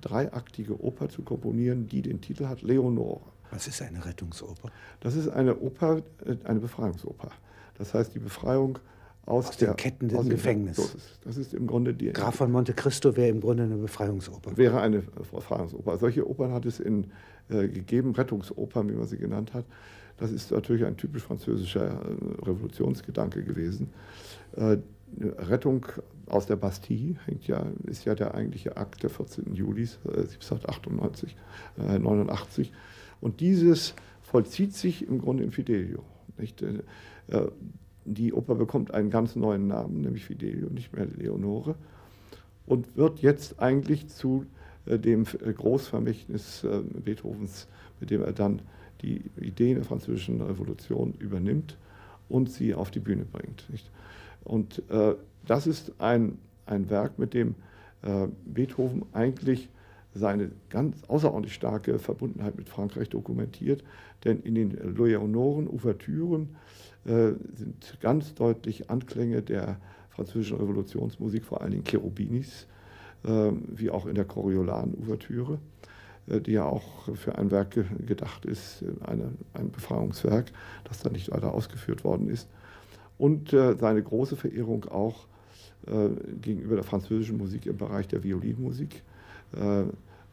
dreiaktige 0.00 0.82
Oper 0.82 1.10
zu 1.10 1.20
komponieren, 1.22 1.86
die 1.88 2.00
den 2.00 2.22
Titel 2.22 2.46
hat 2.46 2.62
Leonore. 2.62 3.20
Was 3.50 3.66
ist 3.66 3.82
eine 3.82 4.02
Rettungsoper? 4.02 4.70
Das 5.00 5.14
ist 5.14 5.28
eine 5.28 5.58
Oper, 5.58 5.98
äh, 6.24 6.36
eine 6.44 6.60
Befreiungsoper. 6.60 7.30
Das 7.76 7.92
heißt 7.92 8.14
die 8.14 8.18
Befreiung 8.18 8.78
aus, 9.28 9.48
aus 9.48 9.56
der, 9.56 9.72
den 9.72 9.76
Ketten 9.76 10.08
des 10.08 10.28
Gefängnisses. 10.28 11.18
Das 11.24 11.36
ist 11.36 11.54
im 11.54 11.66
Grunde 11.66 11.94
die. 11.94 12.12
Graf 12.12 12.36
von 12.36 12.50
Monte 12.50 12.72
Cristo 12.72 13.16
wäre 13.16 13.28
im 13.28 13.40
Grunde 13.40 13.64
eine 13.64 13.76
Befreiungsoper. 13.76 14.56
Wäre 14.56 14.80
eine 14.80 15.00
Befreiungsoper. 15.00 15.98
Solche 15.98 16.28
Opern 16.28 16.52
hat 16.52 16.66
es 16.66 16.80
in 16.80 17.08
äh, 17.50 17.68
gegeben, 17.68 18.14
Rettungsopern, 18.14 18.88
wie 18.88 18.94
man 18.94 19.06
sie 19.06 19.18
genannt 19.18 19.54
hat. 19.54 19.64
Das 20.16 20.32
ist 20.32 20.50
natürlich 20.50 20.84
ein 20.84 20.96
typisch 20.96 21.22
französischer 21.22 21.86
äh, 21.86 22.44
Revolutionsgedanke 22.44 23.42
gewesen. 23.44 23.90
Äh, 24.56 24.78
Rettung 25.20 25.86
aus 26.26 26.46
der 26.46 26.56
Bastille 26.56 27.16
hängt 27.24 27.46
ja, 27.46 27.66
ist 27.86 28.04
ja 28.04 28.14
der 28.14 28.34
eigentliche 28.34 28.76
Akt 28.76 29.02
der 29.02 29.10
14. 29.10 29.54
Juli 29.54 29.88
1798, 30.04 31.36
äh, 31.78 31.98
89. 31.98 32.72
Und 33.20 33.40
dieses 33.40 33.94
vollzieht 34.22 34.74
sich 34.74 35.06
im 35.06 35.18
Grunde 35.18 35.44
im 35.44 35.52
Fidelio. 35.52 36.02
Nicht? 36.36 36.62
Die 38.14 38.32
Oper 38.32 38.54
bekommt 38.54 38.92
einen 38.94 39.10
ganz 39.10 39.36
neuen 39.36 39.66
Namen, 39.66 40.00
nämlich 40.00 40.24
Fidelio, 40.24 40.68
nicht 40.70 40.94
mehr 40.94 41.06
Leonore, 41.06 41.74
und 42.66 42.96
wird 42.96 43.20
jetzt 43.20 43.60
eigentlich 43.60 44.08
zu 44.08 44.46
äh, 44.86 44.98
dem 44.98 45.24
äh, 45.44 45.52
Großvermächtnis 45.52 46.64
äh, 46.64 46.80
Beethovens, 47.04 47.68
mit 48.00 48.10
dem 48.10 48.22
er 48.22 48.32
dann 48.32 48.62
die 49.02 49.22
Ideen 49.40 49.76
der 49.76 49.84
französischen 49.84 50.40
Revolution 50.40 51.14
übernimmt 51.18 51.76
und 52.28 52.50
sie 52.50 52.74
auf 52.74 52.90
die 52.90 52.98
Bühne 52.98 53.24
bringt. 53.24 53.64
Und 54.42 54.82
das 55.46 55.68
ist 55.68 55.92
ein, 55.98 56.36
ein 56.66 56.90
Werk, 56.90 57.16
mit 57.16 57.32
dem 57.32 57.54
Beethoven 58.44 59.04
eigentlich 59.12 59.68
seine 60.14 60.50
ganz 60.70 61.04
außerordentlich 61.08 61.54
starke 61.54 61.98
Verbundenheit 61.98 62.56
mit 62.56 62.68
Frankreich 62.68 63.08
dokumentiert, 63.08 63.84
denn 64.24 64.40
in 64.40 64.54
den 64.54 64.96
Leonoren, 64.96 65.68
Ouvertüren 65.68 66.56
äh, 67.04 67.32
sind 67.54 67.98
ganz 68.00 68.34
deutlich 68.34 68.90
Anklänge 68.90 69.42
der 69.42 69.78
französischen 70.10 70.58
Revolutionsmusik, 70.58 71.44
vor 71.44 71.62
allen 71.62 71.70
Dingen 71.70 71.84
Cherubinis, 71.84 72.66
äh, 73.24 73.50
wie 73.68 73.90
auch 73.90 74.06
in 74.06 74.14
der 74.14 74.24
Coriolan-Ouvertüre, 74.24 75.58
äh, 76.26 76.40
die 76.40 76.52
ja 76.52 76.64
auch 76.64 77.14
für 77.14 77.38
ein 77.38 77.50
Werk 77.50 77.78
gedacht 78.06 78.44
ist, 78.44 78.84
eine, 79.06 79.30
ein 79.54 79.70
Befreiungswerk, 79.70 80.52
das 80.84 81.02
dann 81.02 81.12
nicht 81.12 81.30
weiter 81.30 81.54
ausgeführt 81.54 82.04
worden 82.04 82.28
ist. 82.28 82.48
Und 83.16 83.50
seine 83.50 84.00
große 84.00 84.36
Verehrung 84.36 84.84
auch 84.84 85.26
gegenüber 86.40 86.76
der 86.76 86.84
französischen 86.84 87.36
Musik 87.36 87.66
im 87.66 87.76
Bereich 87.76 88.06
der 88.06 88.22
Violinmusik. 88.22 89.02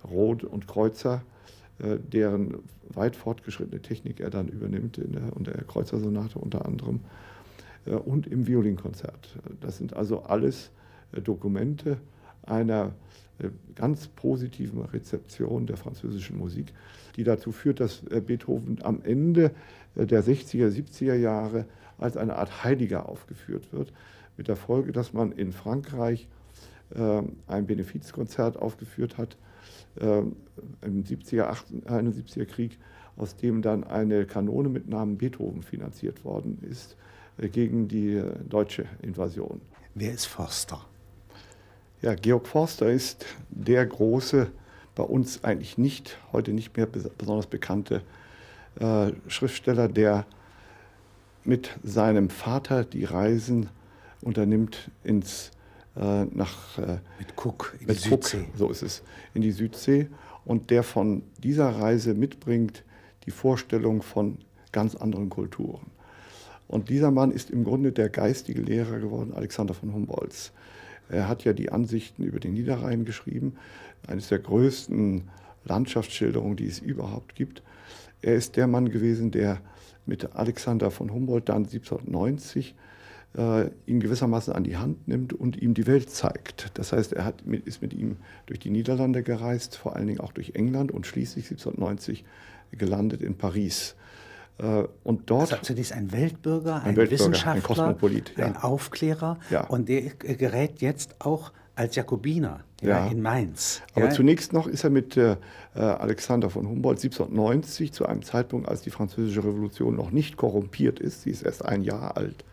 Roth 0.03 0.43
und 0.43 0.67
Kreuzer, 0.67 1.23
deren 1.79 2.59
weit 2.89 3.15
fortgeschrittene 3.15 3.81
Technik 3.81 4.19
er 4.19 4.29
dann 4.29 4.47
übernimmt 4.47 4.97
in 4.97 5.13
der, 5.13 5.35
in 5.37 5.43
der 5.43 5.63
Kreuzersonate 5.63 6.37
unter 6.37 6.65
anderem 6.65 6.99
und 7.85 8.27
im 8.27 8.47
Violinkonzert. 8.47 9.37
Das 9.61 9.77
sind 9.77 9.93
also 9.93 10.23
alles 10.23 10.71
Dokumente 11.23 11.97
einer 12.43 12.93
äh, 13.39 13.49
ganz 13.75 14.07
positiven 14.07 14.81
Rezeption 14.81 15.67
der 15.67 15.77
französischen 15.77 16.37
Musik, 16.37 16.73
die 17.17 17.23
dazu 17.23 17.51
führt, 17.51 17.79
dass 17.79 18.03
äh, 18.09 18.21
Beethoven 18.21 18.79
am 18.83 19.01
Ende 19.03 19.51
äh, 19.95 20.05
der 20.05 20.23
60er, 20.23 20.69
70er 20.69 21.15
Jahre 21.15 21.65
als 21.97 22.15
eine 22.15 22.37
Art 22.37 22.63
Heiliger 22.63 23.09
aufgeführt 23.09 23.73
wird, 23.73 23.91
mit 24.37 24.47
der 24.47 24.55
Folge, 24.55 24.91
dass 24.91 25.13
man 25.13 25.31
in 25.31 25.51
Frankreich 25.51 26.27
ein 26.91 27.65
Benefizkonzert 27.65 28.57
aufgeführt 28.57 29.17
hat 29.17 29.37
im 29.97 31.03
70er, 31.03 31.55
71er 31.87 32.45
Krieg, 32.45 32.77
aus 33.17 33.35
dem 33.35 33.61
dann 33.61 33.83
eine 33.83 34.25
Kanone 34.25 34.69
mit 34.69 34.87
Namen 34.87 35.17
Beethoven 35.17 35.63
finanziert 35.63 36.23
worden 36.23 36.59
ist 36.69 36.95
gegen 37.39 37.87
die 37.87 38.21
deutsche 38.47 38.85
Invasion. 39.01 39.61
Wer 39.95 40.13
ist 40.13 40.25
Forster? 40.25 40.85
Ja, 42.01 42.13
Georg 42.13 42.47
Forster 42.47 42.91
ist 42.91 43.25
der 43.49 43.85
große, 43.85 44.51
bei 44.93 45.03
uns 45.03 45.43
eigentlich 45.43 45.77
nicht, 45.77 46.17
heute 46.31 46.53
nicht 46.53 46.75
mehr 46.77 46.85
besonders 46.85 47.47
bekannte 47.47 48.01
äh, 48.79 49.11
Schriftsteller, 49.27 49.87
der 49.87 50.25
mit 51.43 51.77
seinem 51.83 52.29
Vater 52.29 52.83
die 52.83 53.05
Reisen 53.05 53.69
unternimmt 54.21 54.91
ins 55.03 55.49
äh, 55.49 55.51
nach 55.95 56.77
äh, 56.77 56.99
mit 57.19 57.33
Cook 57.37 57.75
in 57.79 57.87
mit 57.87 58.03
die 58.03 58.09
Cook, 58.09 58.25
Südsee. 58.25 58.45
So 58.55 58.69
ist 58.69 58.81
es 58.81 59.03
in 59.33 59.41
die 59.41 59.51
Südsee 59.51 60.07
und 60.43 60.69
der 60.69 60.83
von 60.83 61.23
dieser 61.41 61.69
Reise 61.69 62.13
mitbringt 62.13 62.83
die 63.25 63.31
Vorstellung 63.31 64.01
von 64.01 64.37
ganz 64.71 64.95
anderen 64.95 65.29
Kulturen. 65.29 65.87
Und 66.67 66.89
dieser 66.89 67.11
Mann 67.11 67.31
ist 67.31 67.49
im 67.49 67.63
Grunde 67.63 67.91
der 67.91 68.09
geistige 68.09 68.61
Lehrer 68.61 68.99
geworden, 68.99 69.33
Alexander 69.33 69.73
von 69.73 69.93
Humboldts. 69.93 70.51
Er 71.09 71.27
hat 71.27 71.43
ja 71.43 71.53
die 71.53 71.71
Ansichten 71.71 72.23
über 72.23 72.39
den 72.39 72.53
Niederrhein 72.53 73.05
geschrieben, 73.05 73.55
eines 74.07 74.29
der 74.29 74.39
größten 74.39 75.29
Landschaftsschilderungen, 75.63 76.57
die 76.57 76.67
es 76.67 76.79
überhaupt 76.79 77.35
gibt. 77.35 77.61
Er 78.21 78.35
ist 78.35 78.55
der 78.55 78.67
Mann 78.67 78.89
gewesen, 78.89 79.31
der 79.31 79.61
mit 80.05 80.35
Alexander 80.35 80.91
von 80.91 81.11
Humboldt 81.11 81.49
dann 81.49 81.65
1790 81.65 82.75
äh, 83.37 83.69
ihn 83.85 83.99
gewissermaßen 83.99 84.53
an 84.53 84.63
die 84.63 84.77
Hand 84.77 85.07
nimmt 85.07 85.33
und 85.33 85.61
ihm 85.61 85.73
die 85.73 85.87
Welt 85.87 86.09
zeigt. 86.09 86.71
Das 86.75 86.93
heißt, 86.93 87.13
er 87.13 87.25
hat, 87.25 87.41
ist 87.65 87.81
mit 87.81 87.93
ihm 87.93 88.17
durch 88.45 88.59
die 88.59 88.69
Niederlande 88.69 89.23
gereist, 89.23 89.75
vor 89.75 89.95
allen 89.95 90.07
Dingen 90.07 90.19
auch 90.19 90.31
durch 90.31 90.51
England 90.55 90.91
und 90.91 91.05
schließlich 91.05 91.45
1790 91.45 92.23
gelandet 92.71 93.21
in 93.21 93.37
Paris. 93.37 93.95
Äh, 94.57 94.83
und 95.03 95.29
dort 95.29 95.51
also 95.51 95.63
zunächst 95.63 95.93
ein 95.93 96.11
Weltbürger, 96.11 96.75
ein, 96.75 96.81
ein 96.81 96.85
Weltbürger, 96.95 97.11
Wissenschaftler, 97.11 97.53
ein 97.53 97.63
Kosmopolit, 97.63 98.33
ja. 98.37 98.45
ein 98.45 98.57
Aufklärer 98.57 99.39
ja. 99.49 99.65
und 99.65 99.89
der 99.89 100.01
gerät 100.01 100.81
jetzt 100.81 101.15
auch 101.19 101.51
als 101.75 101.95
Jakobiner 101.95 102.61
ja, 102.81 103.07
in 103.07 103.21
Mainz. 103.21 103.81
Aber 103.95 104.09
zunächst 104.11 104.53
noch 104.53 104.65
ist 104.65 104.85
er 104.85 104.89
mit 104.89 105.17
äh, 105.17 105.35
Alexander 105.73 106.49
von 106.49 106.69
Humboldt 106.69 106.99
1790 106.99 107.91
zu 107.91 108.05
einem 108.05 108.23
Zeitpunkt, 108.23 108.69
als 108.69 108.81
die 108.81 108.91
französische 108.91 109.43
Revolution 109.43 109.95
noch 109.95 110.11
nicht 110.11 110.37
korrumpiert 110.37 111.01
ist, 111.01 111.23
sie 111.23 111.31
ist 111.31 111.41
erst 111.41 111.65
ein 111.65 111.81
Jahr 111.81 112.15
alt, 112.15 112.45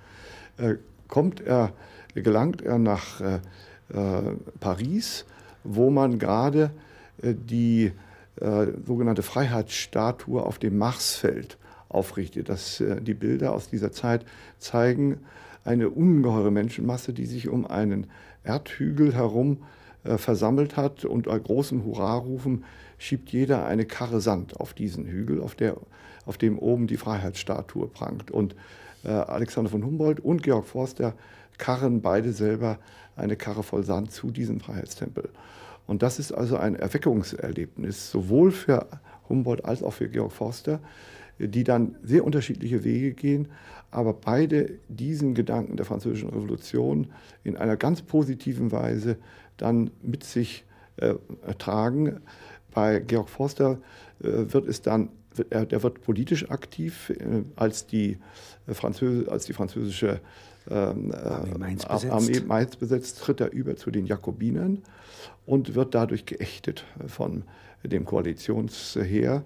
kommt 1.09 1.41
er, 1.41 1.73
gelangt 2.15 2.63
er 2.63 2.79
nach 2.79 3.21
äh, 3.21 3.41
äh 3.93 4.37
Paris, 4.61 5.25
wo 5.65 5.91
man 5.91 6.19
gerade 6.19 6.71
äh, 7.23 7.35
die 7.35 7.93
sogenannte 8.87 9.23
Freiheitsstatue 9.23 10.43
auf 10.43 10.59
dem 10.59 10.79
Marsfeld 10.79 11.59
aufrichtet. 11.91 12.49
Das, 12.49 12.83
die 13.03 13.13
Bilder 13.13 13.53
aus 13.53 13.69
dieser 13.69 13.93
Zeit 13.93 14.25
zeigen 14.59 15.19
eine 15.65 15.91
ungeheure 15.91 16.51
Menschenmasse, 16.51 17.13
die 17.13 17.27
sich 17.27 17.51
um 17.51 17.67
einen 17.67 18.07
Erdhügel 18.43 19.15
herum 19.15 19.59
versammelt 20.03 20.79
hat 20.79 21.05
und 21.05 21.27
bei 21.27 21.39
großen 21.39 21.85
Hurrarufen 21.85 22.65
schiebt 23.03 23.31
jeder 23.31 23.67
eine 23.67 23.85
Karre 23.85 24.21
Sand 24.21 24.59
auf 24.59 24.75
diesen 24.75 25.07
Hügel, 25.07 25.41
auf, 25.43 25.55
der, 25.55 25.77
auf 26.25 26.39
dem 26.39 26.59
oben 26.59 26.87
die 26.87 26.97
Freiheitsstatue 26.97 27.87
prangt. 27.89 28.31
Und 28.31 28.55
äh, 28.55 28.57
Alexander 29.09 29.71
von 29.71 29.85
Humboldt 29.85 30.21
und 30.21 30.43
Georg 30.43 30.67
Forster 30.67 31.15
karren 31.59 32.03
beide 32.03 32.33
selber 32.33 32.79
eine 33.17 33.37
Karre 33.37 33.63
voll 33.63 33.85
Sand 33.85 34.11
zu 34.13 34.31
diesem 34.31 34.61
Freiheitstempel. 34.61 35.29
Und 35.87 36.03
das 36.03 36.19
ist 36.19 36.33
also 36.33 36.57
ein 36.57 36.77
Erweckungserlebnis, 36.77 38.11
sowohl 38.11 38.53
für 38.53 38.87
Humboldt 39.29 39.65
als 39.65 39.83
auch 39.83 39.93
für 39.93 40.09
Georg 40.09 40.33
Forster, 40.33 40.81
die 41.39 41.65
dann 41.65 41.97
sehr 42.03 42.25
unterschiedliche 42.25 42.85
Wege 42.85 43.13
gehen, 43.13 43.49
aber 43.91 44.15
beide 44.15 44.79
diesen 44.89 45.35
Gedanken 45.35 45.77
der 45.77 45.87
Französischen 45.87 46.31
Revolution 46.31 47.09
in 47.45 47.57
einer 47.57 47.77
ganz 47.77 48.03
positiven 48.03 48.73
Weise 48.73 49.17
dann 49.57 49.91
mit 50.03 50.25
sich 50.25 50.65
äh, 50.97 51.15
tragen. 51.59 52.21
Bei 52.73 53.01
Georg 53.01 53.29
Forster 53.29 53.79
äh, 54.23 54.53
wird 54.53 54.67
es 54.67 54.83
dann, 54.83 55.11
er, 55.51 55.66
der 55.66 55.83
wird 55.83 56.03
politisch 56.03 56.51
aktiv, 56.51 57.11
äh, 57.11 57.43
als, 57.57 57.87
die, 57.87 58.18
äh, 58.66 58.74
Französ 58.74 59.28
als 59.28 59.47
die 59.47 59.53
französische 59.53 60.20
ähm, 60.70 61.12
Armee 61.12 61.59
Mainz, 61.59 61.85
Armee 61.85 62.41
Mainz 62.41 62.76
besetzt, 62.76 63.18
tritt 63.18 63.41
er 63.41 63.53
über 63.53 63.76
zu 63.76 63.91
den 63.91 64.07
Jakobinern 64.07 64.83
und 65.45 65.74
wird 65.74 65.95
dadurch 65.95 66.24
geächtet 66.24 66.85
von 67.09 67.43
dem 67.83 68.05
Koalitionsheer 68.05 69.43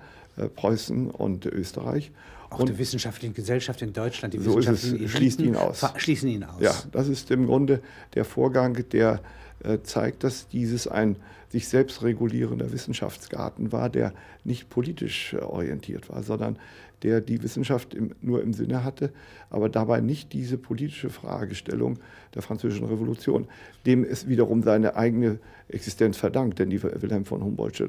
Preußen 0.54 1.10
und 1.10 1.46
Österreich. 1.46 2.12
Auch 2.50 2.60
und 2.60 2.68
die 2.68 2.78
wissenschaftliche 2.78 3.32
Gesellschaft 3.32 3.82
in 3.82 3.92
Deutschland, 3.92 4.34
die 4.34 4.38
so 4.38 4.56
wissenschaftlichen 4.56 5.08
schließt 5.08 5.40
ihn 5.40 5.56
aus. 5.56 5.84
Schließen 5.96 6.28
ihn 6.28 6.44
aus. 6.44 6.60
Ja, 6.60 6.74
das 6.92 7.08
ist 7.08 7.30
im 7.30 7.46
Grunde 7.46 7.80
der 8.14 8.24
Vorgang, 8.24 8.84
der 8.90 9.20
äh, 9.64 9.78
zeigt, 9.82 10.22
dass 10.22 10.48
dieses 10.48 10.86
ein 10.86 11.16
sich 11.48 11.68
selbst 11.68 12.02
regulierender 12.02 12.72
Wissenschaftsgarten 12.72 13.72
war, 13.72 13.88
der 13.88 14.12
nicht 14.44 14.68
politisch 14.68 15.34
äh, 15.34 15.38
orientiert 15.38 16.08
war, 16.08 16.22
sondern 16.22 16.58
der 17.02 17.20
die 17.20 17.42
Wissenschaft 17.42 17.94
im, 17.94 18.14
nur 18.20 18.42
im 18.42 18.52
Sinne 18.52 18.84
hatte, 18.84 19.12
aber 19.50 19.68
dabei 19.68 20.00
nicht 20.00 20.32
diese 20.32 20.58
politische 20.58 21.10
Fragestellung 21.10 21.98
der 22.34 22.42
Französischen 22.42 22.86
Revolution, 22.86 23.46
dem 23.86 24.04
es 24.04 24.28
wiederum 24.28 24.62
seine 24.62 24.96
eigene 24.96 25.38
Existenz 25.68 26.16
verdankt. 26.16 26.58
Denn 26.58 26.70
die 26.70 26.82
Wilhelm 26.82 27.24
von 27.24 27.42
Humboldtsche 27.42 27.88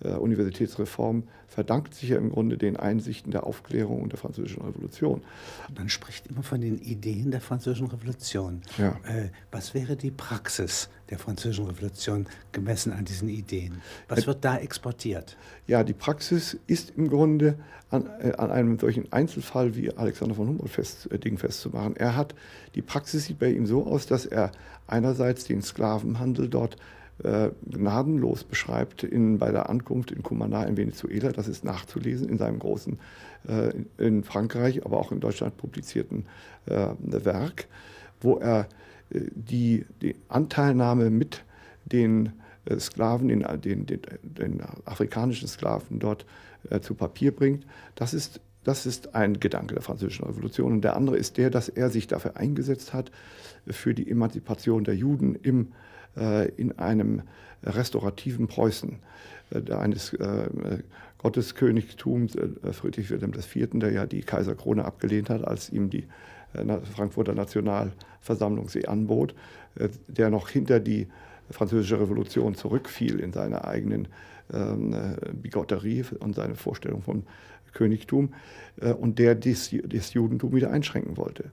äh, 0.00 0.10
Universitätsreform 0.10 1.24
verdankt 1.48 1.94
sich 1.94 2.10
ja 2.10 2.18
im 2.18 2.30
Grunde 2.30 2.58
den 2.58 2.76
Einsichten 2.76 3.30
der 3.30 3.44
Aufklärung 3.44 4.02
und 4.02 4.12
der 4.12 4.18
Französischen 4.18 4.62
Revolution. 4.62 5.22
Man 5.76 5.88
spricht 5.88 6.26
immer 6.26 6.42
von 6.42 6.60
den 6.60 6.78
Ideen 6.78 7.30
der 7.30 7.40
Französischen 7.40 7.86
Revolution. 7.86 8.62
Ja. 8.78 8.90
Äh, 9.04 9.30
was 9.50 9.72
wäre 9.74 9.96
die 9.96 10.10
Praxis 10.10 10.88
der 11.08 11.18
Französischen 11.18 11.66
Revolution 11.66 12.26
gemessen 12.52 12.92
an 12.92 13.04
diesen 13.04 13.28
Ideen? 13.28 13.80
Was 14.08 14.24
äh, 14.24 14.26
wird 14.26 14.44
da 14.44 14.58
exportiert? 14.58 15.36
Ja, 15.66 15.84
die 15.84 15.94
Praxis 15.94 16.58
ist 16.66 16.92
im 16.96 17.08
Grunde 17.08 17.56
an, 17.90 18.08
äh, 18.20 18.32
an 18.36 18.50
einem 18.50 18.78
solchen 18.78 19.12
Einzelfall 19.12 19.76
wie 19.76 19.92
Alexander 19.96 20.34
von 20.34 20.48
Humboldt 20.48 20.72
fest, 20.72 21.05
äh, 21.05 21.05
Ding 21.08 21.38
festzumachen. 21.38 21.96
Er 21.96 22.16
hat, 22.16 22.34
die 22.74 22.82
Praxis 22.82 23.26
sieht 23.26 23.38
bei 23.38 23.50
ihm 23.50 23.66
so 23.66 23.86
aus, 23.86 24.06
dass 24.06 24.26
er 24.26 24.52
einerseits 24.86 25.44
den 25.44 25.62
Sklavenhandel 25.62 26.48
dort 26.48 26.76
äh, 27.22 27.50
gnadenlos 27.64 28.44
beschreibt 28.44 29.02
in, 29.02 29.38
bei 29.38 29.50
der 29.50 29.70
Ankunft 29.70 30.10
in 30.10 30.22
Cumaná 30.22 30.66
in 30.66 30.76
Venezuela. 30.76 31.32
Das 31.32 31.48
ist 31.48 31.64
nachzulesen 31.64 32.28
in 32.28 32.38
seinem 32.38 32.58
großen, 32.58 32.98
äh, 33.48 33.72
in 33.98 34.22
Frankreich, 34.22 34.84
aber 34.84 34.98
auch 34.98 35.12
in 35.12 35.20
Deutschland 35.20 35.56
publizierten 35.56 36.26
äh, 36.66 36.88
Werk, 37.00 37.68
wo 38.20 38.36
er 38.36 38.68
äh, 39.10 39.20
die, 39.34 39.86
die 40.02 40.16
Anteilnahme 40.28 41.10
mit 41.10 41.42
den 41.86 42.32
äh, 42.66 42.78
Sklaven, 42.78 43.28
den, 43.28 43.46
den, 43.62 43.86
den, 43.86 44.00
den, 44.22 44.62
afrikanischen 44.84 45.48
Sklaven 45.48 45.98
dort 45.98 46.26
äh, 46.70 46.80
zu 46.80 46.94
Papier 46.94 47.34
bringt. 47.34 47.64
Das 47.94 48.12
ist, 48.12 48.40
das 48.66 48.86
ist 48.86 49.14
ein 49.14 49.38
Gedanke 49.38 49.74
der 49.74 49.82
Französischen 49.82 50.26
Revolution. 50.26 50.72
Und 50.72 50.80
der 50.82 50.96
andere 50.96 51.16
ist 51.16 51.36
der, 51.36 51.50
dass 51.50 51.68
er 51.68 51.90
sich 51.90 52.06
dafür 52.06 52.36
eingesetzt 52.36 52.92
hat, 52.92 53.10
für 53.68 53.94
die 53.94 54.10
Emanzipation 54.10 54.84
der 54.84 54.94
Juden 54.94 55.34
im 55.34 55.68
äh, 56.16 56.48
in 56.56 56.78
einem 56.78 57.22
restaurativen 57.62 58.46
Preußen, 58.46 58.98
äh, 59.50 59.72
eines 59.72 60.14
äh, 60.14 60.48
Gotteskönigtums 61.18 62.36
Friedrich 62.72 63.10
Wilhelm 63.10 63.32
IV., 63.34 63.68
der 63.74 63.92
ja 63.92 64.06
die 64.06 64.22
Kaiserkrone 64.22 64.84
abgelehnt 64.84 65.28
hat, 65.30 65.44
als 65.44 65.70
ihm 65.70 65.90
die 65.90 66.04
Frankfurter 66.94 67.34
Nationalversammlung 67.34 68.68
sie 68.68 68.86
anbot, 68.86 69.34
der 70.06 70.30
noch 70.30 70.48
hinter 70.48 70.78
die 70.78 71.08
französische 71.50 72.00
Revolution 72.00 72.54
zurückfiel 72.54 73.20
in 73.20 73.32
seiner 73.32 73.66
eigenen 73.66 74.08
ähm, 74.52 74.94
Bigotterie 75.34 76.04
und 76.20 76.34
seine 76.34 76.54
Vorstellung 76.54 77.02
vom 77.02 77.24
Königtum 77.76 78.32
äh, 78.80 78.92
und 78.92 79.18
der 79.18 79.34
das, 79.34 79.70
Judentum 79.70 80.54
wieder 80.54 80.70
einschränken 80.70 81.16
wollte. 81.16 81.44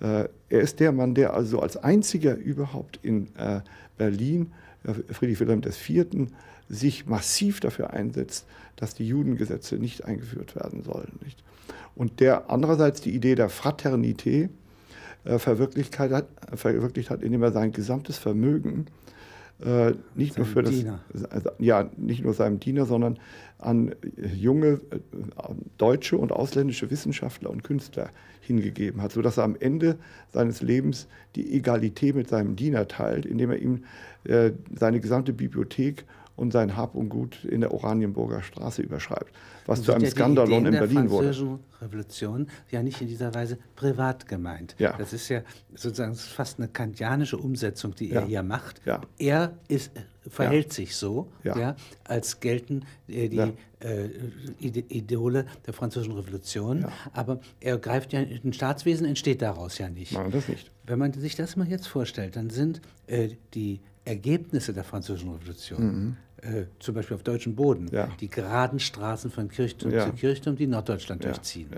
Äh, 0.00 0.28
er 0.48 0.60
ist 0.60 0.80
der 0.80 0.92
Mann, 0.92 1.14
der 1.14 1.34
also 1.34 1.60
als 1.60 1.76
einziger 1.76 2.36
überhaupt 2.36 2.98
in 3.02 3.28
äh, 3.36 3.60
Berlin, 3.96 4.52
äh, 4.84 4.92
Friedrich 5.12 5.40
Wilhelm 5.40 5.62
IV., 5.62 6.30
sich 6.68 7.06
massiv 7.06 7.60
dafür 7.60 7.92
einsetzt, 7.92 8.46
dass 8.74 8.94
die 8.94 9.06
Judengesetze 9.06 9.76
nicht 9.76 10.04
eingeführt 10.04 10.56
werden 10.56 10.82
sollen. 10.82 11.12
Nicht? 11.22 11.42
Und 11.94 12.20
der 12.20 12.50
andererseits 12.50 13.00
die 13.00 13.14
Idee 13.14 13.36
der 13.36 13.48
Fraternität 13.48 14.50
äh, 15.24 15.38
verwirklicht, 15.38 15.98
hat, 15.98 16.26
verwirklicht 16.54 17.10
hat, 17.10 17.22
indem 17.22 17.42
er 17.42 17.52
sein 17.52 17.72
gesamtes 17.72 18.18
Vermögen 18.18 18.86
äh, 19.64 19.92
nicht 20.14 20.36
nur 20.36 20.46
für 20.46 20.62
Diener. 20.62 21.00
das, 21.12 21.44
ja, 21.58 21.88
nicht 21.96 22.22
nur 22.22 22.34
seinem 22.34 22.60
Diener, 22.60 22.84
sondern 22.84 23.18
an 23.58 23.94
junge 24.34 24.80
äh, 24.90 24.98
deutsche 25.78 26.18
und 26.18 26.30
ausländische 26.32 26.90
Wissenschaftler 26.90 27.50
und 27.50 27.64
Künstler 27.64 28.10
hingegeben 28.40 29.00
hat, 29.00 29.12
sodass 29.12 29.38
er 29.38 29.44
am 29.44 29.56
Ende 29.58 29.96
seines 30.32 30.60
Lebens 30.60 31.08
die 31.36 31.54
Egalität 31.54 32.14
mit 32.14 32.28
seinem 32.28 32.54
Diener 32.54 32.86
teilt, 32.86 33.24
indem 33.24 33.50
er 33.50 33.58
ihm 33.58 33.84
äh, 34.24 34.52
seine 34.78 35.00
gesamte 35.00 35.32
Bibliothek 35.32 36.04
und 36.36 36.52
sein 36.52 36.76
Hab 36.76 36.94
und 36.94 37.08
Gut 37.08 37.44
in 37.44 37.62
der 37.62 37.72
Oranienburger 37.72 38.42
Straße 38.42 38.82
überschreibt, 38.82 39.32
was 39.64 39.82
zu 39.82 39.92
einem 39.92 40.04
ja 40.04 40.10
Skandalon 40.10 40.66
in 40.66 40.72
Berlin 40.72 41.10
wurde. 41.10 41.32
Die 41.32 41.84
Revolution 41.84 42.48
ja 42.70 42.82
nicht 42.82 43.00
in 43.00 43.08
dieser 43.08 43.34
Weise 43.34 43.58
privat 43.74 44.28
gemeint. 44.28 44.76
Ja. 44.78 44.96
Das 44.96 45.12
ist 45.12 45.28
ja 45.28 45.42
sozusagen 45.74 46.14
fast 46.14 46.58
eine 46.58 46.68
kantianische 46.68 47.38
Umsetzung, 47.38 47.94
die 47.94 48.08
ja. 48.08 48.20
er 48.20 48.26
hier 48.26 48.42
macht. 48.42 48.80
Ja. 48.84 49.00
Er 49.18 49.54
ist, 49.68 49.92
verhält 50.28 50.72
sich 50.72 50.96
so, 50.96 51.28
ja. 51.42 51.76
als 52.04 52.40
gelten 52.40 52.84
äh, 53.08 53.28
die 53.28 53.52
äh, 53.80 54.08
Idole 54.88 55.46
der 55.66 55.74
französischen 55.74 56.14
Revolution, 56.14 56.86
aber 57.12 57.40
er 57.60 57.78
greift 57.78 58.12
ja, 58.12 58.20
ein 58.20 58.52
Staatswesen 58.52 59.06
entsteht 59.06 59.42
daraus 59.42 59.78
ja 59.78 59.88
nicht. 59.88 60.12
Nein, 60.12 60.30
das 60.30 60.48
nicht. 60.48 60.70
Wenn 60.84 60.98
man 60.98 61.12
sich 61.12 61.34
das 61.34 61.56
mal 61.56 61.68
jetzt 61.68 61.88
vorstellt, 61.88 62.36
dann 62.36 62.50
sind 62.50 62.80
äh, 63.06 63.30
die 63.54 63.80
Ergebnisse 64.06 64.72
der 64.72 64.84
französischen 64.84 65.32
Revolution 65.32 65.84
mhm 65.84 66.16
äh, 66.42 66.64
zum 66.78 66.94
Beispiel 66.94 67.16
auf 67.16 67.22
deutschem 67.22 67.54
Boden, 67.54 67.88
ja. 67.90 68.08
die 68.20 68.28
geraden 68.28 68.78
Straßen 68.78 69.30
von 69.30 69.48
Kirchturm 69.48 69.92
ja. 69.92 70.06
zu 70.06 70.12
Kirchturm, 70.12 70.56
die 70.56 70.66
Norddeutschland 70.66 71.24
ja. 71.24 71.30
durchziehen. 71.30 71.70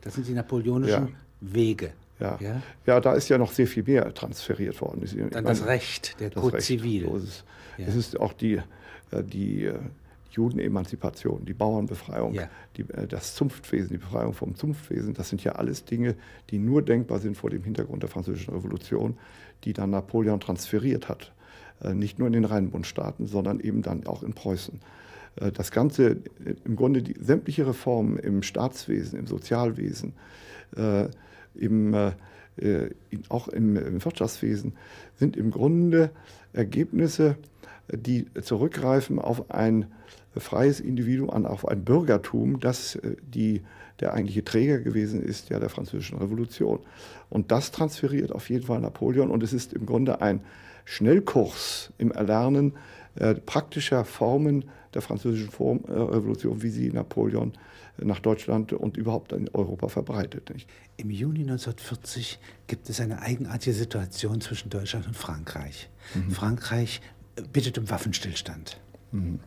Das 0.00 0.14
sind 0.14 0.26
die 0.26 0.32
napoleonischen 0.32 1.14
Wege. 1.40 1.92
Ja. 2.18 2.38
Ja? 2.86 3.00
da 3.00 3.12
ist 3.12 3.28
ja 3.28 3.38
noch 3.38 3.52
sehr 3.52 3.66
viel 3.66 3.84
mehr 3.84 4.12
transferiert 4.12 4.80
worden. 4.80 5.02
Ich 5.04 5.14
Dann 5.14 5.30
meine, 5.30 5.44
das 5.44 5.66
Recht, 5.66 6.18
der 6.20 6.30
Code 6.30 6.58
Zivil. 6.58 7.04
Ist 7.04 7.44
es. 7.78 7.94
ist 7.94 8.18
auch 8.18 8.32
die, 8.32 8.60
äh, 9.12 9.22
die 9.22 9.66
äh, 9.66 9.74
Judenemanzipation, 10.32 11.44
die 11.44 11.52
Bauernbefreiung, 11.52 12.34
ja. 12.34 12.48
die, 12.76 12.84
das 13.08 13.34
Zunftwesen, 13.34 13.90
die 13.90 13.98
Befreiung 13.98 14.32
vom 14.32 14.56
Zunftwesen. 14.56 15.14
Das 15.14 15.28
sind 15.28 15.44
ja 15.44 15.52
alles 15.52 15.84
Dinge, 15.84 16.16
die 16.50 16.58
nur 16.58 16.82
denkbar 16.82 17.18
sind 17.20 17.36
vor 17.36 17.50
dem 17.50 17.62
Hintergrund 17.62 18.02
der 18.02 18.10
Französischen 18.10 18.54
Revolution, 18.54 19.16
die 19.64 19.72
dann 19.72 19.90
Napoleon 19.90 20.40
transferiert 20.40 21.08
hat 21.08 21.26
äh, 21.26 21.37
nicht 21.94 22.18
nur 22.18 22.26
in 22.26 22.32
den 22.32 22.44
Rheinbundstaaten, 22.44 23.26
sondern 23.26 23.60
eben 23.60 23.82
dann 23.82 24.06
auch 24.06 24.22
in 24.22 24.32
Preußen. 24.32 24.80
Äh, 25.40 25.52
das 25.52 25.70
Ganze, 25.70 26.10
äh, 26.10 26.16
im 26.64 26.76
Grunde 26.76 27.02
die, 27.02 27.14
sämtliche 27.20 27.66
Reformen 27.66 28.18
im 28.18 28.42
Staatswesen, 28.42 29.18
im 29.18 29.26
Sozialwesen, 29.26 30.12
im, 31.54 31.94
auch 33.30 33.48
im, 33.48 33.76
im 33.76 34.04
Wirtschaftswesen 34.04 34.74
sind 35.16 35.34
im 35.34 35.50
Grunde 35.50 36.10
Ergebnisse, 36.52 37.36
die 37.90 38.26
zurückgreifen 38.42 39.18
auf 39.18 39.50
ein 39.50 39.86
freies 40.36 40.78
Individuum, 40.80 41.30
auf 41.30 41.66
ein 41.66 41.84
Bürgertum, 41.84 42.60
das 42.60 42.98
die, 43.22 43.62
der 44.00 44.12
eigentliche 44.12 44.44
Träger 44.44 44.78
gewesen 44.78 45.22
ist 45.22 45.48
ja, 45.48 45.58
der 45.58 45.70
Französischen 45.70 46.18
Revolution. 46.18 46.80
Und 47.30 47.50
das 47.50 47.70
transferiert 47.72 48.30
auf 48.30 48.50
jeden 48.50 48.66
Fall 48.66 48.80
Napoleon 48.80 49.30
und 49.30 49.42
es 49.42 49.54
ist 49.54 49.72
im 49.72 49.86
Grunde 49.86 50.20
ein 50.20 50.42
Schnellkurs 50.88 51.92
im 51.98 52.10
Erlernen 52.12 52.72
äh, 53.16 53.34
praktischer 53.34 54.06
Formen 54.06 54.64
der 54.94 55.02
französischen 55.02 55.50
Form, 55.50 55.84
äh, 55.86 55.92
Revolution, 55.92 56.62
wie 56.62 56.70
sie 56.70 56.90
Napoleon 56.90 57.52
nach 57.98 58.20
Deutschland 58.20 58.72
und 58.72 58.96
überhaupt 58.96 59.32
in 59.32 59.50
Europa 59.50 59.88
verbreitet. 59.88 60.48
Nicht? 60.48 60.66
Im 60.96 61.10
Juni 61.10 61.40
1940 61.40 62.38
gibt 62.68 62.88
es 62.88 63.02
eine 63.02 63.20
eigenartige 63.20 63.74
Situation 63.74 64.40
zwischen 64.40 64.70
Deutschland 64.70 65.06
und 65.06 65.14
Frankreich. 65.14 65.90
Mhm. 66.14 66.30
Frankreich 66.30 67.02
bittet 67.52 67.76
um 67.76 67.90
Waffenstillstand. 67.90 68.80
Mhm. 69.12 69.40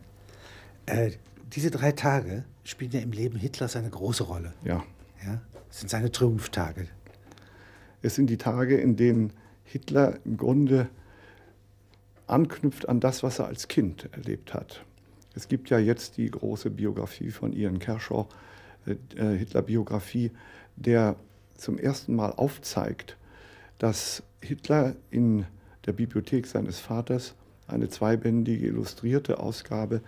Äh, 0.86 1.10
diese 1.52 1.72
drei 1.72 1.90
Tage 1.90 2.44
spielen 2.62 2.92
ja 2.92 3.00
im 3.00 3.10
Leben 3.10 3.36
Hitlers 3.36 3.74
eine 3.74 3.90
große 3.90 4.22
Rolle. 4.22 4.52
Ja. 4.64 4.84
ja. 5.24 5.40
Das 5.68 5.80
sind 5.80 5.88
seine 5.88 6.12
Triumphtage. 6.12 6.86
Es 8.00 8.14
sind 8.14 8.28
die 8.28 8.38
Tage, 8.38 8.76
in 8.76 8.94
denen 8.94 9.32
Hitler 9.64 10.20
im 10.24 10.36
Grunde 10.36 10.88
anknüpft 12.26 12.88
an 12.88 13.00
das, 13.00 13.22
was 13.22 13.38
er 13.38 13.46
als 13.46 13.68
Kind 13.68 14.08
erlebt 14.12 14.54
hat. 14.54 14.84
Es 15.34 15.48
gibt 15.48 15.70
ja 15.70 15.78
jetzt 15.78 16.16
die 16.16 16.30
große 16.30 16.70
Biografie 16.70 17.30
von 17.30 17.52
Ian 17.52 17.78
Kershaw, 17.78 18.26
äh, 18.86 18.96
äh, 19.16 19.38
Hitler-Biografie, 19.38 20.30
der 20.76 21.16
zum 21.56 21.78
ersten 21.78 22.14
Mal 22.14 22.32
aufzeigt, 22.32 23.16
dass 23.78 24.22
Hitler 24.40 24.96
in 25.10 25.46
der 25.86 25.92
Bibliothek 25.92 26.46
seines 26.46 26.80
Vaters 26.80 27.34
eine 27.66 27.88
zweibändige 27.88 28.66
illustrierte 28.66 29.38
Ausgabe 29.38 30.02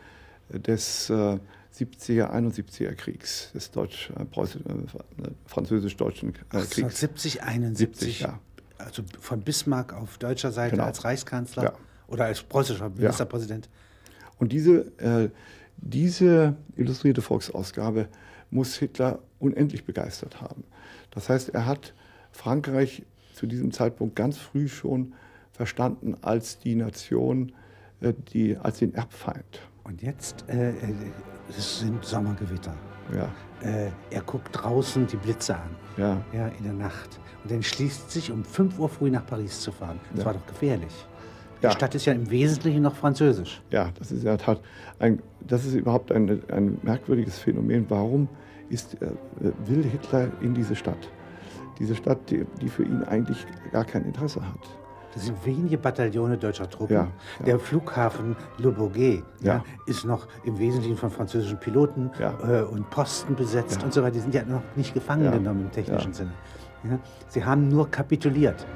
des 0.50 1.10
äh, 1.10 1.38
70er, 1.74 2.30
71er 2.30 2.94
Kriegs, 2.94 3.50
des 3.52 3.70
Deutsch, 3.70 4.10
äh, 4.10 4.22
äh 4.22 5.30
französisch-deutschen 5.46 6.34
äh, 6.52 6.60
Kriegs. 6.62 7.00
70, 7.00 7.42
71, 7.42 7.98
70, 7.98 8.20
ja. 8.20 8.38
Also 8.78 9.02
von 9.20 9.40
Bismarck 9.40 9.92
auf 9.92 10.18
deutscher 10.18 10.52
Seite 10.52 10.72
genau. 10.72 10.84
als 10.84 11.04
Reichskanzler 11.04 11.62
ja. 11.64 11.72
Oder 12.06 12.26
als 12.26 12.42
preußischer 12.42 12.90
Ministerpräsident. 12.90 13.66
Ja. 13.66 14.28
Und 14.38 14.52
diese, 14.52 14.92
äh, 14.98 15.30
diese 15.76 16.56
illustrierte 16.76 17.22
Volksausgabe 17.22 18.08
muss 18.50 18.76
Hitler 18.76 19.20
unendlich 19.38 19.84
begeistert 19.84 20.40
haben. 20.40 20.64
Das 21.10 21.28
heißt, 21.28 21.50
er 21.50 21.66
hat 21.66 21.94
Frankreich 22.32 23.04
zu 23.34 23.46
diesem 23.46 23.72
Zeitpunkt 23.72 24.16
ganz 24.16 24.38
früh 24.38 24.68
schon 24.68 25.14
verstanden 25.52 26.16
als 26.22 26.58
die 26.58 26.74
Nation, 26.74 27.52
äh, 28.00 28.12
die, 28.32 28.56
als 28.56 28.78
den 28.78 28.94
Erbfeind. 28.94 29.60
Und 29.84 30.02
jetzt 30.02 30.44
äh, 30.48 30.70
äh, 30.70 30.74
es 31.48 31.80
sind 31.80 32.04
Sommergewitter. 32.04 32.74
Ja. 33.14 33.30
Äh, 33.62 33.90
er 34.10 34.22
guckt 34.22 34.48
draußen 34.52 35.06
die 35.06 35.16
Blitze 35.16 35.56
an. 35.56 35.76
Ja. 35.96 36.24
ja. 36.32 36.48
In 36.48 36.64
der 36.64 36.72
Nacht. 36.72 37.20
Und 37.42 37.52
dann 37.52 37.62
schließt 37.62 38.10
sich, 38.10 38.30
um 38.30 38.44
5 38.44 38.78
Uhr 38.78 38.88
früh 38.88 39.10
nach 39.10 39.26
Paris 39.26 39.60
zu 39.60 39.72
fahren. 39.72 40.00
Das 40.10 40.20
ja. 40.20 40.26
war 40.26 40.34
doch 40.34 40.46
gefährlich. 40.46 41.06
Die 41.64 41.68
ja. 41.68 41.72
Stadt 41.72 41.94
ist 41.94 42.04
ja 42.04 42.12
im 42.12 42.30
Wesentlichen 42.30 42.82
noch 42.82 42.94
französisch. 42.94 43.62
Ja, 43.70 43.88
das 43.98 44.12
ist 44.12 44.18
in 44.18 44.26
der 44.26 44.36
Tat 44.36 44.60
ein, 44.98 45.22
das 45.40 45.64
ist 45.64 45.72
überhaupt 45.72 46.12
ein, 46.12 46.42
ein 46.52 46.76
merkwürdiges 46.82 47.38
Phänomen. 47.38 47.86
Warum 47.88 48.28
ist, 48.68 49.00
äh, 49.00 49.06
will 49.66 49.82
Hitler 49.82 50.28
in 50.42 50.52
diese 50.52 50.76
Stadt? 50.76 51.08
Diese 51.78 51.94
Stadt, 51.94 52.18
die, 52.28 52.44
die 52.60 52.68
für 52.68 52.82
ihn 52.82 53.02
eigentlich 53.04 53.46
gar 53.72 53.86
kein 53.86 54.04
Interesse 54.04 54.46
hat. 54.46 54.60
Das 55.14 55.24
sind 55.24 55.38
wenige 55.46 55.78
Bataillone 55.78 56.36
deutscher 56.36 56.68
Truppen. 56.68 56.96
Ja, 56.96 57.08
ja. 57.38 57.44
Der 57.46 57.58
Flughafen 57.58 58.36
Le 58.58 58.70
Bourget 58.70 59.22
ja. 59.40 59.64
ist 59.86 60.04
noch 60.04 60.28
im 60.44 60.58
Wesentlichen 60.58 60.98
von 60.98 61.10
französischen 61.10 61.58
Piloten 61.58 62.10
äh, 62.18 62.60
und 62.60 62.90
Posten 62.90 63.36
besetzt 63.36 63.82
und 63.82 63.94
so 63.94 64.02
weiter. 64.02 64.16
Die 64.16 64.20
sind 64.20 64.34
ja 64.34 64.44
noch 64.44 64.62
nicht 64.76 64.92
gefangen 64.92 65.32
genommen 65.32 65.62
im 65.62 65.72
technischen 65.72 66.12
Sinne. 66.12 66.32
Sie 67.28 67.44
haben 67.44 67.68
nur 67.68 67.90
kapituliert. 67.90 68.66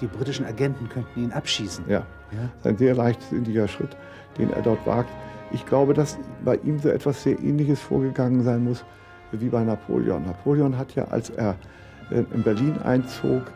Die 0.00 0.06
britischen 0.06 0.46
Agenten 0.46 0.88
könnten 0.88 1.24
ihn 1.24 1.32
abschießen. 1.32 1.84
Ja. 1.88 2.06
Ist 2.58 2.66
ein 2.66 2.76
sehr 2.76 2.94
leichtsinniger 2.94 3.68
Schritt, 3.68 3.96
den 4.38 4.52
er 4.52 4.62
dort 4.62 4.86
wagt. 4.86 5.10
Ich 5.52 5.64
glaube, 5.64 5.94
dass 5.94 6.18
bei 6.44 6.56
ihm 6.56 6.78
so 6.78 6.88
etwas 6.88 7.22
sehr 7.22 7.38
Ähnliches 7.38 7.80
vorgegangen 7.80 8.42
sein 8.42 8.64
muss 8.64 8.84
wie 9.32 9.48
bei 9.48 9.62
Napoleon. 9.62 10.24
Napoleon 10.24 10.76
hat 10.76 10.94
ja, 10.94 11.04
als 11.04 11.30
er 11.30 11.56
äh, 12.10 12.24
in 12.32 12.42
Berlin 12.42 12.78
einzog, 12.82 13.52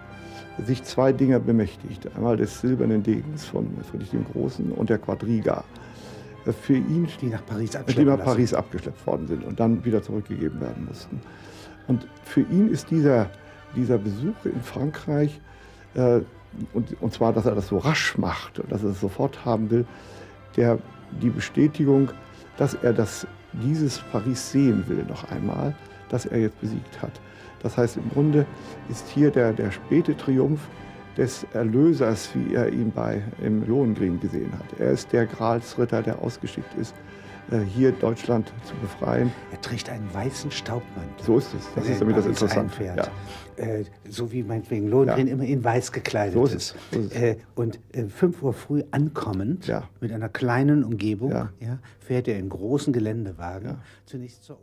sich 0.64 0.82
zwei 0.84 1.12
Dinger 1.12 1.38
bemächtigt. 1.38 2.08
Einmal 2.16 2.36
des 2.36 2.60
silbernen 2.60 3.02
Degens 3.02 3.46
von 3.46 3.68
Friedrich 3.90 4.10
dem 4.10 4.24
Großen 4.24 4.72
und 4.72 4.90
der 4.90 4.98
Quadriga. 4.98 5.64
Für 6.62 6.74
ihn, 6.74 7.06
die 7.20 7.26
nach 7.26 7.44
Paris, 7.44 7.70
die 7.70 8.04
nach 8.04 8.18
Paris 8.18 8.54
abgeschleppt 8.54 9.06
worden 9.06 9.26
sind 9.26 9.44
und 9.44 9.60
dann 9.60 9.84
wieder 9.84 10.02
zurückgegeben 10.02 10.60
werden 10.60 10.86
mussten. 10.86 11.20
Und 11.86 12.06
für 12.24 12.40
ihn 12.40 12.68
ist 12.68 12.90
dieser, 12.90 13.30
dieser 13.76 13.98
Besuch 13.98 14.44
in 14.44 14.60
Frankreich, 14.62 15.40
äh, 15.94 16.20
und, 16.72 17.00
und 17.00 17.12
zwar, 17.12 17.32
dass 17.32 17.46
er 17.46 17.54
das 17.54 17.68
so 17.68 17.78
rasch 17.78 18.18
macht 18.18 18.58
und 18.58 18.72
dass 18.72 18.82
er 18.82 18.90
es 18.90 19.00
sofort 19.00 19.44
haben 19.44 19.70
will, 19.70 19.86
der, 20.56 20.78
die 21.22 21.30
Bestätigung, 21.30 22.10
dass 22.56 22.74
er 22.74 22.92
das, 22.92 23.26
dieses 23.52 23.98
Paris 24.12 24.50
sehen 24.50 24.84
will 24.88 25.04
noch 25.08 25.30
einmal, 25.30 25.74
das 26.08 26.26
er 26.26 26.38
jetzt 26.38 26.60
besiegt 26.60 27.00
hat. 27.00 27.12
Das 27.62 27.76
heißt, 27.76 27.98
im 27.98 28.10
Grunde 28.10 28.46
ist 28.88 29.06
hier 29.08 29.30
der, 29.30 29.52
der 29.52 29.70
späte 29.70 30.16
Triumph 30.16 30.60
des 31.16 31.46
Erlösers, 31.52 32.30
wie 32.34 32.54
er 32.54 32.72
ihn 32.72 32.90
bei 32.90 33.22
im 33.42 33.66
Lohengrin 33.66 34.18
gesehen 34.20 34.52
hat. 34.52 34.80
Er 34.80 34.92
ist 34.92 35.12
der 35.12 35.26
Gralsritter, 35.26 36.02
der 36.02 36.20
ausgeschickt 36.20 36.72
ist, 36.74 36.94
äh, 37.50 37.58
hier 37.58 37.92
Deutschland 37.92 38.52
zu 38.64 38.74
befreien. 38.76 39.32
Er 39.50 39.60
trägt 39.60 39.90
einen 39.90 40.12
weißen 40.14 40.50
Staubmantel. 40.50 41.24
So 41.24 41.38
ist 41.38 41.52
es. 41.54 41.68
Das 41.74 41.88
ist 41.88 42.00
damit 42.00 42.16
das 42.16 42.26
Interessante. 42.26 42.84
Ja. 42.84 42.94
Äh, 43.60 43.84
so 44.08 44.32
wie 44.32 44.42
meinetwegen 44.42 44.88
Lohengrin 44.88 45.26
ja. 45.26 45.34
immer 45.34 45.44
in 45.44 45.62
weiß 45.62 45.92
gekleidet 45.92 46.34
so 46.34 46.46
ist. 46.46 46.54
ist. 46.54 46.74
So 46.92 47.00
ist 47.00 47.14
äh, 47.14 47.36
und 47.54 47.78
äh, 47.92 48.04
5 48.04 48.42
Uhr 48.42 48.54
früh 48.54 48.82
ankommend, 48.90 49.66
ja. 49.66 49.88
mit 50.00 50.12
einer 50.12 50.30
kleinen 50.30 50.82
Umgebung, 50.82 51.30
ja. 51.30 51.50
fährt 51.98 52.26
er 52.26 52.38
in 52.38 52.48
großen 52.48 52.92
Geländewagen 52.92 53.78
zunächst 54.06 54.44
zur. 54.44 54.58